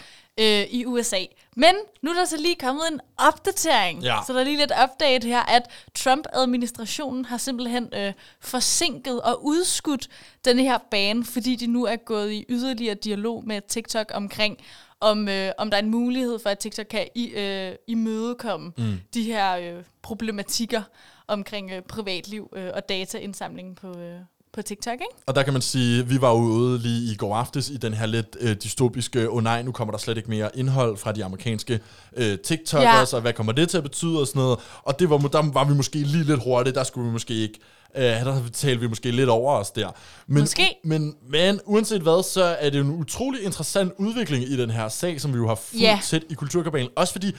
øh, 0.60 0.66
i 0.70 0.86
USA. 0.86 1.24
Men 1.54 1.74
nu 2.02 2.10
er 2.10 2.14
der 2.14 2.24
så 2.24 2.36
lige 2.36 2.56
kommet 2.56 2.82
en 2.92 3.00
opdatering. 3.16 4.02
Ja. 4.02 4.18
Så 4.26 4.32
der 4.32 4.40
er 4.40 4.44
lige 4.44 4.56
lidt 4.56 4.72
update 4.84 5.26
her, 5.26 5.40
at 5.40 5.70
Trump-administrationen 5.94 7.24
har 7.24 7.36
simpelthen 7.36 7.88
øh, 7.94 8.12
forsinket 8.40 9.22
og 9.22 9.44
udskudt 9.44 10.08
denne 10.44 10.62
her 10.62 10.78
bane, 10.90 11.24
fordi 11.24 11.56
de 11.56 11.66
nu 11.66 11.84
er 11.84 11.96
gået 11.96 12.32
i 12.32 12.44
yderligere 12.48 12.94
dialog 12.94 13.44
med 13.46 13.60
TikTok 13.68 14.10
omkring, 14.14 14.58
om, 15.00 15.28
øh, 15.28 15.52
om 15.58 15.70
der 15.70 15.76
er 15.76 15.82
en 15.82 15.90
mulighed 15.90 16.38
for, 16.38 16.50
at 16.50 16.58
TikTok 16.58 16.86
kan 16.86 17.08
i, 17.14 17.28
øh, 17.28 17.74
imødekomme 17.86 18.72
mm. 18.78 19.00
de 19.14 19.22
her 19.22 19.56
øh, 19.56 19.82
problematikker 20.02 20.82
omkring 21.26 21.70
øh, 21.70 21.82
privatliv 21.82 22.48
øh, 22.56 22.70
og 22.74 22.88
dataindsamling 22.88 23.76
på, 23.76 23.98
øh, 23.98 24.20
på 24.54 24.62
TikTok, 24.62 24.92
ikke? 24.92 25.04
Og 25.26 25.34
der 25.34 25.42
kan 25.42 25.52
man 25.52 25.62
sige, 25.62 26.06
vi 26.06 26.20
var 26.20 26.30
jo 26.30 26.36
ude 26.36 26.78
lige 26.78 27.12
i 27.12 27.16
går 27.16 27.36
aftes 27.36 27.68
i 27.70 27.76
den 27.76 27.94
her 27.94 28.06
lidt 28.06 28.36
øh, 28.40 28.56
dystopiske, 28.64 29.28
åh 29.30 29.36
oh 29.36 29.42
nej, 29.44 29.62
nu 29.62 29.72
kommer 29.72 29.92
der 29.92 29.98
slet 29.98 30.16
ikke 30.16 30.30
mere 30.30 30.50
indhold 30.54 30.96
fra 30.96 31.12
de 31.12 31.24
amerikanske 31.24 31.80
øh, 32.16 32.38
TikTokers, 32.38 33.12
Ja. 33.12 33.16
og 33.16 33.20
hvad 33.22 33.32
kommer 33.32 33.52
det 33.52 33.68
til 33.68 33.76
at 33.76 33.82
betyde 33.82 34.20
og 34.20 34.26
sådan 34.26 34.42
noget. 34.42 34.58
Og 34.82 34.98
det 34.98 35.10
var, 35.10 35.18
der 35.18 35.52
var 35.52 35.64
vi 35.64 35.74
måske 35.74 35.98
lige 35.98 36.24
lidt 36.24 36.42
hurtigt, 36.42 36.76
der 36.76 36.84
skulle 36.84 37.06
vi 37.06 37.12
måske 37.12 37.34
ikke, 37.34 37.58
øh, 37.96 38.02
der 38.02 38.40
talte 38.52 38.80
vi 38.80 38.86
måske 38.88 39.10
lidt 39.10 39.28
over 39.28 39.52
os 39.54 39.70
der. 39.70 39.88
Men, 40.26 40.40
Måske. 40.42 40.76
Men, 40.84 41.14
men 41.30 41.60
uanset 41.64 42.00
hvad, 42.02 42.22
så 42.22 42.44
er 42.44 42.70
det 42.70 42.80
en 42.80 42.90
utrolig 42.90 43.42
interessant 43.42 43.92
udvikling 43.98 44.44
i 44.44 44.56
den 44.56 44.70
her 44.70 44.88
sag, 44.88 45.20
som 45.20 45.32
vi 45.32 45.36
jo 45.36 45.48
har 45.48 45.54
fulgt 45.54 45.82
Ja. 45.82 46.00
tæt 46.04 46.22
i 46.30 46.34
Kulturkabalen. 46.34 46.88
Også 46.96 47.12
fordi 47.12 47.32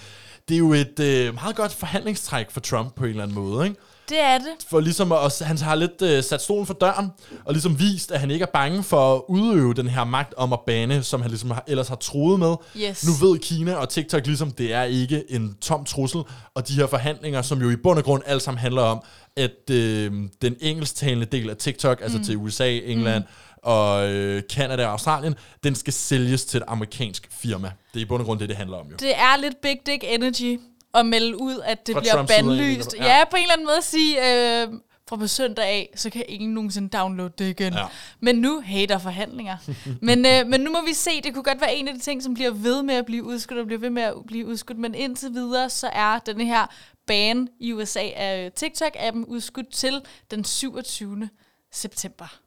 det 0.49 0.55
er 0.55 0.59
jo 0.59 0.73
et 0.73 0.99
øh, 0.99 1.33
meget 1.33 1.55
godt 1.55 1.73
forhandlingstræk 1.73 2.51
for 2.51 2.59
Trump 2.59 2.95
på 2.95 3.03
en 3.03 3.09
eller 3.09 3.23
anden 3.23 3.35
måde, 3.35 3.67
ikke? 3.67 3.79
Det 4.09 4.19
er 4.21 4.37
det. 4.37 4.47
for 4.67 4.79
ligesom 4.79 5.11
at, 5.11 5.41
han 5.41 5.57
har 5.57 5.75
lidt 5.75 6.01
øh, 6.01 6.23
sat 6.23 6.41
stolen 6.41 6.65
for 6.65 6.73
døren, 6.73 7.09
og 7.45 7.53
ligesom 7.53 7.79
vist, 7.79 8.11
at 8.11 8.19
han 8.19 8.31
ikke 8.31 8.43
er 8.43 8.51
bange 8.53 8.83
for 8.83 9.15
at 9.15 9.21
udøve 9.29 9.73
den 9.73 9.87
her 9.87 10.03
magt 10.03 10.33
om 10.37 10.53
at 10.53 10.59
bane, 10.67 11.03
som 11.03 11.21
han 11.21 11.31
ligesom 11.31 11.51
har, 11.51 11.63
ellers 11.67 11.87
har 11.87 11.95
troet 11.95 12.39
med. 12.39 12.55
Yes. 12.77 13.05
Nu 13.07 13.27
ved 13.27 13.39
Kina 13.39 13.73
og 13.75 13.89
TikTok 13.89 14.25
ligesom, 14.25 14.51
det 14.51 14.73
er 14.73 14.83
ikke 14.83 15.23
en 15.31 15.55
tom 15.61 15.85
trussel, 15.85 16.21
og 16.55 16.67
de 16.67 16.73
her 16.73 16.87
forhandlinger, 16.87 17.41
som 17.41 17.61
jo 17.61 17.69
i 17.69 17.75
bund 17.75 17.97
og 17.97 18.03
grund 18.05 18.23
alt 18.25 18.41
sammen 18.41 18.59
handler 18.59 18.81
om, 18.81 19.01
at 19.37 19.69
øh, 19.71 20.11
den 20.41 20.55
engelsktalende 20.61 21.25
del 21.25 21.49
af 21.49 21.57
TikTok, 21.57 22.01
altså 22.01 22.23
til 22.23 22.37
USA, 22.37 22.69
England, 22.71 23.23
og 23.63 24.09
øh, 24.09 24.43
Canada 24.51 24.85
og 24.85 24.91
Australien, 24.91 25.35
den 25.63 25.75
skal 25.75 25.93
sælges 25.93 26.45
til 26.45 26.57
et 26.57 26.63
amerikansk 26.67 27.27
firma. 27.31 27.71
Det 27.93 27.99
er 27.99 28.03
i 28.03 28.05
bund 28.05 28.21
og 28.21 28.25
grund 28.25 28.39
det, 28.39 28.49
det 28.49 28.57
handler 28.57 28.77
om 28.77 28.87
jo. 28.87 28.95
Det 28.99 29.15
er 29.15 29.41
lidt 29.41 29.61
big 29.61 29.79
dick 29.85 30.03
energy 30.07 30.59
at 30.95 31.05
melde 31.05 31.41
ud, 31.41 31.59
at 31.65 31.87
det 31.87 31.93
Fra 31.93 31.99
bliver 31.99 32.13
Trumps 32.13 32.31
bandlyst. 32.31 32.95
Ja. 32.99 33.05
Ja. 33.05 33.25
på 33.31 33.35
en 33.35 33.43
eller 33.43 33.53
anden 33.53 33.67
måde 33.67 33.77
at 33.77 33.83
sige, 33.83 34.17
øh, 34.17 34.67
fra 35.09 35.15
på 35.15 35.27
søndag 35.27 35.65
af, 35.65 35.89
så 35.95 36.09
kan 36.09 36.23
ingen 36.29 36.53
nogensinde 36.53 36.89
downloade 36.89 37.33
det 37.37 37.49
igen. 37.49 37.73
Ja. 37.73 37.85
Men 38.19 38.35
nu 38.35 38.61
hater 38.65 38.97
forhandlinger. 38.97 39.57
men, 40.01 40.25
øh, 40.25 40.47
men 40.47 40.61
nu 40.61 40.71
må 40.71 40.85
vi 40.87 40.93
se, 40.93 41.21
det 41.21 41.33
kunne 41.33 41.43
godt 41.43 41.61
være 41.61 41.75
en 41.75 41.87
af 41.87 41.93
de 41.93 41.99
ting, 41.99 42.23
som 42.23 42.33
bliver 42.33 42.51
ved 42.51 42.83
med 42.83 42.95
at 42.95 43.05
blive 43.05 43.23
udskudt, 43.23 43.59
og 43.59 43.65
bliver 43.65 43.79
ved 43.79 43.89
med 43.89 44.03
at 44.03 44.13
blive 44.27 44.45
udskudt. 44.45 44.77
Men 44.77 44.95
indtil 44.95 45.33
videre, 45.33 45.69
så 45.69 45.87
er 45.93 46.19
denne 46.19 46.45
her 46.45 46.65
ban 47.07 47.47
i 47.59 47.73
USA 47.73 48.07
af 48.15 48.51
TikTok-appen 48.63 49.25
udskudt 49.27 49.73
til 49.73 50.01
den 50.31 50.43
27. 50.43 51.29
september. 51.71 52.39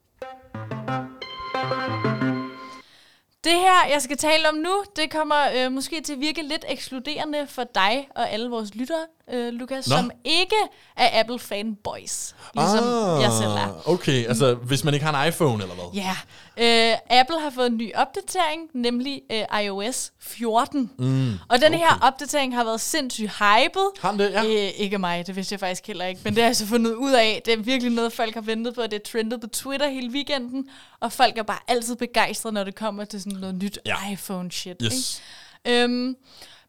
Det 3.44 3.52
her, 3.52 3.86
jeg 3.90 4.02
skal 4.02 4.16
tale 4.16 4.48
om 4.48 4.54
nu, 4.54 4.84
det 4.96 5.10
kommer 5.10 5.36
øh, 5.56 5.72
måske 5.72 6.00
til 6.00 6.12
at 6.12 6.20
virke 6.20 6.42
lidt 6.42 6.64
ekskluderende 6.68 7.46
for 7.46 7.64
dig 7.64 8.08
og 8.14 8.30
alle 8.30 8.50
vores 8.50 8.74
lyttere 8.74 9.06
øh, 9.32 9.52
Lukas, 9.52 9.88
Nå. 9.88 9.96
som 9.96 10.10
ikke 10.24 10.56
er 10.96 11.20
Apple 11.20 11.38
fanboys, 11.38 12.34
ligesom 12.54 12.84
ah. 12.84 13.22
jeg 13.22 13.32
selv 13.32 13.50
er. 13.50 13.82
Okay, 13.88 14.26
altså 14.26 14.54
hvis 14.54 14.84
man 14.84 14.94
ikke 14.94 15.06
har 15.06 15.22
en 15.22 15.28
iPhone 15.28 15.62
eller 15.62 15.74
hvad? 15.74 15.84
Ja, 15.94 16.16
øh, 16.56 17.20
Apple 17.20 17.40
har 17.40 17.50
fået 17.50 17.66
en 17.66 17.76
ny 17.76 17.94
opdatering, 17.94 18.62
nemlig 18.74 19.22
øh, 19.32 19.62
iOS 19.64 20.12
14. 20.20 20.90
Mm, 20.98 21.32
og 21.48 21.60
den 21.60 21.74
okay. 21.74 21.78
her 21.78 21.98
opdatering 22.02 22.54
har 22.56 22.64
været 22.64 22.80
sindssygt 22.80 23.30
hyped. 23.30 24.00
Har 24.00 24.12
det? 24.12 24.30
Ja. 24.30 24.44
Øh, 24.44 24.70
ikke 24.76 24.98
mig, 24.98 25.26
det 25.26 25.36
vidste 25.36 25.52
jeg 25.52 25.60
faktisk 25.60 25.86
heller 25.86 26.04
ikke, 26.06 26.20
men 26.24 26.34
det 26.34 26.42
har 26.42 26.48
jeg 26.48 26.56
så 26.56 26.66
fundet 26.66 26.94
ud 26.94 27.12
af. 27.12 27.42
Det 27.44 27.52
er 27.52 27.56
virkelig 27.56 27.92
noget, 27.92 28.12
folk 28.12 28.34
har 28.34 28.40
ventet 28.40 28.74
på, 28.74 28.80
og 28.80 28.90
det 28.90 28.96
er 28.96 29.04
trendet 29.12 29.40
på 29.40 29.46
Twitter 29.46 29.88
hele 29.88 30.10
weekenden, 30.12 30.68
og 31.00 31.12
folk 31.12 31.38
er 31.38 31.42
bare 31.42 31.58
altid 31.68 31.96
begejstrede, 31.96 32.54
når 32.54 32.64
det 32.64 32.74
kommer 32.74 33.04
til 33.04 33.22
sådan 33.22 33.38
noget 33.38 33.54
nyt 33.54 33.78
Ja. 33.86 33.96
iPhone-shit. 34.12 34.76
Yes. 34.82 35.22
Ikke? 35.66 35.82
Øhm, 35.82 36.16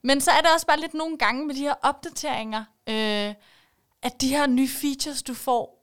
men 0.03 0.21
så 0.21 0.31
er 0.31 0.41
der 0.41 0.53
også 0.53 0.67
bare 0.67 0.79
lidt 0.79 0.93
nogle 0.93 1.17
gange 1.17 1.47
med 1.47 1.55
de 1.55 1.59
her 1.59 1.73
opdateringer, 1.83 2.63
øh, 2.89 3.33
at 4.03 4.21
de 4.21 4.27
her 4.27 4.47
nye 4.47 4.69
features, 4.69 5.23
du 5.23 5.33
får, 5.33 5.79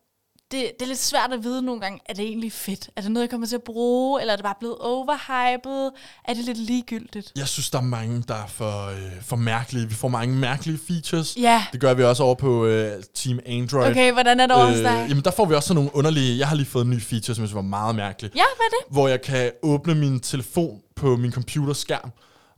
det, 0.51 0.71
det 0.79 0.83
er 0.83 0.87
lidt 0.87 0.99
svært 0.99 1.33
at 1.33 1.45
vide 1.45 1.63
nogle 1.63 1.81
gange, 1.81 2.01
er 2.07 2.15
det 2.15 2.25
egentlig 2.25 2.53
fedt? 2.53 2.91
Er 2.97 3.01
det 3.01 3.11
noget, 3.11 3.25
jeg 3.25 3.31
kommer 3.31 3.47
til 3.47 3.55
at 3.55 3.63
bruge? 3.63 4.21
Eller 4.21 4.33
er 4.33 4.37
det 4.37 4.45
bare 4.45 4.55
blevet 4.59 4.79
overhyped? 4.79 5.91
Er 6.25 6.35
det 6.35 6.45
lidt 6.45 6.59
ligegyldigt? 6.59 7.33
Jeg 7.37 7.49
synes, 7.49 7.71
der 7.71 7.79
er 7.79 7.83
mange, 7.83 8.25
der 8.29 8.35
er 8.35 8.47
for, 8.47 8.87
øh, 8.87 9.23
for 9.23 9.37
mærkelige. 9.37 9.89
Vi 9.89 9.95
får 9.95 10.09
mange 10.09 10.37
mærkelige 10.37 10.79
features. 10.89 11.37
Ja. 11.37 11.67
Det 11.73 11.81
gør 11.81 11.95
vi 11.95 12.05
også 12.05 12.23
over 12.23 12.35
på 12.35 12.67
øh, 12.67 13.03
Team 13.15 13.41
Android. 13.47 13.91
Okay, 13.91 14.13
hvordan 14.13 14.41
er 14.41 14.47
det 14.47 14.57
over 14.57 14.67
hos 14.67 14.77
dig? 14.77 15.07
jamen, 15.09 15.25
der 15.25 15.31
får 15.31 15.45
vi 15.45 15.55
også 15.55 15.67
sådan 15.67 15.75
nogle 15.75 15.97
underlige... 15.97 16.39
Jeg 16.39 16.49
har 16.49 16.57
lige 16.57 16.67
fået 16.67 16.85
en 16.85 16.91
ny 16.91 17.03
feature, 17.03 17.35
som 17.35 17.43
jeg 17.43 17.49
synes 17.49 17.55
var 17.55 17.63
meget 17.63 17.95
mærkelig. 17.95 18.31
Ja, 18.35 18.43
hvad 18.57 18.67
er 18.67 18.71
det? 18.71 18.93
Hvor 18.95 19.09
jeg 19.09 19.23
kan 19.23 19.53
åbne 19.63 19.95
min 19.95 20.21
telefon 20.21 20.81
på 20.97 21.17
min 21.17 21.33
computerskærm, 21.33 22.11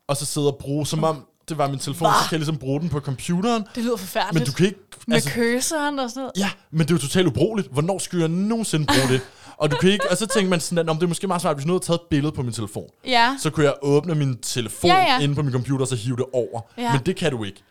og 0.09 0.17
så 0.17 0.25
sidde 0.25 0.47
og 0.47 0.57
bruge, 0.61 0.87
som 0.87 1.05
om 1.05 1.27
det 1.49 1.59
var 1.59 1.69
min 1.69 1.79
telefon, 1.79 2.09
Hva? 2.09 2.15
så 2.23 2.29
kan 2.29 2.33
jeg 2.33 2.39
ligesom 2.39 2.57
bruge 2.57 2.81
den 2.81 2.89
på 2.89 3.01
computeren. 3.01 3.65
Det 3.75 3.85
lyder 3.85 3.97
forfærdeligt. 3.97 4.35
Men 4.35 4.47
du 4.47 4.53
kan 4.53 4.67
ikke... 4.67 4.79
Med 5.07 5.15
altså, 5.17 5.31
cursoren 5.31 5.99
og 5.99 6.11
sådan 6.11 6.21
noget. 6.21 6.33
Ja, 6.37 6.51
men 6.71 6.81
det 6.81 6.91
er 6.91 6.95
jo 6.95 6.99
totalt 6.99 7.27
ubrugeligt. 7.27 7.69
Hvornår 7.73 7.99
skulle 7.99 8.21
jeg 8.23 8.29
nogensinde 8.29 8.87
bruge 8.87 9.09
det? 9.09 9.21
Og 9.57 9.71
du 9.71 9.77
kan 9.77 9.91
ikke, 9.91 10.11
og 10.11 10.17
så 10.17 10.27
tænker 10.27 10.51
man 10.51 10.61
sådan, 10.61 10.79
at 10.79 10.87
"Nå, 10.87 10.93
men 10.93 11.01
det 11.01 11.05
er 11.05 11.09
måske 11.09 11.27
meget 11.27 11.43
svært, 11.43 11.57
hvis 11.57 11.67
nu 11.67 11.73
havde 11.73 11.85
taget 11.85 11.99
et 11.99 12.07
billede 12.11 12.33
på 12.33 12.43
min 12.43 12.53
telefon. 12.53 12.85
Ja. 13.07 13.37
Så 13.43 13.51
kunne 13.51 13.67
jeg 13.67 13.75
åbne 13.83 14.15
min 14.15 14.37
telefon 14.37 14.91
Ja, 14.91 14.97
ja. 14.99 15.19
inde 15.21 15.35
på 15.35 15.43
min 15.43 15.53
computer, 15.53 15.81
og 15.85 15.89
så 15.89 15.97
hive 15.97 16.17
det 16.17 16.25
over. 16.33 16.61
Ja. 16.79 16.93
Men 16.93 17.01
det 17.07 17.17
kan 17.17 17.31
du 17.33 17.45
ikke. 17.45 17.63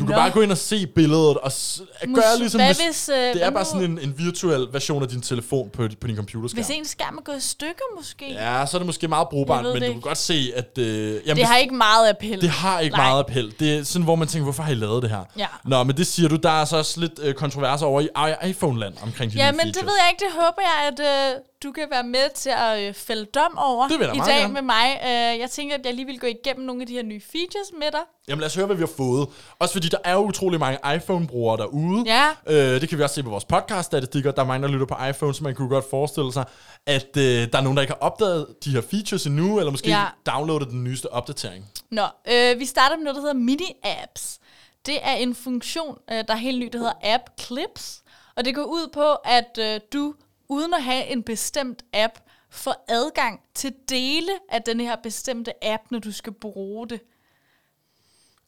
Du 0.00 0.04
kan 0.06 0.12
Nå. 0.14 0.20
bare 0.20 0.30
gå 0.30 0.40
ind 0.40 0.50
og 0.52 0.58
se 0.58 0.86
billedet, 0.86 1.36
og 1.38 1.52
s- 1.52 1.82
gøre 2.14 2.38
ligesom... 2.38 2.60
hvad 2.60 2.74
hvis, 2.86 3.08
øh, 3.08 3.16
det 3.16 3.32
hvad 3.32 3.42
er 3.42 3.50
bare 3.50 3.64
nu- 3.64 3.70
sådan 3.70 3.90
en, 3.90 3.98
en 3.98 4.14
virtuel 4.18 4.66
version 4.72 5.02
af 5.02 5.08
din 5.08 5.20
telefon 5.20 5.70
på, 5.70 5.88
på 6.00 6.06
din 6.06 6.16
computerskærm. 6.16 6.56
Hvis 6.64 6.76
en 6.76 6.84
skærm 6.84 7.16
er 7.18 7.22
gået 7.22 7.36
i 7.36 7.40
stykker 7.48 7.82
måske. 7.96 8.32
Ja, 8.32 8.66
så 8.66 8.76
er 8.76 8.78
det 8.78 8.86
måske 8.86 9.08
meget 9.08 9.28
brugbart, 9.28 9.56
Jeg 9.56 9.64
ved 9.64 9.72
men 9.72 9.82
det 9.82 9.88
du 9.88 9.92
kan 9.92 9.96
ikke. 9.98 10.08
godt 10.08 10.18
se, 10.18 10.52
at... 10.56 10.78
Øh, 10.78 11.20
jamen, 11.26 11.36
Det 11.36 11.44
har 11.46 11.56
ikke 11.56 11.74
meget 11.74 12.08
appel. 12.10 12.40
det 12.40 12.50
har 12.50 12.80
ikke 12.80 12.96
Nej. 12.96 13.06
meget 13.06 13.20
appel. 13.20 13.54
Det 13.60 13.74
er 13.78 13.82
sådan, 13.84 14.04
hvor 14.04 14.16
man 14.16 14.28
tænker, 14.28 14.44
hvorfor 14.44 14.62
har 14.62 14.72
I 14.72 14.74
lavet 14.74 15.02
det 15.02 15.10
her? 15.10 15.24
Ja. 15.38 15.46
Nå, 15.64 15.82
men 15.82 15.96
det 15.96 16.06
siger 16.06 16.28
du, 16.28 16.36
der 16.36 16.50
er 16.60 16.64
så 16.64 16.76
også 16.76 17.00
lidt 17.00 17.12
øh, 17.22 17.34
kontroverser 17.34 17.86
over 17.86 18.00
i 18.00 18.04
i- 18.04 18.48
iPhone-land 18.50 18.94
omkring 19.02 19.32
de 19.32 19.36
Ja, 19.36 19.50
nye 19.50 19.56
men 19.56 19.66
det 19.66 19.74
features. 19.76 19.86
ved 19.86 19.94
jeg 20.02 20.08
ikke. 20.12 20.24
Det 20.24 20.32
håber 20.32 20.62
jeg, 20.62 20.92
at 20.92 21.00
øh, 21.34 21.40
du 21.62 21.72
kan 21.72 21.86
være 21.90 22.02
med 22.04 22.34
til 22.34 22.50
at 22.56 22.82
øh, 22.88 22.94
fælde 22.94 23.24
dom 23.24 23.58
over 23.58 23.88
Det 23.88 23.94
i 23.94 23.98
dag 23.98 24.14
gerne. 24.40 24.52
med 24.52 24.62
mig. 24.62 25.00
Øh, 25.04 25.38
jeg 25.40 25.50
tænker, 25.50 25.74
at 25.74 25.86
jeg 25.86 25.94
lige 25.94 26.06
vil 26.06 26.18
gå 26.20 26.26
igennem 26.26 26.66
nogle 26.66 26.80
af 26.82 26.86
de 26.86 26.92
her 26.92 27.02
nye 27.02 27.20
features 27.20 27.68
med 27.80 27.90
dig. 27.92 28.00
Jamen 28.28 28.40
lad 28.40 28.46
os 28.46 28.54
høre, 28.54 28.66
hvad 28.66 28.76
vi 28.76 28.82
har 28.82 28.90
fået. 28.96 29.28
Også 29.58 29.72
fordi 29.74 29.88
der 29.88 29.98
er 30.04 30.12
jo 30.12 30.18
utrolig 30.24 30.60
mange 30.60 30.78
iPhone-brugere 30.96 31.56
derude. 31.56 32.04
Ja. 32.06 32.28
Øh, 32.46 32.80
det 32.80 32.88
kan 32.88 32.98
vi 32.98 33.02
også 33.02 33.14
se 33.14 33.22
på 33.22 33.30
vores 33.30 33.44
podcast-statistikker. 33.44 34.30
Der 34.30 34.42
er 34.42 34.46
mange, 34.46 34.66
der 34.66 34.72
lytter 34.72 34.86
på 34.86 34.96
iPhone, 35.10 35.34
så 35.34 35.44
man 35.44 35.54
kunne 35.54 35.68
godt 35.68 35.84
forestille 35.90 36.32
sig, 36.32 36.44
at 36.86 37.16
øh, 37.16 37.22
der 37.52 37.58
er 37.58 37.62
nogen, 37.62 37.76
der 37.76 37.82
ikke 37.82 37.92
har 38.00 38.00
opdaget 38.08 38.46
de 38.64 38.70
her 38.70 38.80
features 38.90 39.26
endnu, 39.26 39.58
eller 39.58 39.70
måske 39.70 39.88
Ja. 39.88 39.98
ja. 39.98 40.32
downloadet 40.32 40.68
den 40.70 40.84
nyeste 40.84 41.12
opdatering. 41.12 41.64
Nå, 41.90 42.04
øh, 42.32 42.58
vi 42.58 42.64
starter 42.66 42.96
med 42.96 43.04
noget, 43.04 43.16
der 43.16 43.22
hedder 43.22 43.34
mini-apps. 43.52 44.38
Det 44.86 44.98
er 45.02 45.12
en 45.14 45.34
funktion, 45.34 45.98
øh, 46.10 46.16
der 46.16 46.24
er 46.34 46.36
helt 46.36 46.58
ny, 46.58 46.68
der 46.72 46.78
hedder 46.78 47.14
App 47.14 47.22
Clips. 47.40 48.02
Og 48.36 48.44
det 48.44 48.54
går 48.54 48.64
ud 48.64 48.88
på, 48.92 49.12
at 49.24 49.58
øh, 49.60 49.80
du, 49.92 50.14
uden 50.48 50.74
at 50.74 50.82
have 50.82 51.06
en 51.06 51.22
bestemt 51.22 51.82
app, 51.92 52.12
får 52.50 52.84
adgang 52.88 53.40
til 53.54 53.72
dele 53.88 54.30
af 54.48 54.62
den 54.62 54.80
her 54.80 54.96
bestemte 54.96 55.64
app, 55.64 55.82
når 55.90 55.98
du 55.98 56.12
skal 56.12 56.32
bruge 56.32 56.88
det. 56.88 57.00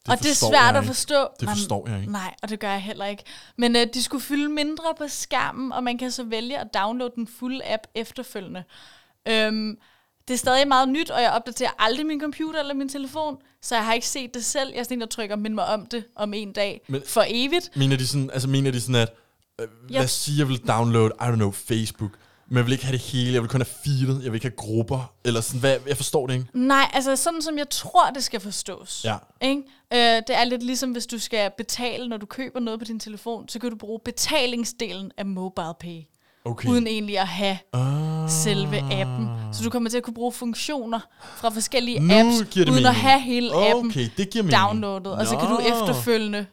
Det 0.05 0.11
og 0.11 0.19
det 0.19 0.31
er 0.31 0.35
svært 0.49 0.75
at 0.75 0.85
forstå. 0.85 1.27
Det 1.39 1.49
forstår 1.49 1.87
jeg 1.89 1.99
ikke. 1.99 2.11
Nej, 2.11 2.35
og 2.43 2.49
det 2.49 2.59
gør 2.59 2.69
jeg 2.71 2.81
heller 2.81 3.05
ikke. 3.05 3.23
Men 3.57 3.75
øh, 3.75 3.87
de 3.93 4.03
skulle 4.03 4.23
fylde 4.23 4.49
mindre 4.49 4.83
på 4.97 5.07
skærmen, 5.07 5.71
og 5.71 5.83
man 5.83 5.97
kan 5.97 6.11
så 6.11 6.23
vælge 6.23 6.57
at 6.59 6.73
downloade 6.73 7.13
den 7.15 7.27
fulde 7.27 7.73
app 7.73 7.81
efterfølgende. 7.95 8.63
Øhm, 9.27 9.77
det 10.27 10.33
er 10.33 10.37
stadig 10.37 10.67
meget 10.67 10.89
nyt, 10.89 11.09
og 11.09 11.21
jeg 11.21 11.31
opdaterer 11.31 11.69
aldrig 11.79 12.05
min 12.05 12.19
computer 12.21 12.59
eller 12.59 12.73
min 12.73 12.89
telefon, 12.89 13.37
så 13.61 13.75
jeg 13.75 13.85
har 13.85 13.93
ikke 13.93 14.07
set 14.07 14.33
det 14.33 14.45
selv. 14.45 14.69
Jeg 14.73 14.79
er 14.79 14.83
sådan 14.83 14.97
en, 14.97 15.01
der 15.01 15.07
trykker 15.07 15.35
mind 15.35 15.53
mig 15.53 15.65
om 15.65 15.85
det 15.85 16.03
om 16.15 16.33
en 16.33 16.53
dag 16.53 16.81
Men- 16.87 17.03
for 17.07 17.23
evigt. 17.27 17.69
Mener 17.75 17.97
de 17.97 18.07
sådan, 18.07 18.29
altså 18.29 18.47
mener 18.49 18.71
de 18.71 18.81
sådan, 18.81 18.95
at 18.95 19.13
øh, 19.61 19.67
lad 19.89 19.99
Jeg- 19.99 20.03
os 20.03 20.11
sige, 20.11 20.39
jeg 20.39 20.47
vil 20.47 20.57
downloade, 20.67 21.11
I 21.21 21.23
don't 21.23 21.35
know, 21.35 21.51
Facebook, 21.51 22.11
men 22.47 22.57
jeg 22.57 22.65
vil 22.65 22.71
ikke 22.71 22.85
have 22.85 22.91
det 22.97 23.01
hele, 23.01 23.33
jeg 23.33 23.41
vil 23.41 23.49
kun 23.49 23.61
have 23.61 23.73
feedet, 23.83 24.23
jeg 24.23 24.31
vil 24.31 24.37
ikke 24.37 24.45
have 24.47 24.55
grupper, 24.57 25.13
eller 25.25 25.41
sådan, 25.41 25.59
hvad, 25.59 25.77
jeg 25.87 25.97
forstår 25.97 26.27
det 26.27 26.33
ikke. 26.33 26.45
Nej, 26.53 26.91
altså 26.93 27.15
sådan 27.15 27.41
som 27.41 27.57
jeg 27.57 27.69
tror, 27.69 28.09
det 28.15 28.23
skal 28.23 28.39
forstås. 28.39 29.01
Ja. 29.05 29.15
Ikke? 29.41 29.61
Øh, 29.93 29.99
det 29.99 30.29
er 30.29 30.43
lidt 30.43 30.63
ligesom, 30.63 30.91
hvis 30.91 31.05
du 31.05 31.19
skal 31.19 31.51
betale, 31.57 32.07
når 32.07 32.17
du 32.17 32.25
køber 32.25 32.59
noget 32.59 32.79
på 32.79 32.85
din 32.85 32.99
telefon, 32.99 33.49
så 33.49 33.59
kan 33.59 33.69
du 33.69 33.75
bruge 33.75 33.99
betalingsdelen 34.05 35.11
af 35.17 35.25
MobilePay. 35.25 36.01
Okay. 36.45 36.69
uden 36.69 36.87
egentlig 36.87 37.19
at 37.19 37.27
have 37.27 37.57
Ah. 37.73 38.29
selve 38.29 38.77
appen. 39.01 39.29
Så 39.53 39.63
du 39.63 39.69
kommer 39.69 39.89
til 39.89 39.97
at 39.97 40.03
kunne 40.03 40.13
bruge 40.13 40.31
funktioner 40.31 40.99
fra 41.35 41.49
forskellige 41.49 41.99
Nu 41.99 42.13
apps, 42.13 42.35
uden 42.57 42.61
at 42.67 42.73
mening. 42.73 42.87
have 42.87 43.19
hele 43.21 43.53
appen 43.55 43.89
Okay, 43.91 44.09
det 44.17 44.29
giver 44.29 44.43
mening. 44.43 44.59
downloadet. 44.61 45.07
Og 45.07 45.27
så 45.27 45.37
kan 45.37 45.49
du 45.49 45.57
efterfølgende 45.57 46.45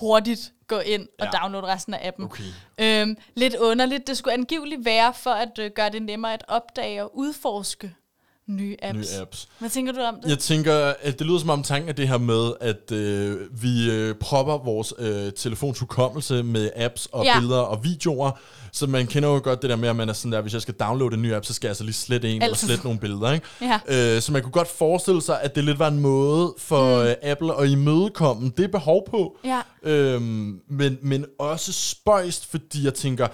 hurtigt 0.00 0.52
gå 0.68 0.78
ind 0.78 1.08
og 1.18 1.28
Ja. 1.32 1.38
downloade 1.38 1.66
resten 1.66 1.94
af 1.94 2.06
appen. 2.08 2.24
Okay. 2.24 2.42
Øhm, 2.78 3.16
lidt 3.34 3.56
underligt. 3.56 4.06
Det 4.06 4.16
skulle 4.16 4.34
angiveligt 4.34 4.84
være 4.84 5.14
for 5.14 5.30
at 5.30 5.58
øh, 5.58 5.70
gøre 5.74 5.90
det 5.90 6.02
nemmere 6.02 6.32
at 6.34 6.44
opdage 6.48 7.02
og 7.04 7.16
udforske 7.18 7.94
nye 8.56 8.76
apps. 8.82 8.98
Nye 8.98 9.20
apps. 9.20 9.48
Hvad 9.58 9.70
tænker 9.70 9.92
du 9.92 10.00
om 10.00 10.14
det? 10.22 10.30
Jeg 10.30 10.38
tænker, 10.38 10.92
at 11.02 11.18
det 11.18 11.26
lyder 11.26 11.38
som 11.38 11.50
om 11.50 11.62
tanken 11.62 11.88
er 11.88 11.92
det 11.92 12.08
her 12.08 12.18
med, 12.18 12.52
at 12.60 12.92
øh, 12.92 13.62
vi 13.62 13.90
øh, 13.90 14.14
propper 14.14 14.58
vores 14.64 14.94
øh, 14.98 15.32
telefons 15.32 15.78
hukommelse 15.78 16.42
med 16.42 16.70
apps 16.76 17.06
og 17.12 17.24
Ja. 17.24 17.38
billeder 17.38 17.58
og 17.60 17.84
videoer. 17.84 18.30
Så 18.72 18.86
man 18.86 19.06
kender 19.06 19.28
jo 19.28 19.40
godt 19.44 19.62
det 19.62 19.70
der 19.70 19.76
med, 19.76 19.88
at 19.88 19.96
man 19.96 20.08
er 20.08 20.12
sådan 20.12 20.32
der, 20.32 20.40
hvis 20.40 20.52
jeg 20.54 20.62
skal 20.62 20.74
downloade 20.74 21.14
en 21.14 21.22
ny 21.22 21.34
app, 21.34 21.44
så 21.44 21.52
skal 21.54 21.66
jeg 21.66 21.70
altså 21.70 21.84
lige 21.84 21.94
slette 21.94 22.28
en 22.28 22.34
eller 22.42 22.46
Altid. 22.54 22.68
slette 22.68 22.84
nogle 22.84 23.00
billeder. 23.00 23.32
Ikke? 23.32 23.46
Ja. 23.88 24.14
Øh, 24.16 24.22
så 24.22 24.32
man 24.32 24.42
kunne 24.42 24.52
godt 24.52 24.68
forestille 24.68 25.22
sig, 25.22 25.40
at 25.42 25.54
det 25.54 25.64
lidt 25.64 25.78
var 25.78 25.88
en 25.88 26.00
måde 26.00 26.54
for 26.58 27.00
mm. 27.02 27.06
øh, 27.08 27.14
Apple 27.22 27.54
at 27.60 27.68
imødekomme 27.70 28.52
det 28.56 28.70
behov 28.70 29.06
på. 29.10 29.36
Ja. 29.44 29.60
Øhm, 29.82 30.60
men, 30.70 30.98
men 31.02 31.26
også 31.38 31.72
spøjst, 31.72 32.50
fordi 32.50 32.84
jeg 32.84 32.94
tænker, 32.94 33.26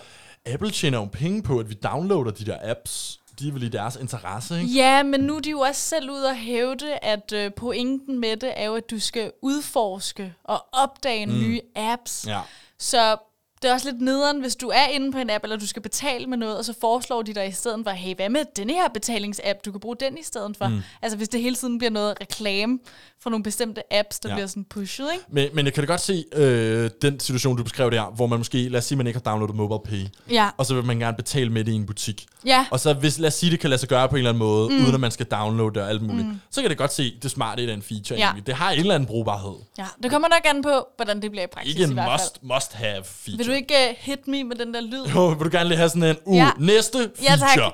Apple 0.47 0.71
tjener 0.71 0.99
jo 0.99 1.05
penge 1.13 1.43
på, 1.43 1.59
at 1.59 1.71
vi 1.71 1.75
downloader 1.75 2.31
de 2.31 2.45
der 2.47 2.57
apps. 2.63 3.19
De 3.39 3.49
er 3.49 3.53
vel 3.53 3.63
i 3.63 3.69
deres 3.69 3.97
interesse, 3.97 4.61
ikke? 4.61 4.73
Ja, 4.73 5.03
men 5.03 5.21
nu 5.21 5.37
er 5.37 5.41
de 5.41 5.51
jo 5.51 5.61
også 5.61 5.81
selv 5.81 6.11
ude 6.11 6.27
og 6.27 6.37
hævde, 6.37 6.99
at 6.99 7.33
øh, 7.33 7.53
pointen 7.53 8.19
med 8.19 8.37
det 8.37 8.53
er 8.57 8.65
jo, 8.65 8.75
at 8.75 8.91
du 8.91 9.01
skal 9.01 9.33
udforske 9.43 10.35
og 10.45 10.67
opdage 10.73 11.27
mm. 11.27 11.33
nye 11.33 11.61
apps. 11.77 12.25
Ja. 12.29 12.41
Så 12.79 13.17
det 13.63 13.71
er 13.71 13.73
også 13.73 13.91
lidt 13.91 14.01
nederen, 14.01 14.41
hvis 14.41 14.57
du 14.57 14.69
er 14.69 14.87
inde 14.87 15.13
på 15.13 15.19
en 15.19 15.31
app, 15.31 15.45
eller 15.45 15.57
du 15.57 15.67
skal 15.67 15.83
betale 15.83 16.27
med 16.27 16.39
noget, 16.39 16.59
og 16.59 16.65
så 16.65 16.75
foreslår 16.81 17.23
de 17.23 17.35
dig 17.35 17.49
i 17.49 17.53
stedet 17.53 17.85
for, 17.85 17.91
hey, 17.91 18.15
hvad 18.15 18.29
med 18.29 18.45
denne 18.57 18.73
her 18.73 18.89
betalingsapp? 18.89 19.65
Du 19.65 19.71
kan 19.71 19.81
bruge 19.81 19.97
den 20.01 20.19
i 20.19 20.23
stedet 20.23 20.57
for. 20.57 20.69
Mm. 20.69 20.81
Altså 21.03 21.17
hvis 21.17 21.29
det 21.29 21.41
hele 21.41 21.57
tiden 21.57 21.79
bliver 21.79 21.91
noget 21.91 22.21
reklame 22.21 22.79
for 23.23 23.31
nogle 23.31 23.43
bestemte 23.43 23.83
apps, 23.95 24.19
der 24.21 24.29
ja. 24.29 24.35
Bliver 24.35 24.47
sådan 24.47 24.65
pushet, 24.65 25.07
ikke? 25.13 25.25
Men, 25.29 25.49
men 25.53 25.65
jeg 25.67 25.75
kan 25.75 25.83
da 25.83 25.87
godt 25.93 26.01
se 26.01 26.25
øh, 26.35 26.91
den 27.03 27.21
situation, 27.21 27.57
du 27.57 27.63
beskrev 27.63 27.91
der, 27.91 28.05
hvor 28.17 28.27
man 28.27 28.39
måske, 28.39 28.69
lad 28.69 28.79
os 28.79 28.85
sige, 28.85 28.99
man 28.99 29.07
ikke 29.07 29.21
har 29.25 29.31
downloadet 29.31 29.57
MobilePay, 29.57 30.07
Ja. 30.31 30.49
og 30.57 30.67
så 30.67 30.75
vil 30.75 30.85
man 30.85 30.99
gerne 30.99 31.17
betale 31.17 31.51
med 31.51 31.65
det 31.65 31.73
i 31.73 31.75
en 31.75 31.87
butik. 31.87 32.27
Ja. 32.47 32.67
Og 32.71 32.81
så 32.81 32.93
hvis, 32.95 33.19
lad 33.19 33.27
os 33.29 33.35
sige, 33.35 33.51
det 33.53 33.61
kan 33.61 33.71
lade 33.71 33.81
sig 33.81 33.89
gøre 33.89 34.09
på 34.09 34.15
en 34.15 34.19
eller 34.19 34.31
anden 34.31 34.39
måde, 34.39 34.69
mm. 34.71 34.83
uden 34.85 34.95
at 34.95 35.01
man 35.01 35.11
skal 35.11 35.27
downloade 35.27 35.75
det 35.75 35.83
og 35.83 35.89
alt 35.91 36.03
muligt, 36.03 36.27
mm. 36.27 36.41
så 36.51 36.61
kan 36.61 36.71
det 36.71 36.79
godt 36.79 36.93
se 36.93 37.19
det 37.23 37.31
smarte 37.31 37.63
i 37.63 37.67
den 37.67 37.83
feature 37.83 38.19
Ja. 38.19 38.25
egentlig. 38.25 38.47
Det 38.47 38.55
har 38.55 38.71
en 38.71 38.79
eller 38.81 38.95
anden 38.95 39.07
brugbarhed. 39.07 39.55
ja. 39.79 39.87
Det 40.03 40.11
kommer 40.11 40.29
nok 40.29 40.41
an 40.45 40.63
på, 40.63 40.87
hvordan 40.97 41.23
det 41.23 41.31
bliver 41.31 41.45
i 41.45 41.49
praksis 41.53 41.73
Ikke 41.75 41.85
en 41.85 41.91
i 41.91 41.95
hvert 41.95 42.07
fald. 42.21 42.21
must, 42.21 42.43
must 42.43 42.73
have 42.73 43.05
feature. 43.05 43.37
Vil 43.39 43.47
du 43.47 43.53
ikke 43.53 43.75
uh, 43.91 43.97
hit 43.99 44.29
me 44.29 44.45
med 44.45 44.57
den 44.57 44.75
der 44.75 44.81
lyd? 44.81 45.05
Jo, 45.15 45.27
vil 45.29 45.45
du 45.45 45.57
gerne 45.57 45.69
lige 45.69 45.79
have 45.79 45.89
sådan 45.89 46.03
en, 46.03 46.17
uh, 46.25 46.37
Ja. 46.37 46.51
næste 46.59 47.11
Ja, 47.23 47.37
tak. 47.37 47.49
feature. 47.49 47.73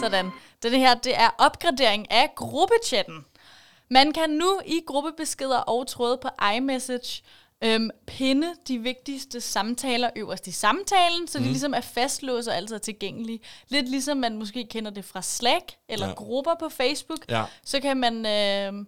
Sådan. 0.00 0.26
Den 0.62 0.72
her, 0.72 0.94
det 0.94 1.20
er 1.20 1.30
opgradering 1.38 2.10
af 2.10 2.32
gruppechatten. 2.36 3.24
Man 3.90 4.12
kan 4.12 4.30
nu 4.30 4.60
i 4.66 4.80
gruppebeskeder 4.86 5.58
og 5.58 5.86
tråde 5.86 6.18
på 6.22 6.28
iMessage 6.56 7.22
øhm, 7.64 7.90
pinde 8.06 8.46
de 8.68 8.78
vigtigste 8.78 9.40
samtaler 9.40 10.10
øverst 10.16 10.46
i 10.46 10.50
samtalen, 10.50 11.28
så 11.28 11.38
de 11.38 11.44
ligesom 11.44 11.74
er 11.74 11.80
fastlåst 11.80 12.48
og 12.48 12.56
altid 12.56 12.74
er 12.74 12.80
tilgængelige. 12.80 13.40
Lidt 13.68 13.88
ligesom 13.88 14.16
man 14.16 14.36
måske 14.36 14.66
kender 14.70 14.90
det 14.90 15.04
fra 15.04 15.22
Slack 15.22 15.64
eller. 15.88 16.06
Ja. 16.06 16.12
grupper 16.14 16.54
på 16.60 16.68
Facebook. 16.68 17.18
Ja. 17.28 17.44
Så 17.64 17.80
kan 17.80 17.96
man 17.96 18.26
øh, 18.26 18.86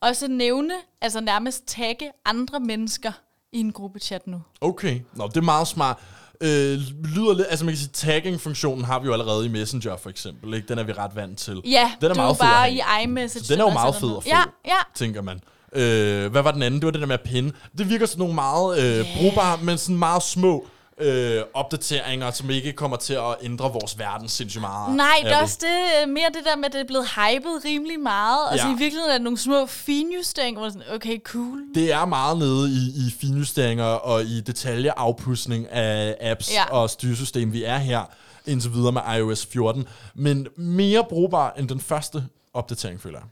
også 0.00 0.28
nævne, 0.28 0.74
altså 1.00 1.20
nærmest 1.20 1.66
tagge 1.66 2.12
andre 2.24 2.60
mennesker 2.60 3.12
i 3.52 3.60
en 3.60 3.72
gruppechat 3.72 4.26
nu. 4.26 4.42
Okay, 4.60 5.00
Nå, 5.12 5.26
det 5.26 5.36
er 5.36 5.40
meget 5.40 5.68
smart. 5.68 5.98
Øh, 6.40 6.78
lyder 7.14 7.34
lidt, 7.34 7.46
altså 7.50 7.64
man 7.64 7.74
kan 7.74 7.78
sige, 7.78 7.90
tagging-funktionen 7.92 8.84
har 8.84 8.98
vi 8.98 9.06
jo 9.06 9.12
allerede 9.12 9.46
i 9.46 9.48
Messenger 9.48 9.96
for 9.96 10.10
eksempel, 10.10 10.54
ikke? 10.54 10.68
Den 10.68 10.78
er 10.78 10.82
vi 10.82 10.92
ret 10.92 11.10
vant 11.16 11.38
til. 11.38 11.60
Ja, 11.64 11.92
den 12.00 12.10
er 12.10 12.14
det 12.14 12.18
er 12.18 12.22
meget 12.22 12.30
at 12.34 12.38
bare 12.38 12.72
i 12.72 12.80
iMessage. 13.04 13.44
Så 13.44 13.52
den 13.54 13.60
er 13.60 13.64
jo 13.64 13.70
meget 13.72 13.94
fed 13.94 14.08
at 14.16 14.22
få, 14.22 14.28
Ja, 14.28 14.42
ja. 14.66 14.78
tænker 14.94 15.22
man. 15.22 15.40
Øh, 15.72 16.30
hvad 16.30 16.42
var 16.42 16.50
den 16.50 16.62
anden? 16.62 16.80
Det 16.80 16.86
var 16.86 16.92
det 16.92 17.00
der 17.00 17.06
med 17.06 17.14
at 17.14 17.22
pinde. 17.24 17.52
Det 17.78 17.90
virker 17.90 18.06
sådan 18.06 18.18
nogle 18.18 18.34
meget 18.34 18.98
øh, 18.98 19.06
brugbare, 19.20 19.58
men 19.62 19.78
sådan 19.78 19.96
meget 19.96 20.22
små 20.22 20.66
øh, 21.00 21.42
opdateringer, 21.54 22.30
som 22.30 22.50
ikke 22.50 22.72
kommer 22.72 22.96
til 22.96 23.14
at 23.14 23.36
ændre 23.42 23.72
vores 23.72 23.98
verden 23.98 24.28
sindssygt 24.28 24.60
meget. 24.60 24.96
Nej, 24.96 25.18
det 25.22 25.32
er 25.32 25.42
også 25.42 25.58
det, 25.60 26.02
øh, 26.02 26.08
mere 26.14 26.26
det 26.34 26.44
der 26.44 26.56
med, 26.56 26.64
at 26.64 26.72
det 26.72 26.80
er 26.80 26.84
blevet 26.86 27.06
hypet 27.06 27.64
rimelig 27.64 28.00
meget. 28.00 28.48
Og 28.50 28.58
så 28.58 28.66
Ja. 28.66 28.74
i 28.74 28.78
virkeligheden 28.78 29.10
er 29.10 29.14
det 29.14 29.22
nogle 29.22 29.38
små 29.38 29.66
finjusteringer, 29.66 30.60
hvor 30.60 30.68
sådan, 30.68 30.82
okay, 30.94 31.18
cool. 31.24 31.62
Det 31.74 31.92
er 31.92 32.04
meget 32.04 32.38
nede 32.38 32.68
i, 32.70 33.06
i 33.06 33.10
finjusteringer 33.20 33.84
og 33.84 34.22
i 34.24 34.40
detaljeafpudsning 34.40 35.70
af 35.70 36.16
apps 36.20 36.50
Ja. 36.52 36.60
ja. 36.60 36.64
og 36.76 36.90
styresystem, 36.90 37.52
vi 37.52 37.64
er 37.64 37.78
her 37.78 38.02
indtil 38.46 38.72
videre 38.72 38.92
med 38.92 39.02
iOS 39.18 39.46
14. 39.46 39.88
Men 40.14 40.46
mere 40.56 41.04
brugbar 41.08 41.54
end 41.58 41.68
den 41.68 41.80
første 41.80 42.24
opdatering, 42.54 43.00
føler 43.00 43.18
jeg. 43.18 43.28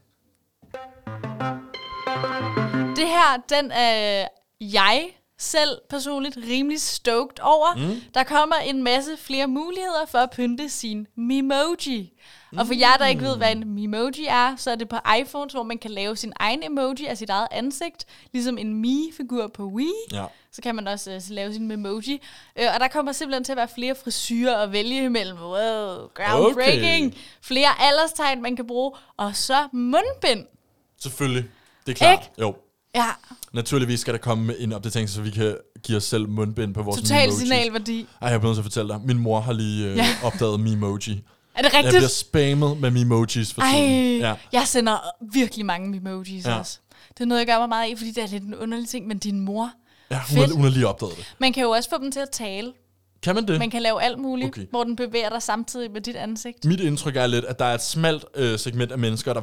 Det 2.95 3.07
her, 3.07 3.41
den 3.49 3.71
er 3.71 4.27
jeg 4.61 5.03
selv 5.39 5.81
personligt 5.89 6.37
rimelig 6.49 6.81
stoked 6.81 7.39
over. 7.41 7.75
Mm. 7.75 8.01
Der 8.13 8.23
kommer 8.23 8.55
en 8.55 8.83
masse 8.83 9.17
flere 9.17 9.47
muligheder 9.47 10.05
for 10.07 10.17
at 10.17 10.31
pynte 10.31 10.69
sin 10.69 11.07
Memoji. 11.15 12.13
Og 12.57 12.67
for 12.67 12.73
jer, 12.73 12.97
der 12.97 13.05
ikke 13.05 13.23
ved, 13.23 13.37
hvad 13.37 13.51
en 13.51 13.75
Memoji 13.75 14.25
er, 14.25 14.55
så 14.55 14.71
er 14.71 14.75
det 14.75 14.89
på 14.89 14.97
iPhones, 15.19 15.53
hvor 15.53 15.63
man 15.63 15.77
kan 15.77 15.91
lave 15.91 16.15
sin 16.15 16.33
egen 16.35 16.63
emoji 16.63 17.05
af 17.05 17.17
sit 17.17 17.29
eget 17.29 17.47
ansigt. 17.51 18.05
Ligesom 18.33 18.57
en 18.57 18.81
Me-figur 18.81 19.47
på 19.47 19.63
Wii. 19.63 19.87
Ja. 20.11 20.25
Så 20.51 20.61
kan 20.61 20.75
man 20.75 20.87
også 20.87 21.15
uh, 21.15 21.35
lave 21.35 21.53
sin 21.53 21.67
Memoji. 21.67 22.21
Øh, 22.59 22.67
og 22.73 22.79
der 22.79 22.87
kommer 22.87 23.11
simpelthen 23.11 23.43
til 23.43 23.51
at 23.51 23.57
være 23.57 23.67
flere 23.67 23.95
frisyrer 23.95 24.57
at 24.57 24.71
vælge 24.71 25.03
imellem. 25.03 25.37
Wow, 25.37 26.07
groundbreaking. 26.13 27.07
Okay. 27.07 27.17
Flere 27.41 27.69
alderstegn, 27.79 28.41
man 28.41 28.55
kan 28.55 28.67
bruge. 28.67 28.91
Og 29.17 29.35
så 29.35 29.67
mundbind. 29.71 30.45
Selvfølgelig. 30.99 31.45
Det 31.85 31.91
er 31.91 31.95
klart. 31.95 32.13
Ikke? 32.13 32.41
Jo. 32.41 32.55
Ja, 32.97 33.09
Naturligvis 33.53 33.99
skal 33.99 34.13
der 34.13 34.19
komme 34.19 34.57
en 34.59 34.73
opdatering, 34.73 35.09
så 35.09 35.21
vi 35.21 35.29
kan 35.29 35.57
give 35.83 35.97
os 35.97 36.03
selv 36.03 36.29
mundbind 36.29 36.73
på 36.73 36.83
vores 36.83 37.01
total 37.01 37.27
Memojis. 37.27 37.39
signalværdi. 37.39 38.07
Ej, 38.21 38.29
jeg 38.29 38.39
bliver 38.39 38.49
nødt 38.49 38.55
til 38.55 38.61
at 38.61 38.65
fortælle 38.65 38.93
dig. 38.93 39.01
Min 39.05 39.17
mor 39.19 39.39
har 39.39 39.53
lige 39.53 39.87
øh, 39.89 39.97
Ja. 39.97 40.05
opdaget 40.23 40.59
Memoji. 40.59 41.11
Er 41.55 41.61
det 41.61 41.73
Jeg 41.73 41.73
rigtigt? 41.73 41.91
bliver 41.91 42.07
spammet 42.07 42.77
med 42.81 42.91
Memojis 42.91 43.53
for 43.53 43.61
tiden. 43.61 44.19
Ja. 44.21 44.33
jeg 44.51 44.63
sender 44.67 44.97
virkelig 45.33 45.65
mange 45.65 45.97
emojis 45.97 46.45
ja. 46.45 46.59
Også. 46.59 46.79
Det 47.09 47.19
er 47.23 47.25
noget, 47.25 47.39
jeg 47.39 47.47
gør 47.47 47.59
mig 47.59 47.69
meget 47.69 47.89
i, 47.91 47.95
fordi 47.95 48.11
det 48.11 48.23
er 48.23 48.27
lidt 48.27 48.43
en 48.43 48.55
underlig 48.55 48.87
ting, 48.89 49.07
men 49.07 49.17
din 49.17 49.39
mor, 49.39 49.71
Ja, 50.11 50.19
hun, 50.29 50.39
har, 50.39 50.53
hun 50.53 50.63
har 50.63 50.69
lige 50.69 50.87
opdaget 50.87 51.17
det. 51.17 51.35
man 51.39 51.53
kan 51.53 51.63
jo 51.63 51.69
også 51.69 51.89
få 51.89 51.97
dem 52.03 52.11
til 52.11 52.19
at 52.19 52.29
tale. 52.31 52.73
Kan 53.23 53.35
man 53.35 53.47
det? 53.47 53.59
Man 53.59 53.69
kan 53.69 53.81
lave 53.81 54.01
alt 54.03 54.19
muligt. 54.19 54.47
Okay. 54.47 54.65
hvor 54.69 54.83
den 54.83 54.95
bevæger 54.95 55.29
dig 55.29 55.41
samtidig 55.41 55.91
med 55.91 56.01
dit 56.01 56.15
ansigt. 56.15 56.65
Mit 56.65 56.79
indtryk 56.79 57.15
er 57.15 57.27
lidt, 57.27 57.45
at 57.45 57.59
der 57.59 57.65
er 57.65 57.73
et 57.75 57.81
smalt 57.83 58.25
øh, 58.35 58.59
segment 58.59 58.91
af 58.91 58.97
mennesker, 58.97 59.33
der 59.33 59.41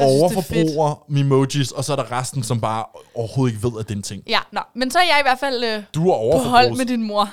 er 0.00 0.06
overforbruger 0.06 1.04
memojis, 1.08 1.70
og 1.72 1.84
så 1.84 1.92
er 1.92 1.96
der 1.96 2.12
resten, 2.12 2.42
som 2.42 2.60
bare 2.60 2.84
overhovedet 3.14 3.54
ikke 3.54 3.66
ved, 3.68 3.80
at 3.80 3.88
det 3.88 3.94
er 3.94 3.96
en 3.96 4.02
ting. 4.02 4.22
Ja, 4.28 4.38
nå, 4.52 4.60
men 4.74 4.90
så 4.90 4.98
er 4.98 5.02
jeg 5.02 5.16
i 5.20 5.22
hvert 5.24 5.38
fald 5.38 5.64
øh, 5.64 5.82
Du 5.94 6.08
er 6.10 6.32
på 6.42 6.48
hold 6.48 6.76
med 6.76 6.86
din 6.86 7.02
mor. 7.02 7.28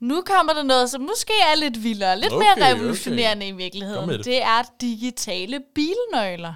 Nu 0.00 0.22
kommer 0.26 0.52
der 0.52 0.62
noget, 0.62 0.90
som 0.90 1.00
måske 1.00 1.32
er 1.52 1.56
lidt 1.56 1.82
vildere, 1.82 2.18
lidt 2.20 2.32
Okay, 2.32 2.44
mere 2.58 2.70
revolutionerende 2.72 3.46
i 3.46 3.50
Kom 3.50 3.58
virkeligheden. 3.58 4.08
det. 4.08 4.24
Det 4.24 4.42
er 4.42 4.62
digitale 4.80 5.60
bilnøgler. 5.74 6.54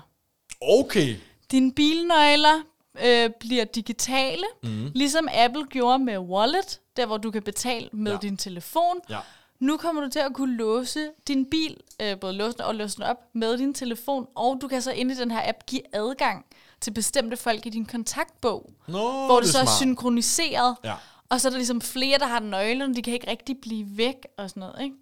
Okay. 0.61 1.17
Dine 1.51 1.73
bilnøgler 1.73 2.63
øh, 3.05 3.31
bliver 3.41 3.65
digitale, 3.65 4.45
mm. 4.63 4.91
ligesom 4.95 5.29
Apple 5.33 5.65
gjorde 5.71 5.99
med 5.99 6.19
Wallet, 6.19 6.81
der 6.97 7.07
hvor 7.07 7.17
du 7.17 7.31
kan 7.31 7.43
betale 7.43 7.89
med. 7.93 8.13
Ja. 8.13 8.19
din 8.23 8.37
telefon. 8.37 8.97
Ja. 9.11 9.19
Nu 9.61 9.77
kommer 9.77 10.03
du 10.03 10.09
til 10.09 10.19
at 10.19 10.33
kunne 10.35 10.57
låse 10.57 11.09
din 11.29 11.47
bil, 11.51 11.77
øh, 12.03 12.21
både 12.21 12.33
låse 12.33 12.57
den 12.57 12.65
og 12.65 12.75
låse 12.75 12.97
den 12.97 13.05
op 13.05 13.17
med 13.33 13.59
din 13.59 13.75
telefon, 13.75 14.27
og 14.35 14.59
du 14.61 14.69
kan 14.69 14.83
så 14.83 14.93
inde 14.93 15.15
i 15.15 15.17
den 15.17 15.31
her 15.31 15.49
app 15.49 15.59
give 15.67 15.81
adgang 15.93 16.45
til 16.81 16.91
bestemte 16.91 17.37
folk 17.37 17.67
i 17.67 17.71
din 17.71 17.87
kontaktbog, 17.87 18.71
Nå, 18.89 19.27
hvor 19.27 19.41
det, 19.41 19.49
så 19.49 19.59
er 19.59 19.65
smart. 19.65 19.77
synkroniseret. 19.79 20.77
Ja. 20.85 20.95
Og 21.29 21.41
så 21.41 21.49
er 21.49 21.51
der 21.51 21.57
ligesom 21.59 21.81
flere, 21.81 22.19
der 22.19 22.27
har 22.27 22.41
nøglerne, 22.41 22.95
de 22.95 23.03
kan 23.03 23.13
ikke 23.13 23.31
rigtig 23.31 23.57
blive 23.63 23.87
væk 23.99 24.17
og 24.37 24.51
sådan 24.51 24.61
noget, 24.61 24.83
ikke? 24.83 24.97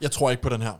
Jeg 0.00 0.10
tror 0.10 0.30
ikke 0.30 0.42
på 0.42 0.48
den 0.48 0.62
her. 0.62 0.72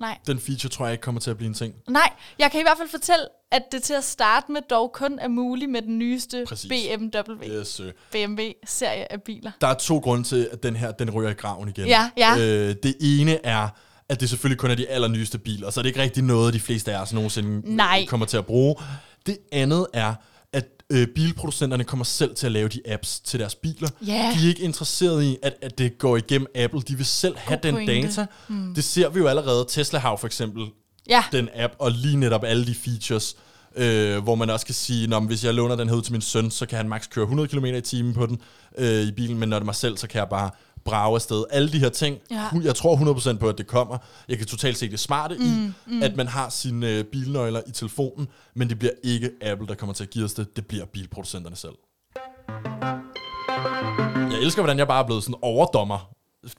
Nej. 0.00 0.18
Den 0.26 0.38
feature 0.40 0.70
tror 0.70 0.86
jeg 0.86 0.92
ikke 0.92 1.02
kommer 1.02 1.20
til 1.20 1.30
at 1.30 1.36
blive 1.36 1.48
en 1.48 1.54
ting. 1.54 1.74
Nej, 1.88 2.12
jeg 2.38 2.50
kan 2.50 2.60
i 2.60 2.62
hvert 2.62 2.78
fald 2.78 2.88
fortælle, 2.88 3.24
at 3.52 3.62
det 3.72 3.82
til 3.82 3.94
at 3.94 4.04
starte 4.04 4.52
med 4.52 4.60
dog 4.70 4.92
kun 4.92 5.18
er 5.18 5.28
muligt 5.28 5.70
med 5.70 5.82
den 5.82 5.98
nyeste 5.98 6.44
Præcis. 6.48 6.70
BMW, 6.70 7.44
Yes, 7.60 7.80
øh. 7.80 7.92
BMW-serie 8.12 9.12
af 9.12 9.22
biler. 9.22 9.50
Der 9.60 9.66
er 9.66 9.74
to 9.74 9.98
grunde 9.98 10.24
til, 10.24 10.48
at 10.52 10.62
den 10.62 10.76
her 10.76 10.90
den 10.92 11.10
ryger 11.10 11.30
i 11.30 11.34
graven 11.34 11.68
igen. 11.68 11.86
Ja, 11.86 12.10
ja. 12.16 12.38
Øh, 12.38 12.74
det 12.82 12.94
ene 13.00 13.46
er, 13.46 13.68
at 14.08 14.20
det 14.20 14.28
selvfølgelig 14.30 14.58
kun 14.58 14.70
er 14.70 14.74
de 14.74 14.88
allernyeste 14.88 15.38
biler, 15.38 15.70
så 15.70 15.80
er 15.80 15.82
det 15.82 15.88
ikke 15.88 16.02
rigtig 16.02 16.24
noget, 16.24 16.54
de 16.54 16.60
fleste 16.60 16.92
af 16.96 17.02
os 17.02 17.12
nogensinde 17.12 17.74
Nej. 17.76 18.06
kommer 18.08 18.26
til 18.26 18.36
at 18.36 18.46
bruge. 18.46 18.74
Det 19.26 19.38
andet 19.52 19.86
er, 19.92 20.14
øh, 20.92 21.06
bilproducenterne 21.14 21.84
kommer 21.84 22.04
selv 22.04 22.34
til 22.34 22.46
at 22.46 22.52
lave 22.52 22.68
de 22.68 22.80
apps 22.86 23.20
til 23.20 23.40
deres 23.40 23.54
biler. 23.54 23.88
Ja. 24.06 24.34
De 24.38 24.44
er 24.44 24.48
ikke 24.48 24.62
interesseret 24.62 25.24
i, 25.24 25.36
at, 25.42 25.54
at 25.62 25.78
det 25.78 25.98
går 25.98 26.16
igennem 26.16 26.46
Apple. 26.54 26.80
De 26.80 26.96
vil 26.96 27.06
selv 27.06 27.36
have 27.36 27.56
God 27.56 27.62
den 27.62 27.74
pointe. 27.74 28.08
data. 28.08 28.26
Hmm. 28.48 28.74
Det 28.74 28.84
ser 28.84 29.08
vi 29.08 29.18
jo 29.18 29.26
allerede. 29.26 29.64
Tesla 29.68 29.98
har 29.98 30.16
for 30.16 30.26
eksempel 30.26 30.66
Ja, 31.08 31.24
den 31.32 31.48
app, 31.54 31.74
og 31.78 31.90
lige 31.90 32.16
netop 32.16 32.44
alle 32.44 32.66
de 32.66 32.74
features, 32.74 33.36
øh, 33.76 34.18
hvor 34.22 34.34
man 34.34 34.50
også 34.50 34.66
kan 34.66 34.74
sige, 34.74 35.06
når 35.06 35.20
hvis 35.20 35.44
jeg 35.44 35.54
låner 35.54 35.76
den 35.76 35.88
her 35.88 35.96
ud 35.96 36.02
til 36.02 36.12
min 36.12 36.20
søn, 36.20 36.50
så 36.50 36.66
kan 36.66 36.76
han 36.76 36.88
maks 36.88 37.06
køre 37.06 37.22
100 37.22 37.48
km 37.48 37.64
i 37.64 37.80
timen 37.80 38.14
på 38.14 38.26
den 38.26 38.40
øh, 38.78 39.02
i 39.02 39.12
bilen, 39.12 39.38
men 39.38 39.48
når 39.48 39.56
det 39.56 39.62
er 39.62 39.64
mig 39.66 39.74
selv, 39.74 39.96
så 39.96 40.06
kan 40.06 40.18
jeg 40.18 40.28
bare 40.28 40.50
brage 40.88 41.14
afsted. 41.14 41.44
Alle 41.50 41.72
de 41.72 41.78
her 41.78 41.88
ting, 41.88 42.18
Ja. 42.30 42.48
jeg 42.62 42.74
tror 42.74 42.96
100% 42.96 43.38
på, 43.38 43.48
at 43.48 43.58
det 43.58 43.66
kommer. 43.66 43.98
Jeg 44.28 44.38
kan 44.38 44.46
totalt 44.46 44.78
se 44.78 44.90
det 44.90 45.00
smarte 45.00 45.34
mm, 45.38 45.44
i, 45.44 45.72
mm. 45.86 46.02
at 46.02 46.16
man 46.16 46.28
har 46.28 46.48
sine 46.48 46.88
øh, 46.90 47.04
bilnøgler 47.04 47.60
i 47.66 47.70
telefonen, 47.72 48.28
men 48.54 48.68
det 48.68 48.78
bliver 48.78 48.92
ikke 49.02 49.30
Apple, 49.42 49.66
der 49.68 49.74
kommer 49.74 49.92
til 49.94 50.04
at 50.04 50.10
give 50.10 50.24
os 50.24 50.32
det. 50.32 50.56
Det 50.56 50.66
bliver 50.66 50.84
bilproducenterne 50.84 51.56
selv. 51.56 51.74
Jeg 54.32 54.38
elsker, 54.42 54.62
hvordan 54.62 54.78
jeg 54.78 54.88
bare 54.88 55.02
er 55.02 55.06
blevet 55.06 55.22
sådan 55.22 55.34
overdommer 55.42 56.10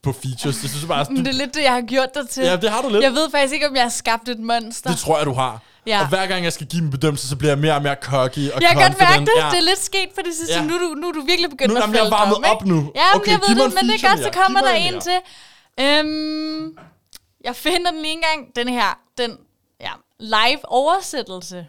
på 0.04 0.12
features. 0.12 0.58
Det 0.58 0.70
synes 0.70 0.82
jeg 0.82 0.88
bare, 0.88 1.06
men 1.14 1.26
det 1.26 1.28
er 1.28 1.38
lidt 1.38 1.54
det, 1.56 1.64
jeg 1.64 1.74
har 1.74 1.82
gjort 1.82 2.10
dig 2.16 2.30
til. 2.30 2.44
ja, 2.44 2.56
det 2.56 2.70
har 2.70 2.82
du 2.82 2.90
lidt. 2.90 3.04
Jeg 3.04 3.12
ved 3.12 3.32
faktisk 3.32 3.54
ikke, 3.54 3.68
om 3.70 3.76
jeg 3.76 3.84
har 3.84 3.90
skabt 3.90 4.30
et 4.30 4.40
monster. 4.40 4.90
Det 4.90 5.00
tror 5.00 5.18
jeg, 5.18 5.26
du 5.26 5.34
har. 5.34 5.62
Ja. 5.92 6.00
Og 6.02 6.08
hver 6.10 6.26
gang 6.28 6.44
jeg 6.44 6.54
skal 6.54 6.68
give 6.68 6.82
min 6.82 6.92
bedømmelse, 6.92 7.26
så 7.30 7.36
bliver 7.36 7.52
jeg 7.52 7.60
mere 7.60 7.76
og 7.76 7.82
mere 7.82 7.96
cocky 8.02 8.44
og 8.54 8.62
jeg 8.62 8.70
kan 8.70 8.82
godt 8.82 9.00
mærke 9.00 9.26
det. 9.30 9.32
Ja. 9.38 9.48
Det 9.52 9.58
er 9.64 9.68
lidt 9.72 9.80
sket 9.92 10.10
for 10.16 10.22
det 10.22 10.34
sidste. 10.36 10.54
Ja. 10.56 10.64
Nu, 10.68 10.74
er 10.76 10.80
du, 10.80 10.90
nu 11.02 11.08
er 11.08 11.12
du 11.12 11.22
virkelig 11.22 11.50
begyndt 11.50 11.74
Nu- 11.74 11.78
at 11.78 11.82
jamen, 11.82 11.96
jeg 11.96 12.00
er 12.00 12.04
falde 12.04 12.12
varmet 12.20 12.38
op 12.52 12.66
nu. 12.66 12.76
Ja, 12.76 13.06
men 13.14 13.22
Okay, 13.22 13.32
jeg 13.32 13.40
ved 13.48 13.56
det, 13.56 13.66
en 13.66 13.74
men 13.76 13.84
det 13.90 14.04
er 14.04 14.10
godt, 14.10 14.24
så 14.24 14.32
kommer 14.44 14.62
der 14.62 14.74
en 14.74 14.94
en 14.94 15.02
til. 15.02 15.20
Øhm, 15.80 16.78
jeg 17.44 17.56
finder 17.56 17.92
den 17.92 18.02
lige 18.02 18.14
en 18.14 18.22
gang. 18.22 18.56
Den 18.56 18.68
her, 18.68 19.00
den 19.18 19.38
ja, 19.82 19.92
live 20.20 20.60
oversættelse. 20.64 21.68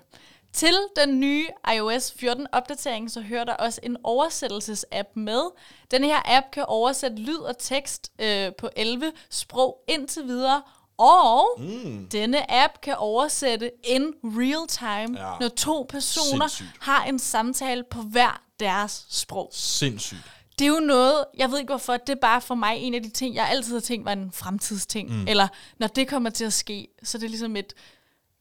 Til 0.52 0.74
den 0.96 1.20
nye 1.20 1.46
iOS 1.76 2.12
14 2.20 2.46
opdatering, 2.52 3.10
så 3.10 3.20
hører 3.20 3.44
der 3.44 3.52
også 3.54 3.80
en 3.82 3.96
oversættelsesapp 4.04 5.08
med. 5.16 5.42
Den 5.90 6.04
her 6.04 6.20
app 6.24 6.46
kan 6.52 6.64
oversætte 6.68 7.16
lyd 7.16 7.38
og 7.38 7.58
tekst 7.58 8.10
øh, 8.18 8.52
på 8.58 8.68
11 8.76 9.12
sprog 9.30 9.76
indtil 9.88 10.22
videre. 10.26 10.62
Og 11.00 11.48
mm. 11.58 12.08
denne 12.12 12.52
app 12.64 12.72
kan 12.82 12.94
oversætte 12.98 13.70
in 13.84 14.12
real 14.24 14.66
time, 14.68 15.18
Ja. 15.28 15.32
når 15.40 15.48
to 15.48 15.86
personer 15.88 16.46
Sindssygt. 16.48 16.68
har 16.80 17.04
en 17.04 17.18
samtale 17.18 17.84
på 17.90 18.02
hver 18.02 18.42
deres 18.60 19.06
sprog. 19.10 19.50
Sindssygt. 19.54 20.20
Det 20.58 20.64
er 20.64 20.68
jo 20.68 20.80
noget, 20.80 21.24
jeg 21.38 21.50
ved 21.50 21.58
ikke 21.58 21.70
hvorfor, 21.70 21.96
det 21.96 22.12
er 22.12 22.20
bare 22.20 22.40
for 22.40 22.54
mig 22.54 22.76
en 22.78 22.94
af 22.94 23.02
de 23.02 23.10
ting, 23.10 23.34
jeg 23.34 23.48
altid 23.48 23.72
har 23.72 23.80
tænkt 23.80 24.04
var 24.04 24.12
en 24.12 24.30
fremtidsting. 24.34 25.10
Mm. 25.20 25.28
Eller 25.28 25.48
når 25.78 25.86
det 25.86 26.08
kommer 26.08 26.30
til 26.30 26.44
at 26.44 26.52
ske, 26.52 26.88
så 27.02 27.18
er 27.18 27.20
det 27.20 27.30
ligesom 27.30 27.56
et, 27.56 27.72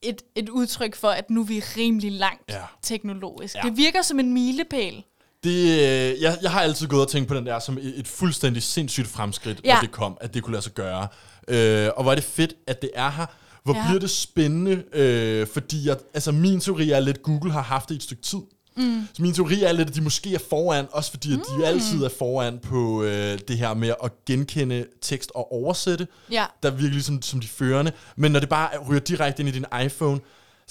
et, 0.01 0.21
et 0.35 0.49
udtryk 0.49 0.95
for, 0.95 1.09
at 1.09 1.29
nu 1.29 1.41
er 1.41 1.45
vi 1.45 1.59
rimelig 1.77 2.11
langt 2.11 2.43
Ja. 2.49 2.61
teknologisk. 2.81 3.55
Ja. 3.55 3.61
Det 3.61 3.77
virker 3.77 4.01
som 4.01 4.19
en 4.19 4.33
milepæl. 4.33 5.03
Det, 5.43 5.49
øh, 5.61 6.21
jeg, 6.21 6.37
jeg 6.41 6.51
har 6.51 6.61
altid 6.61 6.87
gået 6.87 7.01
og 7.01 7.07
tænkt 7.07 7.27
på 7.27 7.35
den 7.35 7.45
der 7.45 7.59
som 7.59 7.77
et, 7.77 7.99
et 7.99 8.07
fuldstændig 8.07 8.63
sindssygt 8.63 9.07
fremskridt, 9.07 9.61
Ja. 9.63 9.75
ja. 9.75 9.81
det 9.81 9.91
kom, 9.91 10.17
at 10.21 10.33
det 10.33 10.43
kunne 10.43 10.51
lade 10.51 10.63
sig 10.63 10.73
gøre. 10.73 11.07
Øh, 11.49 11.89
og 11.95 12.03
hvor 12.03 12.11
er 12.11 12.15
det 12.15 12.23
fedt, 12.23 12.53
at 12.67 12.81
det 12.81 12.89
er 12.95 13.09
her. 13.11 13.25
Hvor 13.63 13.75
Ja. 13.75 13.85
bliver 13.87 13.99
det 13.99 14.09
spændende, 14.09 14.83
øh, 14.93 15.47
fordi 15.47 15.87
jeg, 15.87 15.97
altså 16.13 16.31
min 16.31 16.59
teori 16.59 16.89
er 16.91 16.99
lidt, 16.99 17.17
at 17.17 17.23
Google 17.23 17.51
har 17.51 17.61
haft 17.61 17.89
det 17.89 17.95
i 17.95 17.97
et 17.97 18.03
stykke 18.03 18.23
tid. 18.23 18.39
Mm. 18.77 19.07
Så 19.13 19.21
min 19.21 19.33
teori 19.33 19.63
er 19.63 19.71
lidt, 19.71 19.89
at 19.89 19.95
de 19.95 20.01
måske 20.01 20.33
er 20.35 20.39
foran, 20.49 20.85
også 20.91 21.11
fordi 21.11 21.33
at 21.33 21.37
Mm. 21.39 21.43
de 21.59 21.65
altid 21.65 22.03
er 22.03 22.09
foran 22.19 22.59
på 22.59 23.03
øh, 23.03 23.39
det 23.47 23.57
her 23.57 23.73
med 23.73 23.93
at 24.03 24.11
genkende 24.25 24.85
tekst 25.01 25.31
og 25.35 25.51
oversætte. 25.53 26.07
Ja. 26.31 26.45
Der 26.63 26.71
virker 26.71 26.91
ligesom 26.93 27.21
som 27.21 27.39
de 27.39 27.47
førende. 27.47 27.91
Men 28.15 28.31
når 28.31 28.39
det 28.39 28.49
bare 28.49 28.69
ryger 28.89 28.99
direkte 28.99 29.39
ind 29.41 29.49
i 29.49 29.51
din 29.51 29.65
iPhone, 29.85 30.19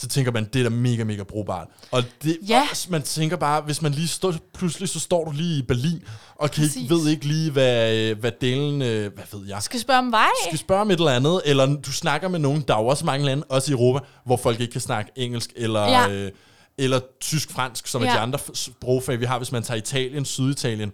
så 0.00 0.08
tænker 0.08 0.32
man, 0.32 0.44
det 0.52 0.58
er 0.58 0.62
da 0.62 0.68
mega, 0.70 1.04
mega 1.04 1.22
brugbart. 1.22 1.66
Og 1.90 2.02
det, 2.22 2.38
Ja. 2.48 2.66
også, 2.70 2.86
man 2.90 3.02
tænker 3.02 3.36
bare, 3.36 3.60
hvis 3.60 3.82
man 3.82 3.92
lige 3.92 4.08
står, 4.08 4.34
pludselig 4.54 4.88
så 4.88 5.00
står 5.00 5.24
du 5.24 5.30
lige 5.30 5.58
i 5.58 5.62
Berlin, 5.62 6.02
og 6.36 6.50
kan 6.50 6.64
ikke, 6.64 6.94
ved 6.94 7.08
ikke 7.08 7.26
lige, 7.26 7.50
hvad, 7.50 7.94
øh, 7.96 8.18
hvad 8.18 8.32
delen, 8.40 8.82
øh, 8.82 9.12
hvad 9.14 9.24
ved 9.38 9.48
jeg, 9.48 9.62
Skal 9.62 9.80
spørge 9.80 9.98
om 9.98 10.12
vej? 10.12 10.28
skal 10.46 10.58
spørge 10.58 10.80
om 10.80 10.90
et 10.90 10.98
eller 10.98 11.10
andet, 11.12 11.42
eller 11.44 11.66
du 11.76 11.92
snakker 11.92 12.28
med 12.28 12.38
nogen, 12.38 12.64
der 12.68 12.74
er 12.74 12.78
også 12.78 13.04
mange 13.04 13.26
lande, 13.26 13.44
også 13.48 13.70
i 13.70 13.74
Europa, 13.74 14.06
hvor 14.26 14.36
folk 14.36 14.60
ikke 14.60 14.72
kan 14.72 14.80
snakke 14.80 15.10
engelsk, 15.16 15.52
eller, 15.56 15.82
Ja. 15.82 16.08
øh, 16.08 16.30
eller 16.78 17.00
tysk-fransk, 17.20 17.86
som 17.86 18.02
ja. 18.02 18.08
er 18.08 18.12
de 18.12 18.18
andre 18.18 18.38
sprogfag, 18.54 19.20
vi 19.20 19.24
har, 19.24 19.38
hvis 19.38 19.52
man 19.52 19.62
tager 19.62 19.78
Italien, 19.78 20.24
Syditalien. 20.24 20.92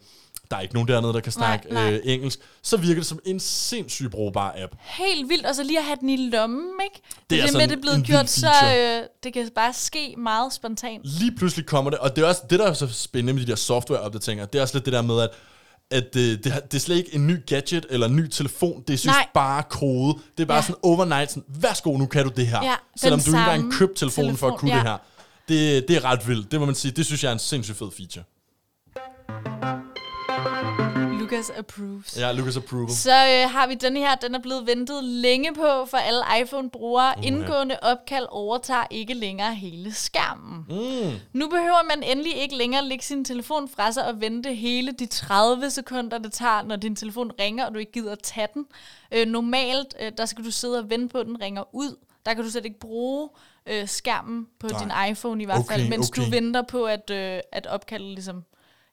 Der 0.50 0.56
er 0.56 0.60
ikke 0.60 0.74
nogen 0.74 0.88
dernede, 0.88 1.12
der 1.12 1.20
kan 1.20 1.32
snakke 1.32 1.66
Nej, 1.72 1.82
nej. 1.82 1.92
Øh, 1.94 2.00
engelsk, 2.04 2.38
så 2.62 2.76
virker 2.76 2.94
det 2.94 3.06
som 3.06 3.18
en 3.26 3.40
sindssygt 3.40 4.10
brugbar 4.10 4.54
app. 4.58 4.72
Helt 4.80 5.28
vildt, 5.28 5.46
og 5.46 5.54
så 5.54 5.62
lige 5.62 5.78
at 5.78 5.84
have 5.84 5.96
den 6.00 6.08
i 6.10 6.16
lommen, 6.30 6.70
ikke? 6.84 7.02
Det 7.30 7.38
er 7.38 7.42
altså 7.42 7.58
med, 7.58 7.64
en- 7.64 7.70
det 7.70 7.76
er 7.76 7.80
blevet 7.80 8.04
gjort, 8.04 8.30
så 8.30 8.50
øh, 8.76 9.02
det 9.24 9.32
kan 9.32 9.50
bare 9.54 9.72
ske 9.72 10.14
meget 10.18 10.52
spontant. 10.52 11.00
Lige 11.04 11.32
pludselig 11.36 11.66
kommer 11.66 11.90
det, 11.90 11.98
og 12.00 12.16
det 12.16 12.24
er 12.24 12.28
også 12.28 12.42
det, 12.50 12.58
der 12.58 12.66
er 12.66 12.72
så 12.72 12.88
spændende 12.92 13.32
med 13.32 13.42
de 13.42 13.46
der 13.50 13.56
software-opdateringer, 13.56 14.46
det 14.46 14.58
er 14.58 14.62
også 14.62 14.74
lidt 14.74 14.84
det 14.84 14.92
der 14.92 15.02
med, 15.02 15.20
at 15.20 15.30
at 15.90 16.16
øh, 16.16 16.22
det, 16.22 16.44
det 16.44 16.74
er 16.74 16.78
slet 16.78 16.96
ikke 16.96 17.14
en 17.14 17.26
ny 17.26 17.46
gadget 17.46 17.86
eller 17.90 18.06
en 18.06 18.16
ny 18.16 18.28
telefon, 18.28 18.82
det 18.88 18.94
er 18.94 18.98
synes 18.98 19.16
bare 19.34 19.62
kode. 19.70 20.18
Det 20.36 20.42
er 20.42 20.46
bare 20.46 20.56
Ja. 20.56 20.62
sådan 20.62 20.76
overnight, 20.82 21.30
sådan, 21.30 21.44
værsgo, 21.48 21.96
nu 21.96 22.06
kan 22.06 22.24
du 22.24 22.30
det 22.36 22.46
her. 22.46 22.62
Ja, 22.64 22.74
Selvom 22.96 23.20
du 23.20 23.30
ikke 23.30 23.38
engang 23.38 23.72
købte 23.72 23.94
telefonen 23.94 24.36
for 24.36 24.46
at 24.46 24.50
telefon, 24.52 24.58
kunne 24.60 24.70
ja. 24.70 24.76
det 24.76 24.88
her. 24.88 24.98
Det, 25.78 25.88
det 25.88 25.96
er 25.96 26.04
ret 26.04 26.28
vildt, 26.28 26.50
det 26.52 26.60
må 26.60 26.66
man 26.66 26.74
sige. 26.74 26.92
Det 26.92 27.06
synes 27.06 27.22
jeg 27.24 27.28
er 27.28 27.32
en 27.32 27.38
sindssygt 27.38 27.78
fed 27.78 27.90
feature. 27.96 28.24
Lucas 31.34 31.50
approves. 31.58 32.16
Ja, 32.18 32.32
Lucas 32.32 32.56
Approval. 32.56 32.90
Så 32.90 33.10
øh, 33.10 33.50
har 33.50 33.66
vi 33.66 33.74
den 33.74 33.96
her, 33.96 34.14
den 34.14 34.34
er 34.34 34.38
blevet 34.38 34.66
ventet 34.66 35.04
længe 35.04 35.54
på 35.54 35.86
for 35.86 35.96
alle 35.96 36.20
iPhone-brugere. 36.42 37.14
Uh, 37.18 37.26
Indgående 37.26 37.76
opkald 37.82 38.26
overtager 38.30 38.86
ikke 38.90 39.14
længere 39.14 39.54
hele 39.54 39.92
skærmen. 39.92 40.64
Mm. 40.68 41.12
Nu 41.32 41.48
behøver 41.48 41.82
man 41.88 42.02
endelig 42.02 42.36
ikke 42.36 42.56
længere 42.56 42.84
lægge 42.84 43.04
sin 43.04 43.24
telefon 43.24 43.68
fra 43.68 43.92
sig 43.92 44.06
og 44.06 44.20
vente 44.20 44.54
hele 44.54 44.92
de 44.92 45.06
30 45.06 45.70
sekunder, 45.70 46.18
det 46.18 46.32
tager, 46.32 46.62
når 46.62 46.76
din 46.76 46.96
telefon 46.96 47.32
ringer, 47.40 47.66
og 47.66 47.74
du 47.74 47.78
ikke 47.78 47.92
gider 47.92 48.14
tage 48.14 48.48
den. 48.54 48.66
Øh, 49.12 49.26
normalt, 49.26 49.94
øh, 50.00 50.12
der 50.18 50.26
skal 50.26 50.44
du 50.44 50.50
sidde 50.50 50.78
og 50.78 50.90
vente 50.90 51.08
på, 51.12 51.18
at 51.18 51.26
den 51.26 51.40
ringer 51.40 51.74
ud. 51.74 51.96
Der 52.26 52.34
kan 52.34 52.44
du 52.44 52.50
slet 52.50 52.64
ikke 52.64 52.80
bruge 52.80 53.28
øh, 53.66 53.88
skærmen 53.88 54.46
på 54.60 54.66
Nej. 54.66 54.82
din 54.82 55.12
iPhone 55.12 55.42
i 55.42 55.44
hvert 55.44 55.58
Okay, 55.58 55.74
fald, 55.74 55.88
mens 55.88 56.08
okay. 56.08 56.22
du 56.22 56.30
venter 56.30 56.62
på, 56.62 56.84
at, 56.84 57.10
øh, 57.10 57.40
at 57.52 57.66
opkaldet 57.66 58.08
ligesom 58.08 58.44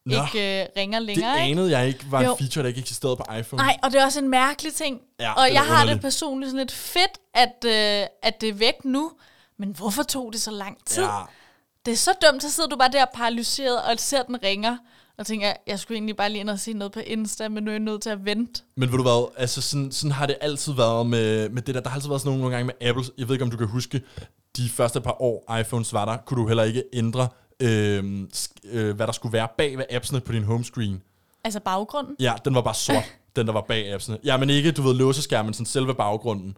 Nå. 0.06 0.16
ikke 0.26 0.62
øh, 0.62 0.68
ringer 0.78 1.00
Det 1.00 1.06
længere. 1.08 1.32
ikke? 1.46 1.52
anede 1.52 1.78
jeg 1.80 1.88
ikke 1.88 2.06
var 2.12 2.24
Jo. 2.24 2.32
en 2.32 2.38
feature, 2.38 2.64
der 2.64 2.68
ikke 2.68 2.80
eksisterede 2.80 3.16
på 3.16 3.24
iPhone. 3.40 3.64
Nej, 3.64 3.78
og 3.84 3.92
det 3.92 4.02
er 4.02 4.06
også 4.06 4.20
en 4.20 4.30
mærkelig 4.30 4.74
ting. 4.74 5.00
Ja, 5.20 5.34
og 5.34 5.48
det 5.48 5.54
jeg 5.54 5.62
har 5.64 5.86
det 5.86 6.02
personligt 6.02 6.50
sådan 6.50 6.60
lidt 6.60 6.72
fedt, 6.72 7.18
at, 7.34 7.66
øh, 7.66 8.08
at 8.24 8.42
det 8.42 8.50
er 8.50 8.54
væk 8.54 8.86
nu. 8.86 9.12
Men 9.60 9.70
hvorfor 9.78 10.04
tog 10.04 10.34
det 10.34 10.42
så 10.42 10.52
lang 10.52 10.78
tid? 10.86 11.04
Ja, 11.04 11.20
Det 11.86 11.92
er 11.92 11.96
så 11.98 12.12
dumt, 12.26 12.42
så 12.44 12.52
sidder 12.52 12.70
du 12.70 12.76
bare 12.76 12.90
der 12.92 13.06
paralyseret 13.14 13.82
og 13.82 14.00
ser 14.00 14.24
den 14.24 14.44
ringer. 14.44 14.78
Og 15.18 15.26
tænker, 15.26 15.54
jeg 15.68 15.80
skulle 15.80 15.96
egentlig 15.96 16.16
bare 16.16 16.30
lige 16.30 16.40
ind 16.40 16.50
og 16.50 16.60
se 16.60 16.74
noget 16.74 16.92
på 16.92 17.00
Insta, 17.00 17.50
men 17.50 17.64
nu 17.64 17.70
er 17.70 17.74
jeg 17.74 17.80
nødt 17.80 18.02
til 18.02 18.10
at 18.10 18.26
vente. 18.26 18.62
Men 18.78 18.92
ved 18.92 18.98
du 18.98 19.04
hvad, 19.04 19.32
altså 19.38 19.62
sådan, 19.62 19.92
sådan 19.92 20.12
har 20.12 20.26
det 20.26 20.38
altid 20.42 20.74
været 20.74 21.06
med, 21.08 21.50
med 21.50 21.62
det 21.62 21.76
der. 21.76 21.82
Der 21.82 21.90
har 21.90 21.96
altid 21.96 22.10
været 22.10 22.22
sådan 22.22 22.30
nogle, 22.30 22.42
nogle 22.42 22.56
gange 22.56 22.66
med 22.80 22.88
Apple. 22.90 23.04
Jeg 23.18 23.28
ved 23.28 23.36
ikke, 23.36 23.44
om 23.46 23.52
du 23.52 23.58
kan 23.58 23.68
huske, 23.68 24.02
de 24.58 24.70
første 24.70 25.02
par 25.02 25.22
år 25.22 25.58
iPhones 25.60 25.94
var 25.94 26.06
der, 26.06 26.18
kunne 26.18 26.42
du 26.42 26.48
heller 26.48 26.64
ikke 26.64 26.84
ændre, 26.94 27.28
øh, 27.62 28.24
sk- 28.36 28.70
øh, 28.78 28.96
hvad 28.96 29.08
der 29.08 29.14
skulle 29.14 29.34
være 29.34 29.48
bag 29.58 29.78
ved 29.78 29.86
appsene 29.90 30.20
på 30.20 30.32
din 30.32 30.44
homescreen. 30.44 31.02
Altså 31.44 31.60
baggrunden. 31.60 32.16
Ja, 32.20 32.34
den 32.46 32.56
var 32.56 32.62
bare 32.62 32.74
sort, 32.74 33.04
den 33.36 33.48
der 33.48 33.54
var 33.54 33.62
bag 33.68 33.94
appsene. 33.94 34.18
Ja, 34.24 34.38
men 34.38 34.50
ikke, 34.50 34.72
du 34.72 34.82
ved, 34.82 34.94
låseskærmen, 34.94 35.54
sådan 35.54 35.66
selve 35.66 35.96
baggrunden. 35.96 36.58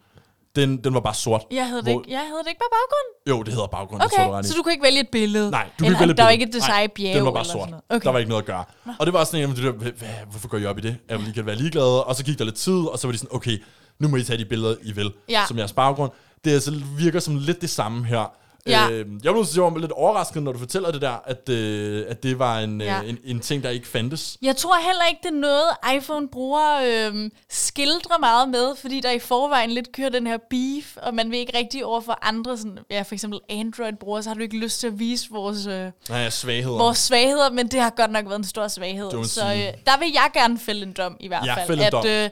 Den, 0.56 0.78
den 0.78 0.94
var 0.94 1.00
bare 1.00 1.14
sort. 1.14 1.42
Jeg 1.52 1.68
havde, 1.68 1.82
det 1.82 1.92
Hvor- 1.92 2.02
ikke, 2.02 2.12
jeg 2.12 2.20
havde 2.20 2.40
det 2.44 2.48
ikke 2.50 2.60
bare 2.60 2.70
baggrunden. 2.80 3.14
Jo, 3.30 3.44
det 3.44 3.54
hedder 3.54 3.68
baggrund, 3.68 4.02
det 4.02 4.12
tror 4.12 4.24
Okay, 4.24 4.44
i. 4.44 4.48
så 4.48 4.54
du 4.58 4.64
kunne 4.64 4.74
ikke 4.74 4.84
vælge 4.84 5.00
et 5.00 5.10
billede? 5.12 5.52
Nej, 5.52 5.70
du 5.80 5.86
eller, 5.86 5.90
ikke 5.90 6.00
vælge 6.00 6.14
Der 6.14 6.24
var 6.24 6.30
billede. 6.30 6.34
ikke 6.46 6.58
et 6.58 6.62
design 6.62 6.90
bjerg 6.96 7.16
den 7.16 7.26
var 7.26 7.32
bare 7.32 7.46
sort. 7.46 7.70
Okay. 7.90 8.04
Der 8.06 8.10
var 8.12 8.20
ikke 8.20 8.30
noget 8.30 8.42
at 8.42 8.46
gøre. 8.48 8.64
Og 9.00 9.06
det 9.06 9.14
var 9.14 9.24
sådan 9.24 9.44
en 9.44 9.50
af 9.50 9.56
de 9.56 9.64
der, 9.64 9.72
"Hvad- 9.72 9.92
hvad- 9.92 10.10
hvorfor 10.30 10.48
går 10.48 10.58
I 10.58 10.66
op 10.66 10.78
i 10.78 10.82
det? 10.82 10.98
Jeg 11.10 11.18
vil 11.18 11.24
lige 11.24 11.34
kan 11.34 11.46
være 11.46 11.56
ligeglade. 11.56 12.04
Og 12.04 12.16
så 12.16 12.24
gik 12.26 12.38
der 12.40 12.46
lidt 12.46 12.56
tid, 12.56 12.74
og 12.88 13.00
så 13.00 13.08
var 13.08 13.12
de 13.12 13.18
sådan, 13.18 13.36
okay, 13.36 13.64
nu 14.00 14.08
må 14.08 14.18
I 14.18 14.24
tage 14.24 14.38
de 14.40 14.46
billeder, 14.46 14.76
I 14.84 14.92
vil, 14.92 15.14
Ja. 15.30 15.44
som 15.48 15.58
jeres 15.58 15.74
baggrund. 15.74 16.12
Det 16.46 16.52
altså 16.52 16.82
virker 16.98 17.20
som 17.20 17.36
lidt 17.38 17.62
det 17.62 17.70
samme 17.70 18.06
her. 18.06 18.32
Ja. 18.68 18.90
Øh, 18.92 19.06
jeg 19.24 19.34
blev 19.34 19.46
var 19.64 19.78
lidt 19.80 19.92
overrasket, 19.92 20.44
når 20.44 20.52
du 20.52 20.60
fortæller 20.60 20.92
det 20.92 21.02
der, 21.02 21.16
at, 21.26 21.50
øh, 21.50 22.06
at 22.08 22.24
det 22.24 22.40
var 22.40 22.60
en, 22.60 22.82
Ja. 22.82 23.00
øh, 23.04 23.10
en, 23.10 23.18
en 23.24 23.40
ting, 23.40 23.64
der 23.64 23.70
ikke 23.70 23.88
fandtes. 23.88 24.38
Jeg 24.42 24.56
tror 24.56 24.76
heller 24.76 25.06
ikke, 25.10 25.20
det 25.24 25.30
er 25.30 25.40
noget, 25.40 25.98
iPhone-brugere 25.98 26.88
øhm, 27.08 27.32
skildrer 27.50 28.20
meget 28.20 28.50
med, 28.50 28.76
fordi 28.82 29.00
der 29.00 29.12
i 29.12 29.20
forvejen 29.20 29.72
lidt 29.72 29.92
kører 29.92 30.10
den 30.10 30.28
her 30.28 30.38
beef, 30.50 30.98
og 30.98 31.14
man 31.14 31.32
vil 31.32 31.40
ikke 31.40 31.58
rigtig 31.58 31.86
over 31.86 32.02
for 32.02 32.20
andre, 32.22 32.58
sådan, 32.58 32.78
ja, 32.92 33.02
for 33.02 33.16
eksempel 33.16 33.40
Android-brugere, 33.50 34.24
så 34.24 34.30
har 34.30 34.34
du 34.36 34.42
ikke 34.42 34.58
lyst 34.58 34.80
til 34.80 34.88
at 34.88 35.00
vise 35.00 35.28
vores, 35.32 35.66
øh, 35.68 35.92
Nej, 36.10 36.30
svagheder. 36.30 36.78
vores 36.78 36.98
svagheder, 36.98 37.52
men 37.52 37.68
det 37.68 37.82
har 37.82 37.90
godt 37.90 38.12
nok 38.12 38.26
været 38.26 38.38
en 38.38 38.44
stor 38.44 38.68
svaghed. 38.68 39.24
Så 39.26 39.42
øh, 39.42 39.74
der 39.86 40.00
vil 40.00 40.12
jeg 40.14 40.30
gerne 40.34 40.60
fælde 40.60 40.82
en 40.84 40.94
dom 40.94 41.18
i 41.20 41.28
hvert 41.28 41.46
Ja, 41.46 41.66
fald. 41.66 41.80
at 41.80 42.06
øh, 42.06 42.30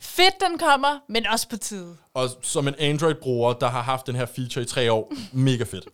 fedt, 0.00 0.34
den 0.50 0.58
kommer, 0.58 0.98
men 1.08 1.26
også 1.26 1.48
på 1.48 1.56
tide. 1.56 1.96
Og 2.14 2.28
som 2.42 2.68
en 2.68 2.74
Android-bruger, 2.78 3.52
der 3.52 3.68
har 3.68 3.82
haft 3.82 4.06
den 4.06 4.14
her 4.16 4.26
feature 4.26 4.62
i 4.62 4.66
tre 4.66 4.92
år, 4.92 5.12
mega 5.32 5.64
fedt. 5.64 5.84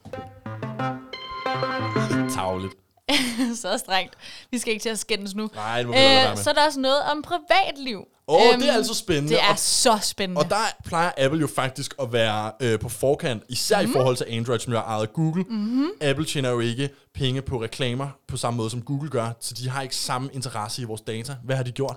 Tavligt. 2.35 2.73
så 3.63 3.79
strengt. 3.79 4.15
Vi 4.51 4.59
skal 4.59 4.73
ikke 4.73 4.83
til 4.83 4.89
at 4.89 4.99
skændes 4.99 5.35
nu. 5.35 5.49
Nej, 5.55 5.79
det 5.79 5.87
må 5.87 5.93
vi 5.93 5.99
med. 5.99 6.37
så 6.37 6.51
er 6.51 6.55
der 6.55 6.67
også 6.67 6.81
noget 6.81 7.03
om 7.13 7.23
privatliv. 7.23 8.05
Åh, 8.29 8.41
det 8.61 8.69
er 8.69 8.73
altså 8.73 8.95
spændende, 8.95 9.29
Det 9.29 9.43
er 9.43 9.51
og- 9.51 9.59
så 9.59 9.99
spændende. 10.03 10.39
Og 10.39 10.51
der 10.51 10.57
plejer 10.85 11.11
Apple 11.19 11.41
jo 11.41 11.47
faktisk 11.47 11.95
at 12.03 12.13
være 12.13 12.53
øh, 12.63 12.79
på 12.79 12.89
forkant, 12.89 13.43
især 13.49 13.83
mm. 13.83 13.91
i 13.91 13.93
forhold 13.93 14.17
til 14.17 14.27
Android, 14.31 14.59
som 14.59 14.73
jo 14.73 14.79
er 14.79 14.83
ejet 14.83 15.03
af 15.03 15.13
Google. 15.13 15.45
Mm-hmm. 15.51 15.89
Apple 16.01 16.25
tjener 16.25 16.51
jo 16.51 16.61
ikke 16.61 16.91
penge 17.15 17.43
på 17.43 17.63
reklamer 17.63 18.09
på 18.29 18.37
samme 18.37 18.57
måde, 18.57 18.71
som 18.71 18.83
Google 18.83 19.11
gør, 19.11 19.31
så 19.41 19.55
de 19.55 19.69
har 19.69 19.83
ikke 19.83 19.97
samme 19.97 20.31
interesse 20.33 20.83
i 20.83 20.85
vores 20.85 21.01
data. 21.01 21.37
Hvad 21.45 21.57
har 21.57 21.63
de 21.63 21.73
gjort? 21.73 21.97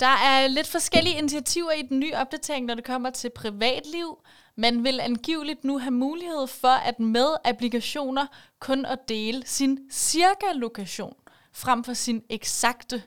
Der 0.00 0.06
er 0.06 0.48
lidt 0.48 0.66
forskellige 0.66 1.18
initiativer 1.18 1.72
i 1.72 1.82
den 1.82 2.00
nye 2.00 2.14
opdatering, 2.14 2.66
når 2.66 2.74
det 2.74 2.84
kommer 2.84 3.10
til 3.10 3.30
privatliv. 3.30 4.18
Man 4.56 4.84
vil 4.84 5.00
angiveligt 5.00 5.64
nu 5.64 5.78
have 5.78 5.90
mulighed 5.90 6.46
for 6.46 6.68
at 6.88 7.00
med 7.00 7.26
applikationer 7.44 8.26
kun 8.60 8.84
at 8.86 8.98
dele 9.08 9.42
sin 9.46 9.78
cirka-lokation 9.92 11.14
frem 11.52 11.84
for 11.84 11.92
sin 11.94 12.22
eksakte 12.30 13.02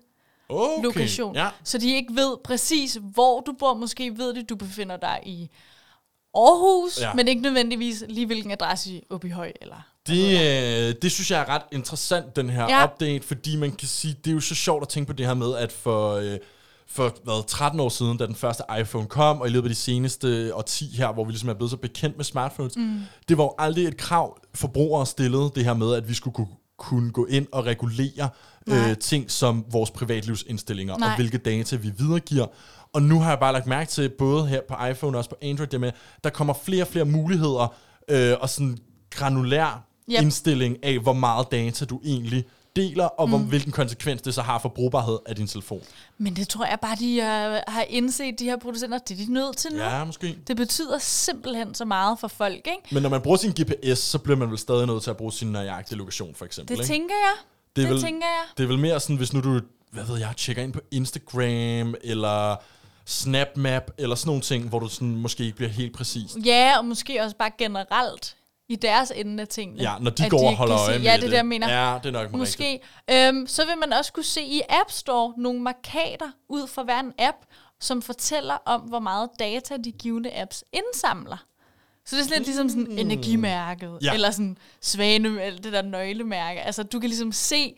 Okay. 0.50 0.84
lokation. 0.84 1.36
Ja. 1.36 1.50
Så 1.64 1.78
de 1.78 1.96
ikke 1.96 2.16
ved 2.16 2.38
præcis, 2.44 2.98
hvor 3.02 3.40
du 3.40 3.54
bor. 3.60 3.74
Måske 3.74 4.18
ved 4.18 4.34
de, 4.34 4.44
du 4.44 4.56
befinder 4.56 4.98
dig 4.98 5.20
i 5.26 5.50
Aarhus, 6.36 7.02
Ja. 7.02 7.14
men 7.14 7.28
ikke 7.28 7.42
nødvendigvis 7.42 8.04
lige 8.10 8.26
hvilken 8.26 8.52
adresse 8.52 8.90
i 8.94 9.04
Åbyhøj. 9.10 9.52
Eller. 9.62 9.82
Det, 10.08 10.34
øh, 10.90 10.96
det 11.02 11.12
synes 11.12 11.32
jeg 11.32 11.42
er 11.42 11.50
ret 11.50 11.62
interessant, 11.72 12.36
den 12.36 12.50
her. 12.50 12.64
Ja. 12.70 12.84
update, 12.86 13.24
fordi 13.28 13.56
man 13.56 13.72
kan 13.72 13.88
sige, 13.88 14.14
det 14.14 14.28
er 14.32 14.34
jo 14.34 14.40
så 14.42 14.56
sjovt 14.56 14.82
at 14.82 14.90
tænke 14.90 15.08
på 15.08 15.14
det 15.14 15.26
her 15.26 15.34
med, 15.34 15.56
at 15.56 15.72
for, 15.72 16.14
øh, 16.16 16.38
for 16.94 17.16
hvad, 17.24 17.48
13 17.48 17.80
år 17.80 17.90
siden, 17.90 18.18
da 18.18 18.26
den 18.26 18.36
første 18.36 18.64
iPhone 18.80 19.08
kom, 19.08 19.42
og 19.42 19.48
i 19.48 19.50
løbet 19.50 19.70
af 19.70 19.70
de 19.70 19.82
seneste 19.82 20.56
årti 20.56 20.86
her, 20.98 21.14
hvor 21.14 21.26
vi 21.26 21.32
ligesom 21.32 21.50
er 21.50 21.54
blevet 21.54 21.72
så 21.72 21.78
bekendt 21.78 22.18
med 22.18 22.26
smartphones, 22.26 22.78
mm. 22.78 23.00
det 23.30 23.38
var 23.38 23.44
jo 23.44 23.54
aldrig 23.58 23.86
et 23.86 23.98
krav, 23.98 24.38
forbrugere 24.56 25.06
stillede 25.06 25.52
det 25.56 25.66
her 25.66 25.74
med, 25.74 25.94
at 25.94 26.10
vi 26.10 26.14
skulle 26.14 26.34
kunne 26.34 26.48
kunne 26.78 27.12
gå 27.12 27.26
ind 27.26 27.48
og 27.52 27.66
regulere 27.66 28.30
Nej. 28.68 28.90
øh, 28.90 28.98
ting 28.98 29.32
som 29.32 29.66
vores 29.72 29.92
privatlivsindstillinger 29.92 30.98
Nej. 30.98 31.10
og 31.10 31.16
hvilke 31.16 31.38
data 31.38 31.76
vi 31.76 31.92
videregiver. 31.98 32.46
Og 32.94 33.02
nu 33.02 33.20
har 33.20 33.30
jeg 33.30 33.40
bare 33.40 33.54
lagt 33.54 33.68
mærke 33.68 33.90
til, 33.90 34.10
både 34.10 34.48
her 34.48 34.62
på 34.70 34.86
iPhone 34.86 35.16
og 35.16 35.18
også 35.18 35.30
på 35.30 35.36
Android, 35.42 35.68
det 35.68 35.80
med, 35.80 35.92
der 36.24 36.30
kommer 36.30 36.54
flere 36.54 36.84
og 36.84 36.88
flere 36.88 37.06
muligheder 37.06 37.76
øh, 38.10 38.34
og 38.42 38.50
sådan 38.50 38.78
granulær 39.10 39.94
Yep. 40.12 40.22
indstilling 40.22 40.84
af, 40.84 41.00
hvor 41.00 41.14
meget 41.14 41.52
data 41.52 41.86
du 41.86 42.02
egentlig 42.04 42.46
deler, 42.76 43.06
og 43.06 43.28
hvor, 43.28 43.38
hvilken 43.38 43.72
konsekvens 43.72 44.22
det 44.22 44.34
så 44.34 44.42
har 44.42 44.60
for 44.60 44.70
brugbarhed 44.70 45.18
af 45.26 45.36
din 45.36 45.48
telefon. 45.48 45.82
Men 46.18 46.36
det 46.36 46.48
tror 46.48 46.66
jeg 46.66 46.80
bare, 46.82 46.96
de 47.00 47.18
uh, 47.18 47.74
har 47.74 47.86
indset, 47.90 48.40
de 48.40 48.46
her 48.46 48.58
producenter, 48.58 48.98
det 48.98 49.22
er 49.22 49.26
de 49.26 49.34
nødt 49.34 49.58
til 49.58 49.72
nu. 49.72 49.78
Ja, 49.78 50.04
måske. 50.04 50.38
Det 50.48 50.58
betyder 50.58 50.98
simpelthen 50.98 51.76
så 51.76 51.86
meget 51.86 52.20
for 52.20 52.28
folk, 52.28 52.56
ikke? 52.68 52.82
Men 52.92 53.04
når 53.04 53.10
man 53.10 53.22
bruger 53.22 53.38
sin 53.38 53.52
GPS, 53.52 54.00
så 54.00 54.18
bliver 54.18 54.38
man 54.38 54.50
vel 54.50 54.58
stadig 54.58 54.88
nødt 54.88 55.04
til 55.04 55.10
at 55.10 55.18
bruge 55.18 55.34
sin 55.34 55.52
nøjagtige 55.52 55.98
lokation, 55.98 56.36
for 56.36 56.46
eksempel. 56.46 56.78
Det 56.78 56.84
ikke? 56.84 56.94
tænker 56.94 57.16
jeg. 57.16 57.34
Det, 57.76 57.82
er 57.82 57.88
det 57.88 57.96
vel, 57.96 58.04
tænker 58.04 58.28
jeg. 58.28 58.44
Det 58.58 58.64
er 58.64 58.68
vel 58.68 58.80
mere 58.80 59.00
sådan, 59.00 59.16
hvis 59.16 59.34
nu 59.34 59.42
du, 59.42 59.62
hvad 59.92 60.04
ved 60.04 60.20
jeg, 60.20 60.34
tjekker 60.38 60.64
ind 60.64 60.74
på 60.74 60.82
Instagram, 60.92 61.96
eller 62.04 62.56
SnapMap, 63.06 63.92
eller 63.98 64.16
sådan 64.16 64.30
nogle 64.30 64.42
ting, 64.42 64.70
hvor 64.70 64.80
du 64.80 64.88
sådan 64.88 65.16
måske 65.16 65.44
ikke 65.44 65.56
bliver 65.56 65.70
helt 65.70 65.96
præcis. 65.96 66.38
Ja, 66.46 66.78
og 66.78 66.86
måske 66.86 67.24
også 67.24 67.36
bare 67.36 67.52
generelt 67.58 68.36
i 68.74 68.76
deres 68.76 69.12
ende 69.16 69.42
af 69.42 69.48
tingene. 69.48 69.82
Ja, 69.82 69.94
når 70.00 70.12
de 70.12 70.30
går 70.30 70.38
og 70.40 70.44
ikke 70.52 70.58
holder 70.58 70.78
øje 70.78 70.94
se, 70.94 71.00
med 71.00 71.06
Ja, 71.08 71.16
det 71.18 71.24
er 71.24 71.28
det, 71.28 71.36
jeg 71.38 71.46
mener. 71.46 71.70
Ja, 71.92 72.00
det 72.04 72.06
er 72.06 72.12
nok 72.12 72.22
rigtigt. 72.22 72.38
Måske. 72.40 72.80
Øhm, 73.12 73.48
så 73.48 73.66
vil 73.66 73.78
man 73.78 73.94
også 73.94 74.14
kunne 74.14 74.24
se 74.24 74.42
i 74.42 74.62
App 74.70 74.92
Store 74.92 75.34
nogle 75.38 75.60
markader 75.62 76.32
ud 76.50 76.68
fra 76.68 76.84
hver 76.84 77.00
en 77.00 77.14
app, 77.20 77.38
som 77.80 78.02
fortæller 78.02 78.58
om, 78.66 78.82
hvor 78.82 79.00
meget 79.00 79.30
data 79.40 79.78
de 79.78 79.92
givende 79.92 80.42
apps 80.42 80.64
indsamler. 80.74 81.38
Så 82.06 82.16
det 82.16 82.22
er 82.22 82.24
sådan 82.26 82.38
lidt 82.38 82.48
ligesom 82.48 82.70
sådan 82.70 82.88
energimærket, 83.00 83.90
Mm. 83.92 83.98
Ja. 84.02 84.14
eller 84.14 84.32
sådan 84.32 84.58
svane, 84.82 85.44
eller 85.44 85.62
det 85.62 85.74
der 85.74 85.82
nøglemærke. 85.82 86.62
Altså, 86.62 86.84
du 86.84 87.00
kan 87.00 87.10
ligesom 87.10 87.32
se, 87.32 87.76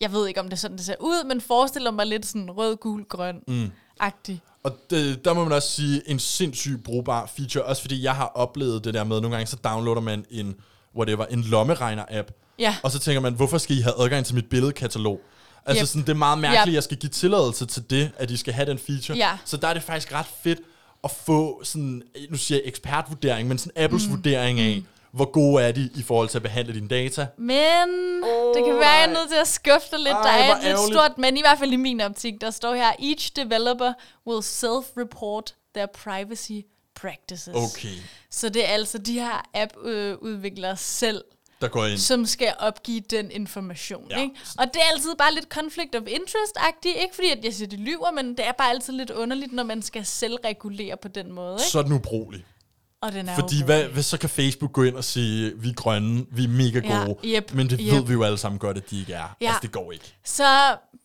jeg 0.00 0.12
ved 0.12 0.28
ikke, 0.28 0.40
om 0.40 0.46
det 0.46 0.52
er 0.52 0.56
sådan, 0.56 0.76
det 0.76 0.86
ser 0.86 0.94
ud, 1.00 1.24
men 1.24 1.40
forestiller 1.40 1.90
mig 1.90 2.06
lidt 2.06 2.26
sådan 2.26 2.50
rød, 2.50 2.76
gul, 2.76 3.04
grøn 3.04 3.40
mm. 3.48 3.70
agtig. 4.00 4.42
Og 4.64 4.76
det, 4.90 5.24
der 5.24 5.32
må 5.34 5.44
man 5.44 5.52
også 5.52 5.70
sige, 5.70 6.02
en 6.10 6.18
sindssygt 6.18 6.84
brugbar 6.84 7.30
feature, 7.36 7.64
også 7.64 7.82
fordi 7.82 8.02
jeg 8.02 8.14
har 8.14 8.24
oplevet 8.34 8.84
det 8.84 8.94
der 8.94 9.04
med, 9.04 9.20
nogle 9.20 9.36
gange 9.36 9.46
så 9.46 9.56
downloader 9.64 10.00
man 10.00 10.24
en, 10.30 10.54
whatever, 10.96 11.24
en 11.26 11.42
lommeregner-app, 11.42 12.30
Ja. 12.58 12.76
og 12.82 12.90
så 12.90 12.98
tænker 12.98 13.20
man, 13.20 13.34
hvorfor 13.34 13.58
skal 13.58 13.76
I 13.76 13.80
have 13.80 13.94
adgang 14.04 14.26
til 14.26 14.34
mit 14.34 14.46
billedkatalog? 14.50 15.20
Altså 15.66 15.82
Yep. 15.82 15.88
sådan, 15.88 16.02
det 16.02 16.08
er 16.08 16.14
meget 16.14 16.38
mærkeligt, 16.38 16.62
Yep. 16.66 16.68
at 16.68 16.74
jeg 16.74 16.82
skal 16.82 16.96
give 16.96 17.10
tilladelse 17.10 17.66
til 17.66 17.90
det, 17.90 18.10
at 18.16 18.28
de 18.28 18.36
skal 18.36 18.54
have 18.54 18.66
den 18.70 18.78
feature. 18.78 19.18
Ja. 19.18 19.38
Så 19.44 19.56
der 19.56 19.68
er 19.68 19.74
det 19.74 19.82
faktisk 19.82 20.12
ret 20.12 20.26
fedt 20.42 20.58
at 21.04 21.10
få 21.10 21.64
sådan, 21.64 22.02
nu 22.30 22.36
siger 22.36 22.58
jeg 22.58 22.68
ekspertvurdering, 22.68 23.48
men 23.48 23.58
sådan 23.58 23.84
Apples 23.84 24.06
mm. 24.06 24.10
vurdering 24.12 24.60
af, 24.60 24.82
hvor 25.12 25.30
gode 25.30 25.62
er 25.64 25.72
de 25.72 25.90
i 25.94 26.02
forhold 26.02 26.28
til 26.28 26.38
at 26.38 26.42
behandle 26.42 26.74
dine 26.74 26.88
data. 26.88 27.26
Men 27.38 27.88
oh, 28.24 28.54
det 28.54 28.64
kan 28.64 28.74
være, 28.74 28.88
jeg 28.90 29.02
er 29.02 29.06
nødt 29.06 29.28
til 29.30 29.36
at 29.36 29.48
skuffe 29.48 29.88
dig 29.90 29.98
lidt. 29.98 30.12
Ej, 30.14 30.22
der 30.22 30.30
er 30.30 30.56
et 30.56 30.64
lidt 30.64 30.78
stort, 30.78 31.18
men 31.18 31.36
i 31.36 31.40
hvert 31.40 31.58
fald 31.58 31.72
i 31.72 31.76
min 31.76 32.00
optik, 32.00 32.40
der 32.40 32.50
står 32.50 32.74
her, 32.74 32.92
each 33.02 33.32
developer 33.36 33.92
will 34.26 34.42
self-report 34.42 35.54
their 35.74 35.86
privacy 35.86 36.60
practices. 36.94 37.54
Okay, 37.54 37.94
Så 38.30 38.48
det 38.48 38.64
er 38.68 38.72
altså 38.72 38.98
de 38.98 39.12
her 39.12 39.42
app-udviklere 39.54 40.76
selv, 40.76 41.24
der 41.60 41.68
går 41.68 41.84
ind. 41.86 41.98
som 41.98 42.26
skal 42.26 42.54
opgive 42.58 43.00
den 43.00 43.30
information. 43.30 44.06
Ja. 44.10 44.22
Ikke? 44.22 44.34
Og 44.58 44.66
det 44.74 44.82
er 44.82 44.86
altid 44.94 45.14
bare 45.18 45.34
lidt 45.34 45.46
conflict 45.48 45.94
of 45.96 46.02
interest-agtigt. 46.06 46.96
Ikke 47.02 47.14
fordi, 47.14 47.28
at 47.30 47.44
jeg 47.44 47.54
siger, 47.54 47.68
de 47.68 47.76
lyver, 47.76 48.10
men 48.10 48.28
det 48.30 48.46
er 48.46 48.52
bare 48.52 48.70
altid 48.70 48.92
lidt 48.92 49.10
underligt, 49.10 49.52
når 49.52 49.62
man 49.62 49.82
skal 49.82 50.06
selvregulere 50.06 50.96
på 50.96 51.08
den 51.08 51.32
måde. 51.32 51.54
Ikke? 51.54 51.64
Så 51.64 51.78
er 51.78 51.82
den 51.82 51.92
ubrugelig. 51.92 52.44
Og 53.02 53.12
den 53.12 53.28
er 53.28 53.34
Fordi 53.34 53.62
hvad, 53.64 53.84
hvad, 53.84 54.02
så 54.02 54.18
kan 54.18 54.28
Facebook 54.28 54.72
gå 54.72 54.82
ind 54.82 54.96
og 54.96 55.04
sige, 55.04 55.52
vi 55.56 55.68
er 55.68 55.74
grønne, 55.74 56.26
vi 56.32 56.44
er 56.44 56.48
mega 56.48 56.80
Ja, 56.84 57.04
gode, 57.04 57.16
yep, 57.24 57.52
men 57.54 57.70
det 57.70 57.80
yep. 57.82 57.92
ved 57.92 58.02
vi 58.04 58.12
jo 58.12 58.22
alle 58.22 58.38
sammen 58.38 58.58
godt, 58.58 58.76
at 58.76 58.90
de 58.90 59.00
ikke 59.00 59.12
er. 59.12 59.36
Ja. 59.40 59.46
Altså, 59.46 59.58
det 59.62 59.72
går 59.72 59.92
ikke. 59.92 60.14
Så 60.24 60.44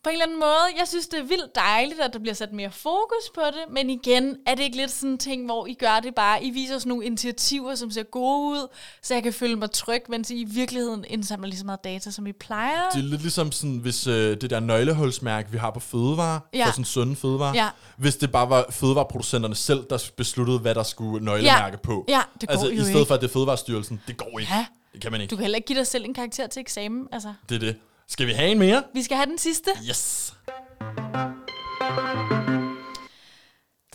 på 0.03 0.09
en 0.09 0.13
eller 0.13 0.25
anden 0.25 0.39
måde, 0.39 0.65
jeg 0.79 0.87
synes, 0.87 1.07
det 1.07 1.19
er 1.19 1.23
vildt 1.23 1.55
dejligt, 1.55 1.99
at 1.99 2.13
der 2.13 2.19
bliver 2.19 2.33
sat 2.33 2.53
mere 2.53 2.71
fokus 2.71 3.29
på 3.35 3.41
det, 3.45 3.73
men 3.73 3.89
igen, 3.89 4.35
er 4.47 4.55
det 4.55 4.63
ikke 4.63 4.77
lidt 4.77 4.91
sådan 4.91 5.09
en 5.09 5.17
ting, 5.17 5.45
hvor 5.45 5.67
I 5.67 5.73
gør 5.73 5.99
det 6.03 6.15
bare, 6.15 6.43
I 6.43 6.49
viser 6.49 6.79
sådan 6.79 6.89
nogle 6.89 7.05
initiativer, 7.05 7.75
som 7.75 7.91
ser 7.91 8.03
gode 8.03 8.49
ud, 8.51 8.67
så 9.01 9.13
jeg 9.13 9.23
kan 9.23 9.33
føle 9.33 9.55
mig 9.55 9.71
tryg, 9.71 10.01
mens 10.09 10.29
I 10.31 10.41
i 10.41 10.43
virkeligheden 10.43 11.05
indsamler 11.07 11.47
lige 11.47 11.59
så 11.59 11.65
meget 11.65 11.83
data, 11.83 12.11
som 12.11 12.27
I 12.27 12.31
plejer. 12.31 12.89
Det 12.93 12.99
er 12.99 13.03
lidt 13.03 13.21
ligesom 13.21 13.51
sådan, 13.51 13.77
hvis 13.77 14.07
øh, 14.07 14.37
det 14.41 14.49
der 14.49 14.59
nøglehulsmærke, 14.59 15.51
vi 15.51 15.57
har 15.57 15.71
på 15.71 15.79
fødevare, 15.79 16.39
Ja. 16.53 16.65
for 16.65 16.71
sådan 16.71 16.85
sunde 16.85 17.15
fødevare, 17.15 17.55
Ja. 17.55 17.69
hvis 17.97 18.15
det 18.15 18.31
bare 18.31 18.49
var 18.49 18.65
fødevareproducenterne 18.69 19.55
selv, 19.55 19.85
der 19.89 20.03
besluttede, 20.17 20.59
hvad 20.59 20.75
der 20.75 20.83
skulle 20.83 21.25
nøglemærke 21.25 21.77
på. 21.83 22.05
Ja, 22.07 22.21
det 22.41 22.49
går 22.49 22.53
altså, 22.53 22.67
jo 22.67 22.73
i 22.73 22.75
stedet 22.79 22.89
ikke. 22.95 23.05
for, 23.07 23.15
at 23.15 23.21
det 23.21 23.27
er 23.27 23.31
Fødevarestyrelsen, 23.33 24.01
det 24.07 24.17
går 24.17 24.39
ikke. 24.39 24.53
Ja. 24.53 24.65
Det 24.93 25.01
kan 25.01 25.11
man 25.11 25.21
ikke. 25.21 25.31
Du 25.31 25.35
kan 25.35 25.43
heller 25.43 25.55
ikke 25.55 25.65
give 25.67 25.79
dig 25.79 25.87
selv 25.87 26.05
en 26.05 26.13
karakter 26.13 26.47
til 26.47 26.59
eksamen. 26.59 27.07
Altså, 27.11 27.33
Det 27.49 27.55
er 27.55 27.59
det. 27.59 27.75
Skal 28.07 28.27
vi 28.27 28.31
have 28.31 28.51
en 28.51 28.59
mere? 28.59 28.83
vi 28.93 29.03
skal 29.03 29.17
have 29.17 29.25
den 29.29 29.37
sidste. 29.37 29.71
Yes. 29.89 30.33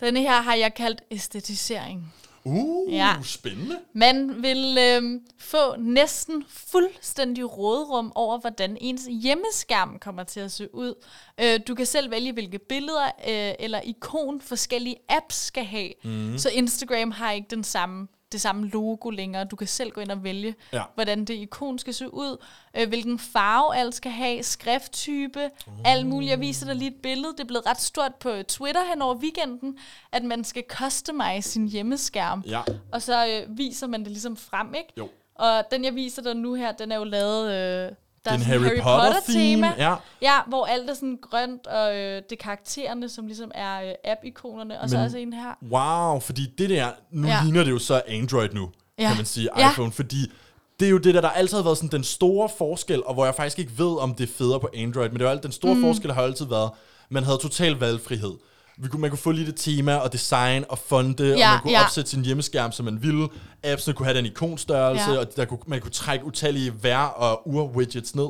Denne 0.01 0.20
her 0.20 0.41
har 0.43 0.55
jeg 0.55 0.74
kaldt 0.74 1.01
æstetisering. 1.11 2.14
Uh, 2.45 2.93
Ja. 2.95 3.14
spændende. 3.24 3.78
Man 3.93 4.43
vil 4.43 4.78
øhm, 4.80 5.20
få 5.39 5.76
næsten 5.78 6.45
fuldstændig 6.49 7.59
rådrum 7.59 8.12
over, 8.14 8.39
hvordan 8.39 8.76
ens 8.80 9.03
hjemmeskærm 9.22 9.99
kommer 9.99 10.22
til 10.24 10.41
at 10.41 10.53
se 10.53 10.74
ud. 10.74 10.95
Øh, 11.41 11.61
du 11.68 11.74
kan 11.74 11.86
selv 11.86 12.11
vælge, 12.11 12.32
hvilke 12.32 12.59
billeder 12.59 13.05
øh, 13.28 13.55
eller 13.59 13.80
ikon 13.84 14.41
forskellige 14.41 14.97
apps 15.09 15.36
skal 15.36 15.64
have. 15.64 15.93
Mm. 16.05 16.39
Så 16.39 16.49
Instagram 16.51 17.11
har 17.11 17.32
ikke 17.32 17.47
den 17.51 17.64
samme, 17.64 18.09
det 18.33 18.41
samme 18.41 18.68
logo 18.68 19.11
længere. 19.11 19.45
Du 19.45 19.57
kan 19.57 19.66
selv 19.66 19.91
gå 19.91 20.01
ind 20.01 20.11
og 20.11 20.24
vælge, 20.24 20.55
Ja. 20.72 20.83
hvordan 20.95 21.24
det 21.24 21.35
ikon 21.35 21.79
skal 21.79 21.95
se 21.95 22.14
ud, 22.14 22.45
øh, 22.76 22.89
hvilken 22.89 23.18
farve 23.18 23.76
alt 23.76 23.95
skal 23.95 24.12
have, 24.12 24.43
skrifttype, 24.43 25.51
uh. 25.66 25.72
alt 25.85 26.07
muligt. 26.07 26.31
Jeg 26.31 26.41
viser 26.41 26.66
dig 26.66 26.76
lige 26.76 26.91
et 26.91 27.03
billede. 27.03 27.33
Det 27.33 27.41
er 27.41 27.45
blevet 27.45 27.66
ret 27.66 27.81
stort 27.81 28.14
på 28.14 28.31
Twitter 28.49 28.85
hen 28.93 29.03
over 29.03 29.14
weekenden, 29.14 29.79
at 30.12 30.24
man 30.24 30.45
skal 30.45 30.64
customize 30.68 31.51
sin 31.51 31.68
hjemmeskærm. 31.68 32.43
Ja. 32.47 32.62
Og 32.93 33.03
så 33.03 33.26
øh, 33.26 33.59
viser 33.59 33.87
man 33.87 34.01
det 34.01 34.09
ligesom 34.11 34.37
frem, 34.37 34.74
ikke? 34.74 34.93
Jo. 34.99 35.09
Og 35.35 35.62
den, 35.70 35.85
jeg 35.85 35.95
viser 35.95 36.22
dig 36.22 36.35
nu 36.37 36.55
her, 36.55 36.72
den 36.72 36.93
er 36.93 36.97
jo 36.97 37.05
lavet... 37.05 37.53
Øh, 37.87 37.93
der 38.31 38.37
Det 38.37 38.47
er 38.47 38.55
en 38.55 38.61
sådan 38.62 38.76
Harry 38.76 38.83
Potter-theme, 38.83 39.66
ja. 39.79 39.95
ja, 40.22 40.35
hvor 40.49 40.66
alt 40.66 40.91
er 40.91 40.95
sådan 40.95 41.18
grønt, 41.31 41.66
og 41.66 41.97
øh, 41.97 42.16
det 42.16 42.33
er 42.33 42.37
karaktererne, 42.41 43.09
som 43.09 43.26
ligesom 43.26 43.51
er 43.55 43.83
øh, 43.83 43.93
app-ikonerne, 44.05 44.81
og 44.81 44.89
så 44.91 44.97
Men- 44.97 45.05
også 45.05 45.18
en 45.18 45.33
her. 45.33 45.59
Wow, 45.72 46.20
fordi 46.20 46.47
det 46.59 46.70
der, 46.70 46.91
nu 47.11 47.26
ja. 47.29 47.35
Ja. 47.35 47.41
ligner 47.45 47.64
det 47.64 47.70
jo 47.70 47.79
så 47.79 48.03
Android 48.09 48.49
nu, 48.53 48.70
ja. 48.99 49.03
Ja. 49.03 49.09
kan 49.09 49.16
man 49.16 49.26
sige, 49.26 49.49
Ja. 49.59 49.70
iPhone, 49.70 49.93
fordi 49.93 50.33
det 50.81 50.87
er 50.87 50.91
jo 50.91 50.99
det 50.99 51.14
der, 51.14 51.20
der 51.20 51.29
altid 51.31 51.57
har 51.57 51.64
været 51.64 51.76
sådan 51.76 51.91
den 51.91 52.05
store 52.05 52.49
forskel, 52.59 53.05
og 53.05 53.14
hvor 53.14 53.24
jeg 53.24 53.35
faktisk 53.35 53.59
ikke 53.59 53.72
ved, 53.79 53.99
om 53.99 54.14
det 54.14 54.29
er 54.29 54.33
federe 54.39 54.61
på 54.61 54.68
Android, 54.76 55.09
men 55.09 55.14
det 55.18 55.20
er 55.22 55.26
jo 55.26 55.31
alt, 55.31 55.43
den 55.43 55.53
store 55.53 55.74
mm. 55.74 55.81
forskel 55.83 56.12
har 56.12 56.22
altid 56.22 56.47
været, 56.47 56.70
man 57.11 57.24
havde 57.24 57.39
total 57.39 57.72
valgfrihed. 57.72 58.33
Vi 58.81 58.89
kunne, 58.89 59.01
man 59.01 59.11
kunne 59.11 59.18
få 59.18 59.31
lige 59.31 59.47
det 59.47 59.57
tema 59.57 59.95
og 59.95 60.12
design 60.12 60.64
og 60.68 60.79
fonde, 60.79 61.24
ja, 61.29 61.33
og 61.33 61.53
man 61.55 61.62
kunne 61.62 61.72
ja. 61.72 61.85
opsætte 61.85 62.11
sin 62.11 62.24
hjemmeskærm, 62.24 62.72
som 62.72 62.85
man 62.85 63.03
ville. 63.03 63.29
Appsene 63.64 63.95
kunne 63.95 64.07
have 64.07 64.16
den 64.18 64.26
ikonstørrelse, 64.26 65.11
ja. 65.11 65.18
Og 65.18 65.37
der 65.37 65.45
kunne, 65.45 65.59
man 65.66 65.81
kunne 65.81 65.91
trække 65.91 66.24
utallige 66.24 66.72
vær- 66.83 66.97
og 66.97 67.49
ur-widgets 67.49 68.14
ned. 68.14 68.29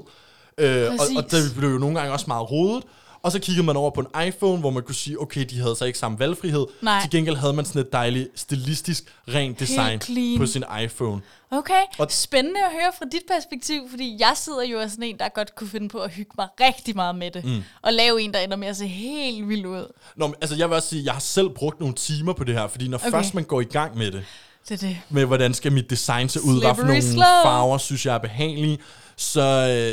Øh, 0.58 0.92
og, 0.92 1.06
og 1.16 1.30
det 1.30 1.42
blev 1.56 1.70
jo 1.70 1.78
nogle 1.78 1.98
gange 1.98 2.12
også 2.12 2.24
meget 2.28 2.50
rodet. 2.50 2.84
Og 3.22 3.32
så 3.32 3.38
kiggede 3.38 3.66
man 3.66 3.76
over 3.76 3.90
på 3.90 4.00
en 4.00 4.26
iPhone, 4.28 4.60
hvor 4.60 4.70
man 4.70 4.82
kunne 4.82 4.94
sige, 4.94 5.20
okay, 5.22 5.44
de 5.50 5.60
havde 5.60 5.76
så 5.76 5.84
ikke 5.84 5.98
samme 5.98 6.18
valgfrihed. 6.18 6.66
Nej. 6.82 7.00
Til 7.00 7.10
gengæld 7.10 7.36
havde 7.36 7.52
man 7.52 7.64
sådan 7.64 7.80
et 7.82 7.92
dejligt, 7.92 8.28
stilistisk, 8.34 9.04
rent 9.28 9.60
design 9.60 9.98
på 10.38 10.46
sin 10.46 10.64
iPhone. 10.82 11.20
Okay, 11.50 11.82
Og- 11.98 12.06
spændende 12.10 12.60
at 12.60 12.72
høre 12.72 12.92
fra 12.98 13.04
dit 13.12 13.22
perspektiv, 13.30 13.90
fordi 13.90 14.16
jeg 14.20 14.32
sidder 14.36 14.62
jo 14.64 14.78
af 14.78 14.90
sådan 14.90 15.04
en, 15.04 15.18
der 15.18 15.28
godt 15.28 15.54
kunne 15.56 15.68
finde 15.70 15.88
på 15.88 15.98
at 15.98 16.10
hygge 16.10 16.30
mig 16.38 16.48
rigtig 16.60 16.96
meget 16.96 17.14
med 17.16 17.30
det. 17.30 17.44
Mm. 17.44 17.62
Og 17.82 17.92
lave 17.92 18.22
en, 18.22 18.32
der 18.32 18.38
ender 18.38 18.56
med 18.56 18.68
at 18.68 18.76
se 18.76 18.86
helt 18.86 19.48
vild 19.48 19.66
ud. 19.66 19.92
Nå, 20.16 20.26
men, 20.26 20.34
altså 20.40 20.56
jeg 20.56 20.68
vil 20.68 20.76
også 20.76 20.88
sige, 20.88 21.04
jeg 21.04 21.12
har 21.12 21.20
selv 21.20 21.48
brugt 21.50 21.80
nogle 21.80 21.94
timer 21.94 22.32
på 22.32 22.44
det 22.44 22.54
her, 22.54 22.68
fordi 22.68 22.88
når 22.88 22.98
okay. 22.98 23.10
Først 23.10 23.34
man 23.34 23.44
går 23.44 23.60
i 23.60 23.64
gang 23.64 23.96
med 23.98 24.10
det, 24.12 24.24
Det 24.68 24.80
det. 24.80 24.98
med 25.08 25.24
hvordan 25.24 25.54
skal 25.54 25.72
mit 25.72 25.90
design 25.90 26.28
se 26.28 26.40
ud, 26.44 26.60
hvad 26.60 26.74
for 26.74 26.82
nogle 26.82 27.02
farver 27.44 27.78
synes 27.78 28.06
jeg 28.06 28.14
er 28.14 28.18
behagelige, 28.18 28.78
så, 29.18 29.40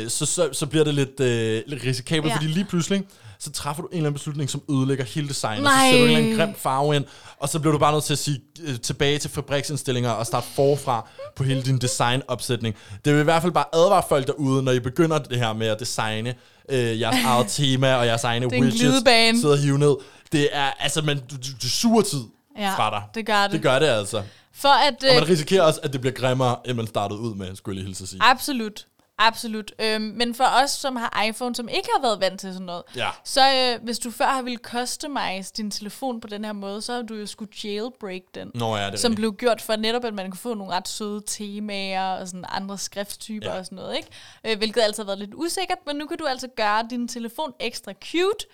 øh, 0.04 0.10
så, 0.10 0.26
så, 0.26 0.48
så 0.52 0.66
bliver 0.66 0.84
det 0.84 0.94
lidt, 0.94 1.20
øh, 1.20 1.62
lidt 1.66 1.84
risikabelt, 1.84 2.30
ja. 2.30 2.36
Fordi 2.36 2.46
lige 2.46 2.64
pludselig, 2.64 3.02
så 3.38 3.50
træffer 3.52 3.82
du 3.82 3.88
en 3.88 3.96
eller 3.96 4.06
anden 4.06 4.18
beslutning, 4.18 4.50
som 4.50 4.62
ødelægger 4.70 5.04
hele 5.04 5.28
designet. 5.28 5.58
Så 5.58 5.62
Nej. 5.64 5.90
sætter 5.90 5.98
du 5.98 6.04
en 6.04 6.16
eller 6.16 6.18
anden 6.36 6.36
grim 6.46 6.54
farve 6.58 6.96
ind, 6.96 7.04
og 7.40 7.48
så 7.48 7.58
bliver 7.58 7.72
du 7.72 7.78
bare 7.78 7.92
nødt 7.92 8.04
til 8.04 8.12
at 8.12 8.18
sige 8.18 8.40
øh, 8.62 8.80
tilbage 8.80 9.18
til 9.18 9.30
fabriksindstillinger 9.30 10.10
og 10.10 10.26
starte 10.26 10.46
forfra 10.54 11.08
på 11.36 11.44
hele 11.44 11.62
din 11.62 11.78
designopsætning. 11.78 12.74
Det 13.04 13.12
vil 13.14 13.20
i 13.20 13.24
hvert 13.24 13.42
fald 13.42 13.52
bare 13.52 13.64
advare 13.74 14.02
folk 14.08 14.26
derude, 14.26 14.62
når 14.62 14.72
I 14.72 14.80
begynder 14.80 15.18
det 15.18 15.38
her 15.38 15.52
med 15.52 15.66
at 15.66 15.80
designe 15.80 16.34
øh, 16.68 17.00
jeres 17.00 17.24
eget 17.26 17.46
tema 17.48 17.94
og 17.94 18.06
jeres 18.06 18.24
egne 18.24 18.46
widgets. 18.46 18.76
glidebane. 18.80 19.40
Sidde 19.40 19.52
og 19.54 19.58
hive 19.58 19.78
ned. 19.78 19.94
Det 20.32 20.48
er, 20.52 20.70
altså, 20.78 21.02
man, 21.02 21.16
du, 21.18 21.36
du, 21.36 21.48
du 21.62 21.68
suger 21.68 22.02
tid 22.02 22.20
Ja, 22.58 22.74
fra 22.76 22.90
dig. 22.90 23.02
det 23.14 23.26
gør 23.26 23.42
det. 23.42 23.52
Det 23.52 23.62
gør 23.62 23.78
det 23.78 23.86
altså. 23.86 24.22
For 24.54 24.68
at... 24.68 24.94
Og 25.10 25.14
man 25.14 25.22
Øh, 25.22 25.28
risikerer 25.28 25.62
også, 25.62 25.80
at 25.82 25.92
det 25.92 26.00
bliver 26.00 26.14
grimmere, 26.14 26.56
end 26.66 26.76
man 26.76 26.86
startede 26.86 27.20
ud 27.20 27.34
med, 27.34 27.56
skulle 27.56 27.74
jeg 27.76 27.82
lige 27.82 27.86
hilse 27.86 28.02
at 28.02 28.08
sige. 28.08 28.20
absolut. 28.22 28.86
Absolut. 29.18 29.72
Øhm, 29.78 30.02
men 30.02 30.34
for 30.34 30.44
os, 30.62 30.70
som 30.70 30.96
har 30.96 31.22
iPhone, 31.28 31.54
som 31.54 31.68
ikke 31.68 31.88
har 31.94 32.02
været 32.02 32.20
vant 32.20 32.40
til 32.40 32.52
sådan 32.52 32.66
noget, 32.66 32.82
Ja. 32.96 33.10
så 33.24 33.40
øh, 33.54 33.84
hvis 33.84 33.98
du 33.98 34.10
før 34.10 34.24
har 34.26 34.42
ville 34.42 34.58
customize 34.62 35.52
din 35.56 35.70
telefon 35.70 36.20
på 36.20 36.28
den 36.28 36.44
her 36.44 36.52
måde, 36.52 36.82
så 36.82 36.94
har 36.94 37.02
du 37.02 37.14
jo 37.14 37.26
skulle 37.26 37.50
jailbreak 37.64 38.22
den. 38.34 38.50
Nå 38.54 38.76
ja, 38.76 38.90
det 38.90 39.00
som 39.00 39.14
blev 39.14 39.34
gjort 39.34 39.62
for 39.62 39.76
netop, 39.76 40.04
at 40.04 40.14
man 40.14 40.30
kunne 40.30 40.38
få 40.38 40.54
nogle 40.54 40.72
ret 40.72 40.88
søde 40.88 41.22
temaer 41.26 42.16
og 42.20 42.28
sådan 42.28 42.44
andre 42.48 42.78
skrifttyper 42.78 43.50
ja. 43.52 43.58
og 43.58 43.64
sådan 43.64 43.76
noget, 43.76 43.96
ikke? 43.96 44.08
Øh, 44.44 44.58
hvilket 44.58 44.80
altid 44.82 45.02
har 45.02 45.06
været 45.06 45.18
lidt 45.18 45.34
usikkert, 45.34 45.78
men 45.86 45.96
nu 45.96 46.06
kan 46.06 46.18
du 46.18 46.24
altså 46.26 46.48
gøre 46.56 46.86
din 46.90 47.08
telefon 47.08 47.52
ekstra 47.60 47.92
cute, 47.92 48.46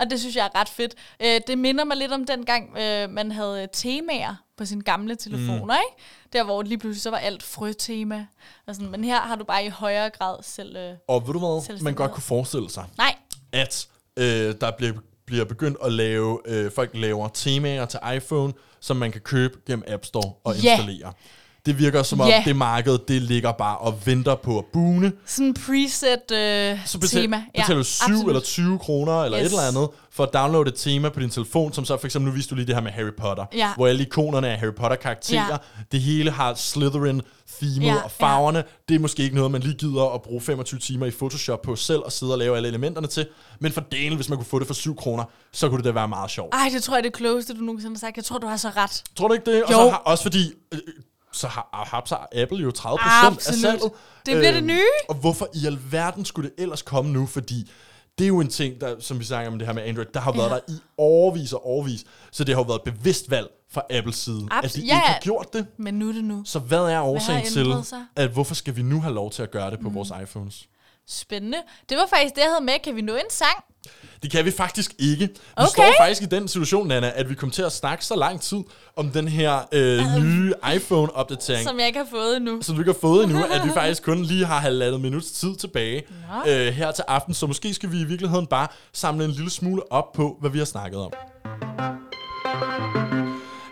og 0.00 0.10
det 0.10 0.20
synes 0.20 0.36
jeg 0.36 0.50
er 0.54 0.60
ret 0.60 0.68
fedt. 0.68 0.94
Øh, 1.22 1.40
det 1.46 1.58
minder 1.58 1.84
mig 1.84 1.96
lidt 1.96 2.12
om 2.12 2.24
dengang, 2.26 2.78
øh, 2.78 3.10
man 3.10 3.32
havde 3.32 3.62
øh, 3.62 3.68
temaer 3.72 4.34
på 4.56 4.64
sine 4.64 4.82
gamle 4.82 5.16
telefoner, 5.16 5.74
mm. 5.74 5.80
ikke? 5.90 6.02
Der 6.32 6.44
hvor 6.44 6.62
lige 6.62 6.78
pludselig 6.78 7.02
så 7.02 7.10
var 7.10 7.18
alt 7.18 7.42
frøtema. 7.42 8.26
Og 8.66 8.74
sådan, 8.74 8.90
men 8.90 9.04
her 9.04 9.20
har 9.20 9.36
du 9.36 9.44
bare 9.44 9.64
i 9.64 9.68
højere 9.68 10.10
grad 10.10 10.36
selv... 10.42 10.76
Øh, 10.76 10.94
Og 11.08 11.26
ved 11.26 11.32
du 11.32 11.38
hvad, 11.38 11.82
man 11.82 11.94
godt 11.94 12.12
kunne 12.12 12.22
forestille 12.22 12.70
sig, 12.70 12.84
nej, 12.98 13.14
at 13.52 13.88
øh, 14.16 14.54
der 14.60 14.70
bliver, 14.78 14.92
bliver 15.26 15.44
begyndt 15.44 15.78
at 15.84 15.92
lave, 15.92 16.40
øh, 16.46 16.72
folk 16.72 16.90
laver 16.94 17.28
temaer 17.28 17.86
til 17.86 18.00
iPhone, 18.16 18.52
som 18.80 18.96
man 18.96 19.12
kan 19.12 19.20
købe 19.20 19.58
gennem 19.66 19.84
App 19.88 20.04
Store 20.04 20.32
og 20.44 20.56
Ja. 20.62 20.72
installere. 20.78 21.12
Det 21.66 21.78
virker 21.78 22.02
som 22.02 22.20
om, 22.20 22.28
Ja. 22.28 22.42
det 22.46 22.56
marked, 22.56 22.98
det 23.08 23.22
ligger 23.22 23.52
bare 23.52 23.78
og 23.78 24.06
venter 24.06 24.34
på 24.34 24.58
at 24.58 24.64
boone. 24.72 25.12
sådan 25.26 25.54
preset 25.54 26.30
øh, 26.32 26.78
Så 26.86 26.98
betal, 26.98 27.20
tema. 27.22 27.44
betaler 27.56 27.78
du 27.78 27.84
7 27.84 28.04
absolut. 28.04 28.26
eller 28.28 28.40
20 28.40 28.78
kroner 28.78 29.22
eller 29.22 29.38
yes. 29.38 29.46
et 29.46 29.52
Yes. 29.52 29.52
eller 29.52 29.82
andet 29.82 29.88
for 30.10 30.24
at 30.24 30.30
downloade 30.34 30.68
et 30.68 30.74
tema 30.74 31.08
på 31.08 31.20
din 31.20 31.30
telefon, 31.30 31.72
som 31.72 31.84
så 31.84 31.96
for 31.96 32.06
eksempel, 32.06 32.28
nu 32.30 32.34
viste 32.34 32.50
du 32.50 32.54
lige 32.54 32.66
det 32.66 32.74
her 32.74 32.82
med 32.82 32.90
Harry 32.92 33.10
Potter, 33.18 33.44
Ja. 33.54 33.72
hvor 33.76 33.86
alle 33.86 34.02
ikonerne 34.02 34.48
er 34.48 34.56
Harry 34.56 34.74
Potter-karakterer. 34.74 35.46
Ja. 35.50 35.56
Det 35.92 36.00
hele 36.00 36.30
har 36.30 36.54
Slytherin-themet 36.54 37.86
Ja, 37.86 37.94
og 38.04 38.10
farverne. 38.10 38.64
Det 38.88 38.94
er 38.94 38.98
måske 38.98 39.22
ikke 39.22 39.36
noget, 39.36 39.50
man 39.50 39.60
lige 39.60 39.74
gider 39.74 40.14
at 40.14 40.22
bruge 40.22 40.40
25 40.40 40.80
timer 40.80 41.06
i 41.06 41.10
Photoshop 41.10 41.62
på 41.62 41.76
selv 41.76 41.98
og 42.04 42.12
sidde 42.12 42.32
og 42.32 42.38
lave 42.38 42.56
alle 42.56 42.68
elementerne 42.68 43.06
til. 43.06 43.26
Men 43.60 43.72
for 43.72 43.80
delen, 43.92 44.16
hvis 44.16 44.28
man 44.28 44.38
kunne 44.38 44.46
få 44.46 44.58
det 44.58 44.66
for 44.66 44.74
7 44.74 44.96
kroner, 44.96 45.24
så 45.52 45.68
kunne 45.68 45.76
det 45.78 45.84
da 45.84 45.90
være 45.90 46.08
meget 46.08 46.30
sjovt. 46.30 46.54
Ej, 46.54 46.68
det 46.74 46.82
tror 46.82 46.94
jeg 46.94 46.98
er 46.98 47.02
det 47.02 47.12
klogeste, 47.12 47.54
du 47.54 47.60
nogensinde 47.60 47.94
har 47.94 47.98
sagt. 47.98 48.16
Jeg 48.16 48.24
tror, 48.24 48.38
du 48.38 48.46
har 48.46 48.56
så 48.56 48.68
ret. 48.76 49.02
Tror 49.16 49.28
du 49.28 49.34
ikke 49.34 49.50
det? 49.52 49.64
Og 49.64 49.70
Jo. 49.72 49.76
så 49.76 49.90
har, 49.90 49.96
også 49.96 50.22
fordi, 50.22 50.52
øh, 50.74 50.78
så 51.32 51.46
har, 51.48 51.68
har, 51.72 52.04
har 52.08 52.28
Apple 52.42 52.58
jo 52.58 52.70
30% 52.78 52.86
af 52.88 53.26
Absolut. 53.26 53.60
salget. 53.60 53.82
Øhm, 53.84 53.90
Det 54.26 54.36
bliver 54.36 54.52
det 54.52 54.64
nye. 54.64 54.80
Og 55.08 55.14
hvorfor 55.14 55.48
i 55.54 55.66
alverden 55.66 56.24
skulle 56.24 56.50
det 56.50 56.62
ellers 56.62 56.82
komme 56.82 57.12
nu? 57.12 57.26
Fordi 57.26 57.70
det 58.18 58.24
er 58.24 58.28
jo 58.28 58.40
en 58.40 58.48
ting, 58.48 58.80
der, 58.80 58.94
som 59.00 59.18
vi 59.18 59.24
snakker 59.24 59.50
om 59.52 59.58
det 59.58 59.66
her 59.66 59.74
med 59.74 59.82
Android, 59.82 60.06
der 60.14 60.20
har 60.20 60.32
været 60.32 60.48
Ja. 60.50 60.54
der 60.54 60.60
i 60.68 60.76
overvis 60.98 61.52
og 61.52 61.66
overvis. 61.66 62.04
Så 62.32 62.44
det 62.44 62.54
har 62.54 62.62
jo 62.62 62.66
været 62.66 62.80
et 62.86 62.94
bevidst 62.94 63.30
valg 63.30 63.48
fra 63.72 63.82
Apples 63.90 64.16
side, 64.16 64.48
Abs- 64.52 64.64
at 64.64 64.74
de 64.74 64.80
ja. 64.80 64.84
ikke 64.84 64.94
har 64.96 65.18
gjort 65.22 65.52
det. 65.52 65.66
Men 65.76 65.94
nu 65.94 66.08
er 66.08 66.12
det 66.12 66.24
nu. 66.24 66.42
Så 66.44 66.58
hvad 66.58 66.78
er 66.78 67.00
årsagen 67.00 67.46
til, 67.46 67.66
ændret 67.66 67.86
sig? 67.86 68.04
at 68.16 68.30
hvorfor 68.30 68.54
skal 68.54 68.76
vi 68.76 68.82
nu 68.82 69.00
have 69.00 69.14
lov 69.14 69.30
til 69.30 69.42
at 69.42 69.50
gøre 69.50 69.70
det 69.70 69.80
på 69.80 69.88
mm. 69.88 69.94
vores 69.94 70.12
iPhones? 70.22 70.68
Spændende. 71.10 71.58
Det 71.88 71.96
var 71.96 72.06
faktisk 72.10 72.34
det, 72.34 72.40
jeg 72.40 72.50
havde 72.50 72.64
med. 72.64 72.74
Kan 72.84 72.96
vi 72.96 73.00
nå 73.02 73.14
en 73.14 73.30
sang? 73.30 73.64
Det 74.22 74.30
kan 74.30 74.44
vi 74.44 74.50
faktisk 74.50 74.94
ikke. 74.98 75.26
Vi 75.26 75.34
Okay. 75.56 75.68
står 75.68 75.94
faktisk 75.98 76.22
i 76.22 76.26
den 76.26 76.48
situation, 76.48 76.88
Nana, 76.88 77.12
at 77.14 77.28
vi 77.30 77.34
kom 77.34 77.50
til 77.50 77.62
at 77.62 77.72
snakke 77.72 78.04
så 78.04 78.16
lang 78.16 78.40
tid 78.40 78.58
om 78.96 79.10
den 79.10 79.28
her 79.28 79.58
øh, 79.72 80.00
nye 80.22 80.52
iPhone-opdatering, 80.74 81.62
som, 81.62 81.70
Som 81.70 81.78
jeg 81.78 81.86
ikke 81.86 81.98
har 81.98 82.06
fået 82.10 82.36
endnu. 82.36 82.62
som 82.62 82.74
du 82.74 82.80
ikke 82.80 82.92
har 82.92 82.98
fået 83.00 83.24
endnu, 83.24 83.44
at 83.44 83.64
vi 83.64 83.70
faktisk 83.80 84.02
kun 84.02 84.22
lige 84.22 84.44
har 84.46 84.58
halvandet 84.58 85.00
minuts 85.00 85.30
tid 85.30 85.56
tilbage 85.56 86.02
Nå. 86.44 86.50
øh, 86.52 86.72
her 86.72 86.92
til 86.92 87.04
aften. 87.08 87.34
Så 87.34 87.46
måske 87.46 87.74
skal 87.74 87.92
vi 87.92 88.00
i 88.00 88.04
virkeligheden 88.04 88.46
bare 88.46 88.68
samle 88.92 89.24
en 89.24 89.30
lille 89.30 89.50
smule 89.50 89.92
op 89.92 90.12
på, 90.12 90.36
hvad 90.40 90.50
vi 90.50 90.58
har 90.58 90.64
snakket 90.64 91.00
om. 91.00 91.12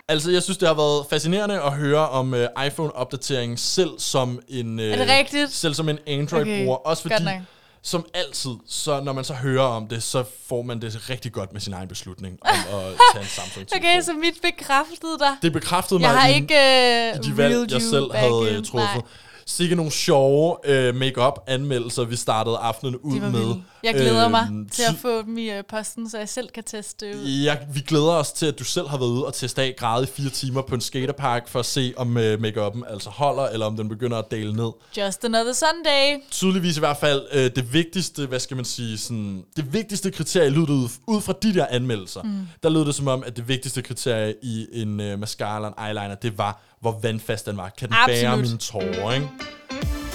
Altså, 0.09 0.31
jeg 0.31 0.43
synes, 0.43 0.57
det 0.57 0.67
har 0.67 0.75
været 0.75 1.05
fascinerende 1.09 1.61
at 1.61 1.73
høre 1.73 2.09
om 2.09 2.33
øh, 2.33 2.47
iPhone-opdateringen 2.65 3.57
selv 3.57 3.89
som 3.99 4.39
en... 4.47 4.79
Øh, 4.79 4.91
Er 4.91 4.97
det 4.97 5.07
rigtigt? 5.09 5.53
Selv 5.53 5.73
som 5.73 5.89
en 5.89 5.99
Android-bruger. 6.07 6.77
Okay, 6.77 6.89
Også 6.89 7.03
fordi, 7.03 7.15
som 7.81 8.05
altid, 8.13 8.51
så 8.67 9.01
når 9.01 9.13
man 9.13 9.23
så 9.23 9.33
hører 9.33 9.63
om 9.63 9.87
det, 9.87 10.03
så 10.03 10.23
får 10.47 10.61
man 10.61 10.81
det 10.81 11.09
rigtig 11.09 11.31
godt 11.31 11.53
med 11.53 11.61
sin 11.61 11.73
egen 11.73 11.87
beslutning 11.87 12.37
om 12.41 12.55
at 12.79 12.83
tage 13.13 13.23
en 13.23 13.29
samsung 13.29 13.67
Okay, 13.75 14.01
så 14.01 14.13
mit 14.13 14.33
bekræftede 14.41 15.19
dig. 15.19 15.37
Det 15.41 15.53
bekræftede 15.53 15.99
mig 15.99 16.07
Jeg 16.07 16.21
har 16.21 16.27
i, 16.27 16.35
ikke 16.35 16.53
i 17.15 17.19
uh, 17.19 17.25
de 17.25 17.37
valg, 17.37 17.71
jeg 17.71 17.81
selv 17.81 18.13
havde 18.13 18.55
øh, 18.57 18.65
truffet. 18.65 19.03
Sikke 19.49 19.75
nogle 19.75 19.91
sjove 19.91 20.57
øh, 20.65 20.95
make-up 20.95 21.39
anmeldelser, 21.47 22.03
vi 22.03 22.15
startede 22.15 22.57
aftenen 22.57 22.95
ud 22.95 23.19
med. 23.19 23.31
vilde. 23.31 23.63
Jeg 23.83 23.93
glæder 23.93 24.25
øh, 24.25 24.31
mig 24.31 24.47
til 24.71 24.83
at 24.89 24.95
få 25.01 25.21
dem 25.21 25.37
i 25.37 25.57
uh, 25.57 25.63
posten, 25.69 26.09
så 26.09 26.17
jeg 26.17 26.29
selv 26.29 26.49
kan 26.49 26.63
teste 26.63 27.07
det 27.07 27.15
ud. 27.15 27.25
Ja, 27.25 27.57
vi 27.73 27.79
glæder 27.79 28.11
os 28.11 28.31
til, 28.31 28.45
at 28.45 28.59
du 28.59 28.63
selv 28.63 28.87
har 28.87 28.97
været 28.97 29.09
ude 29.09 29.25
og 29.25 29.33
teste 29.33 29.61
af 29.61 29.75
grad 29.77 30.03
i 30.03 30.05
fire 30.05 30.29
timer 30.29 30.61
på 30.61 30.75
en 30.75 30.81
skaterpark, 30.81 31.47
for 31.47 31.59
at 31.59 31.65
se, 31.65 31.93
om 31.97 32.17
øh, 32.17 32.39
make-up'en 32.39 32.93
altså 32.93 33.09
holder, 33.09 33.47
eller 33.47 33.65
om 33.65 33.77
den 33.77 33.89
begynder 33.89 34.17
at 34.17 34.25
dale 34.31 34.53
ned. 34.53 34.71
Just 34.97 35.25
another 35.25 35.53
Sunday. 35.53 36.23
Tydeligvis 36.31 36.77
i 36.77 36.79
hvert 36.79 36.97
fald 36.97 37.21
øh, 37.31 37.51
det 37.55 37.73
vigtigste, 37.73 38.25
hvad 38.25 38.39
skal 38.39 38.55
man 38.55 38.65
sige, 38.65 38.97
sådan, 38.97 39.43
det 39.55 39.73
vigtigste 39.73 40.11
kriterie 40.11 40.49
lød 40.49 40.69
ud, 40.69 40.89
ud 41.07 41.21
fra 41.21 41.33
de 41.43 41.53
der 41.53 41.65
anmeldelser. 41.69 42.23
Mm. 42.23 42.47
Der 42.63 42.69
lød 42.69 42.85
det 42.85 42.95
som 42.95 43.07
om, 43.07 43.23
at 43.25 43.37
det 43.37 43.47
vigtigste 43.47 43.81
kriterie 43.81 44.33
i 44.43 44.67
en 44.73 44.99
øh, 44.99 45.19
mascara 45.19 45.55
eller 45.55 45.69
en 45.69 45.85
eyeliner, 45.85 46.15
det 46.15 46.37
var, 46.37 46.61
hvor 46.81 46.99
vandfast 47.03 47.45
den 47.45 47.57
var. 47.57 47.69
Kan 47.77 47.87
den 47.87 47.95
Absolut. 48.03 48.21
bære 48.21 48.37
mine 48.37 48.57
tårer, 48.57 49.13
ikke? 49.13 49.27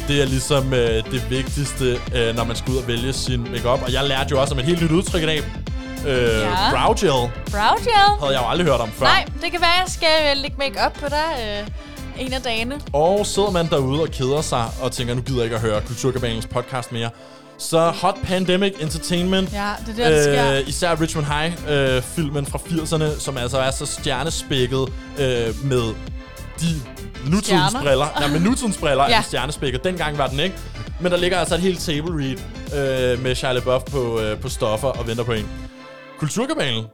Det 0.08 0.22
er 0.22 0.26
ligesom 0.26 0.74
øh, 0.74 1.04
det 1.10 1.30
vigtigste, 1.30 1.98
øh, 2.14 2.36
når 2.36 2.44
man 2.44 2.56
skal 2.56 2.72
ud 2.72 2.76
og 2.78 2.88
vælge 2.88 3.12
sin 3.12 3.42
makeup. 3.50 3.82
Og 3.82 3.92
jeg 3.92 4.04
lærte 4.04 4.28
jo 4.30 4.40
også 4.40 4.54
om 4.54 4.58
et 4.60 4.64
helt 4.66 4.82
nyt 4.82 4.90
udtryk 4.90 5.22
i 5.22 5.26
dag. 5.26 5.38
Øh, 5.38 6.14
Ja. 6.40 6.70
Brow 6.70 6.94
gel 7.00 7.30
Brow 7.50 7.76
gel. 7.78 8.20
havde 8.20 8.32
jeg 8.32 8.42
jo 8.42 8.48
aldrig 8.48 8.66
hørt 8.66 8.80
om 8.80 8.90
før. 8.90 9.06
Nej, 9.06 9.24
det 9.42 9.50
kan 9.50 9.60
være, 9.60 9.70
jeg 9.80 9.88
skal 9.88 10.08
øh, 10.36 10.42
lægge 10.42 10.56
make 10.58 10.80
op 10.86 10.92
på 10.92 11.06
dig 11.08 11.62
øh, 12.18 12.26
en 12.26 12.32
af 12.32 12.42
dagene. 12.42 12.80
Og 12.92 13.26
sidder 13.26 13.50
man 13.50 13.66
derude 13.66 14.02
og 14.02 14.08
keder 14.08 14.40
sig 14.40 14.64
og 14.82 14.92
tænker, 14.92 15.14
nu 15.14 15.20
gider 15.22 15.38
jeg 15.38 15.44
ikke 15.44 15.56
at 15.56 15.62
høre 15.62 15.80
Kulturkabanens 15.80 16.46
podcast 16.46 16.92
mere, 16.92 17.10
så 17.58 17.90
Hot 17.90 18.14
Pandemic 18.24 18.72
Entertainment, 18.80 19.52
Ja, 19.52 19.70
det 19.86 20.00
er 20.00 20.08
der, 20.08 20.14
det 20.16 20.24
sker. 20.24 20.52
øh, 20.60 20.68
især 20.68 21.00
Richmond 21.00 21.26
High-filmen 21.26 22.46
fra 22.46 22.58
80'erne, 22.58 23.20
som 23.20 23.36
altså 23.36 23.58
er 23.58 23.70
så 23.70 23.86
stjernespækket 23.86 24.88
øh, 25.18 25.64
med 25.64 25.94
de 26.60 26.72
nutidens 27.30 27.74
briller. 27.82 28.06
Ja, 28.20 28.28
med 28.28 28.40
nutidens 28.40 28.78
briller 28.78 29.04
ja. 29.04 29.10
Er 29.10 29.14
den 29.14 29.24
stjernespækket. 29.24 29.84
Dengang 29.84 30.18
var 30.18 30.26
den 30.26 30.40
ikke. 30.40 30.56
Men 31.00 31.12
der 31.12 31.18
ligger 31.18 31.38
altså 31.38 31.54
et 31.54 31.60
helt 31.60 31.80
table 31.80 32.12
read 32.22 32.38
øh, 33.12 33.22
med 33.22 33.34
Shia 33.34 33.52
LaBeouf 33.52 33.82
på, 33.82 34.20
øh, 34.20 34.40
på 34.40 34.48
stoffer 34.48 34.88
og 34.88 35.06
venter 35.06 35.24
på 35.24 35.32
en. 35.32 35.48
Kulturkabalen 36.18 36.84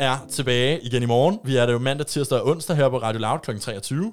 er 0.00 0.16
tilbage 0.30 0.80
igen 0.80 1.02
i 1.02 1.06
morgen. 1.06 1.38
Vi 1.44 1.56
er 1.56 1.66
det 1.66 1.72
jo 1.72 1.78
mandag, 1.78 2.06
tirsdag 2.06 2.40
og 2.40 2.46
onsdag 2.46 2.76
her 2.76 2.88
på 2.88 2.98
Radio 2.98 3.20
Loud 3.20 3.38
kl. 3.38 3.58
23. 3.58 4.12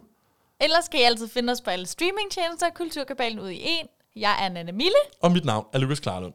Ellers 0.62 0.86
skal 0.86 1.00
I 1.00 1.04
altid 1.04 1.28
finde 1.28 1.52
os 1.52 1.62
på 1.62 1.70
alle 1.70 1.86
streamingtjenester. 1.88 2.68
Kulturkabalen 2.76 3.40
ud 3.40 3.50
i 3.50 3.60
en. 3.62 3.88
Jeg 4.16 4.46
er 4.46 4.50
Nanne 4.50 4.72
Mille. 4.72 5.00
Og 5.22 5.32
mit 5.32 5.46
navn 5.46 5.66
er 5.74 5.80
Lukas 5.80 6.00
Klarlund. 6.00 6.34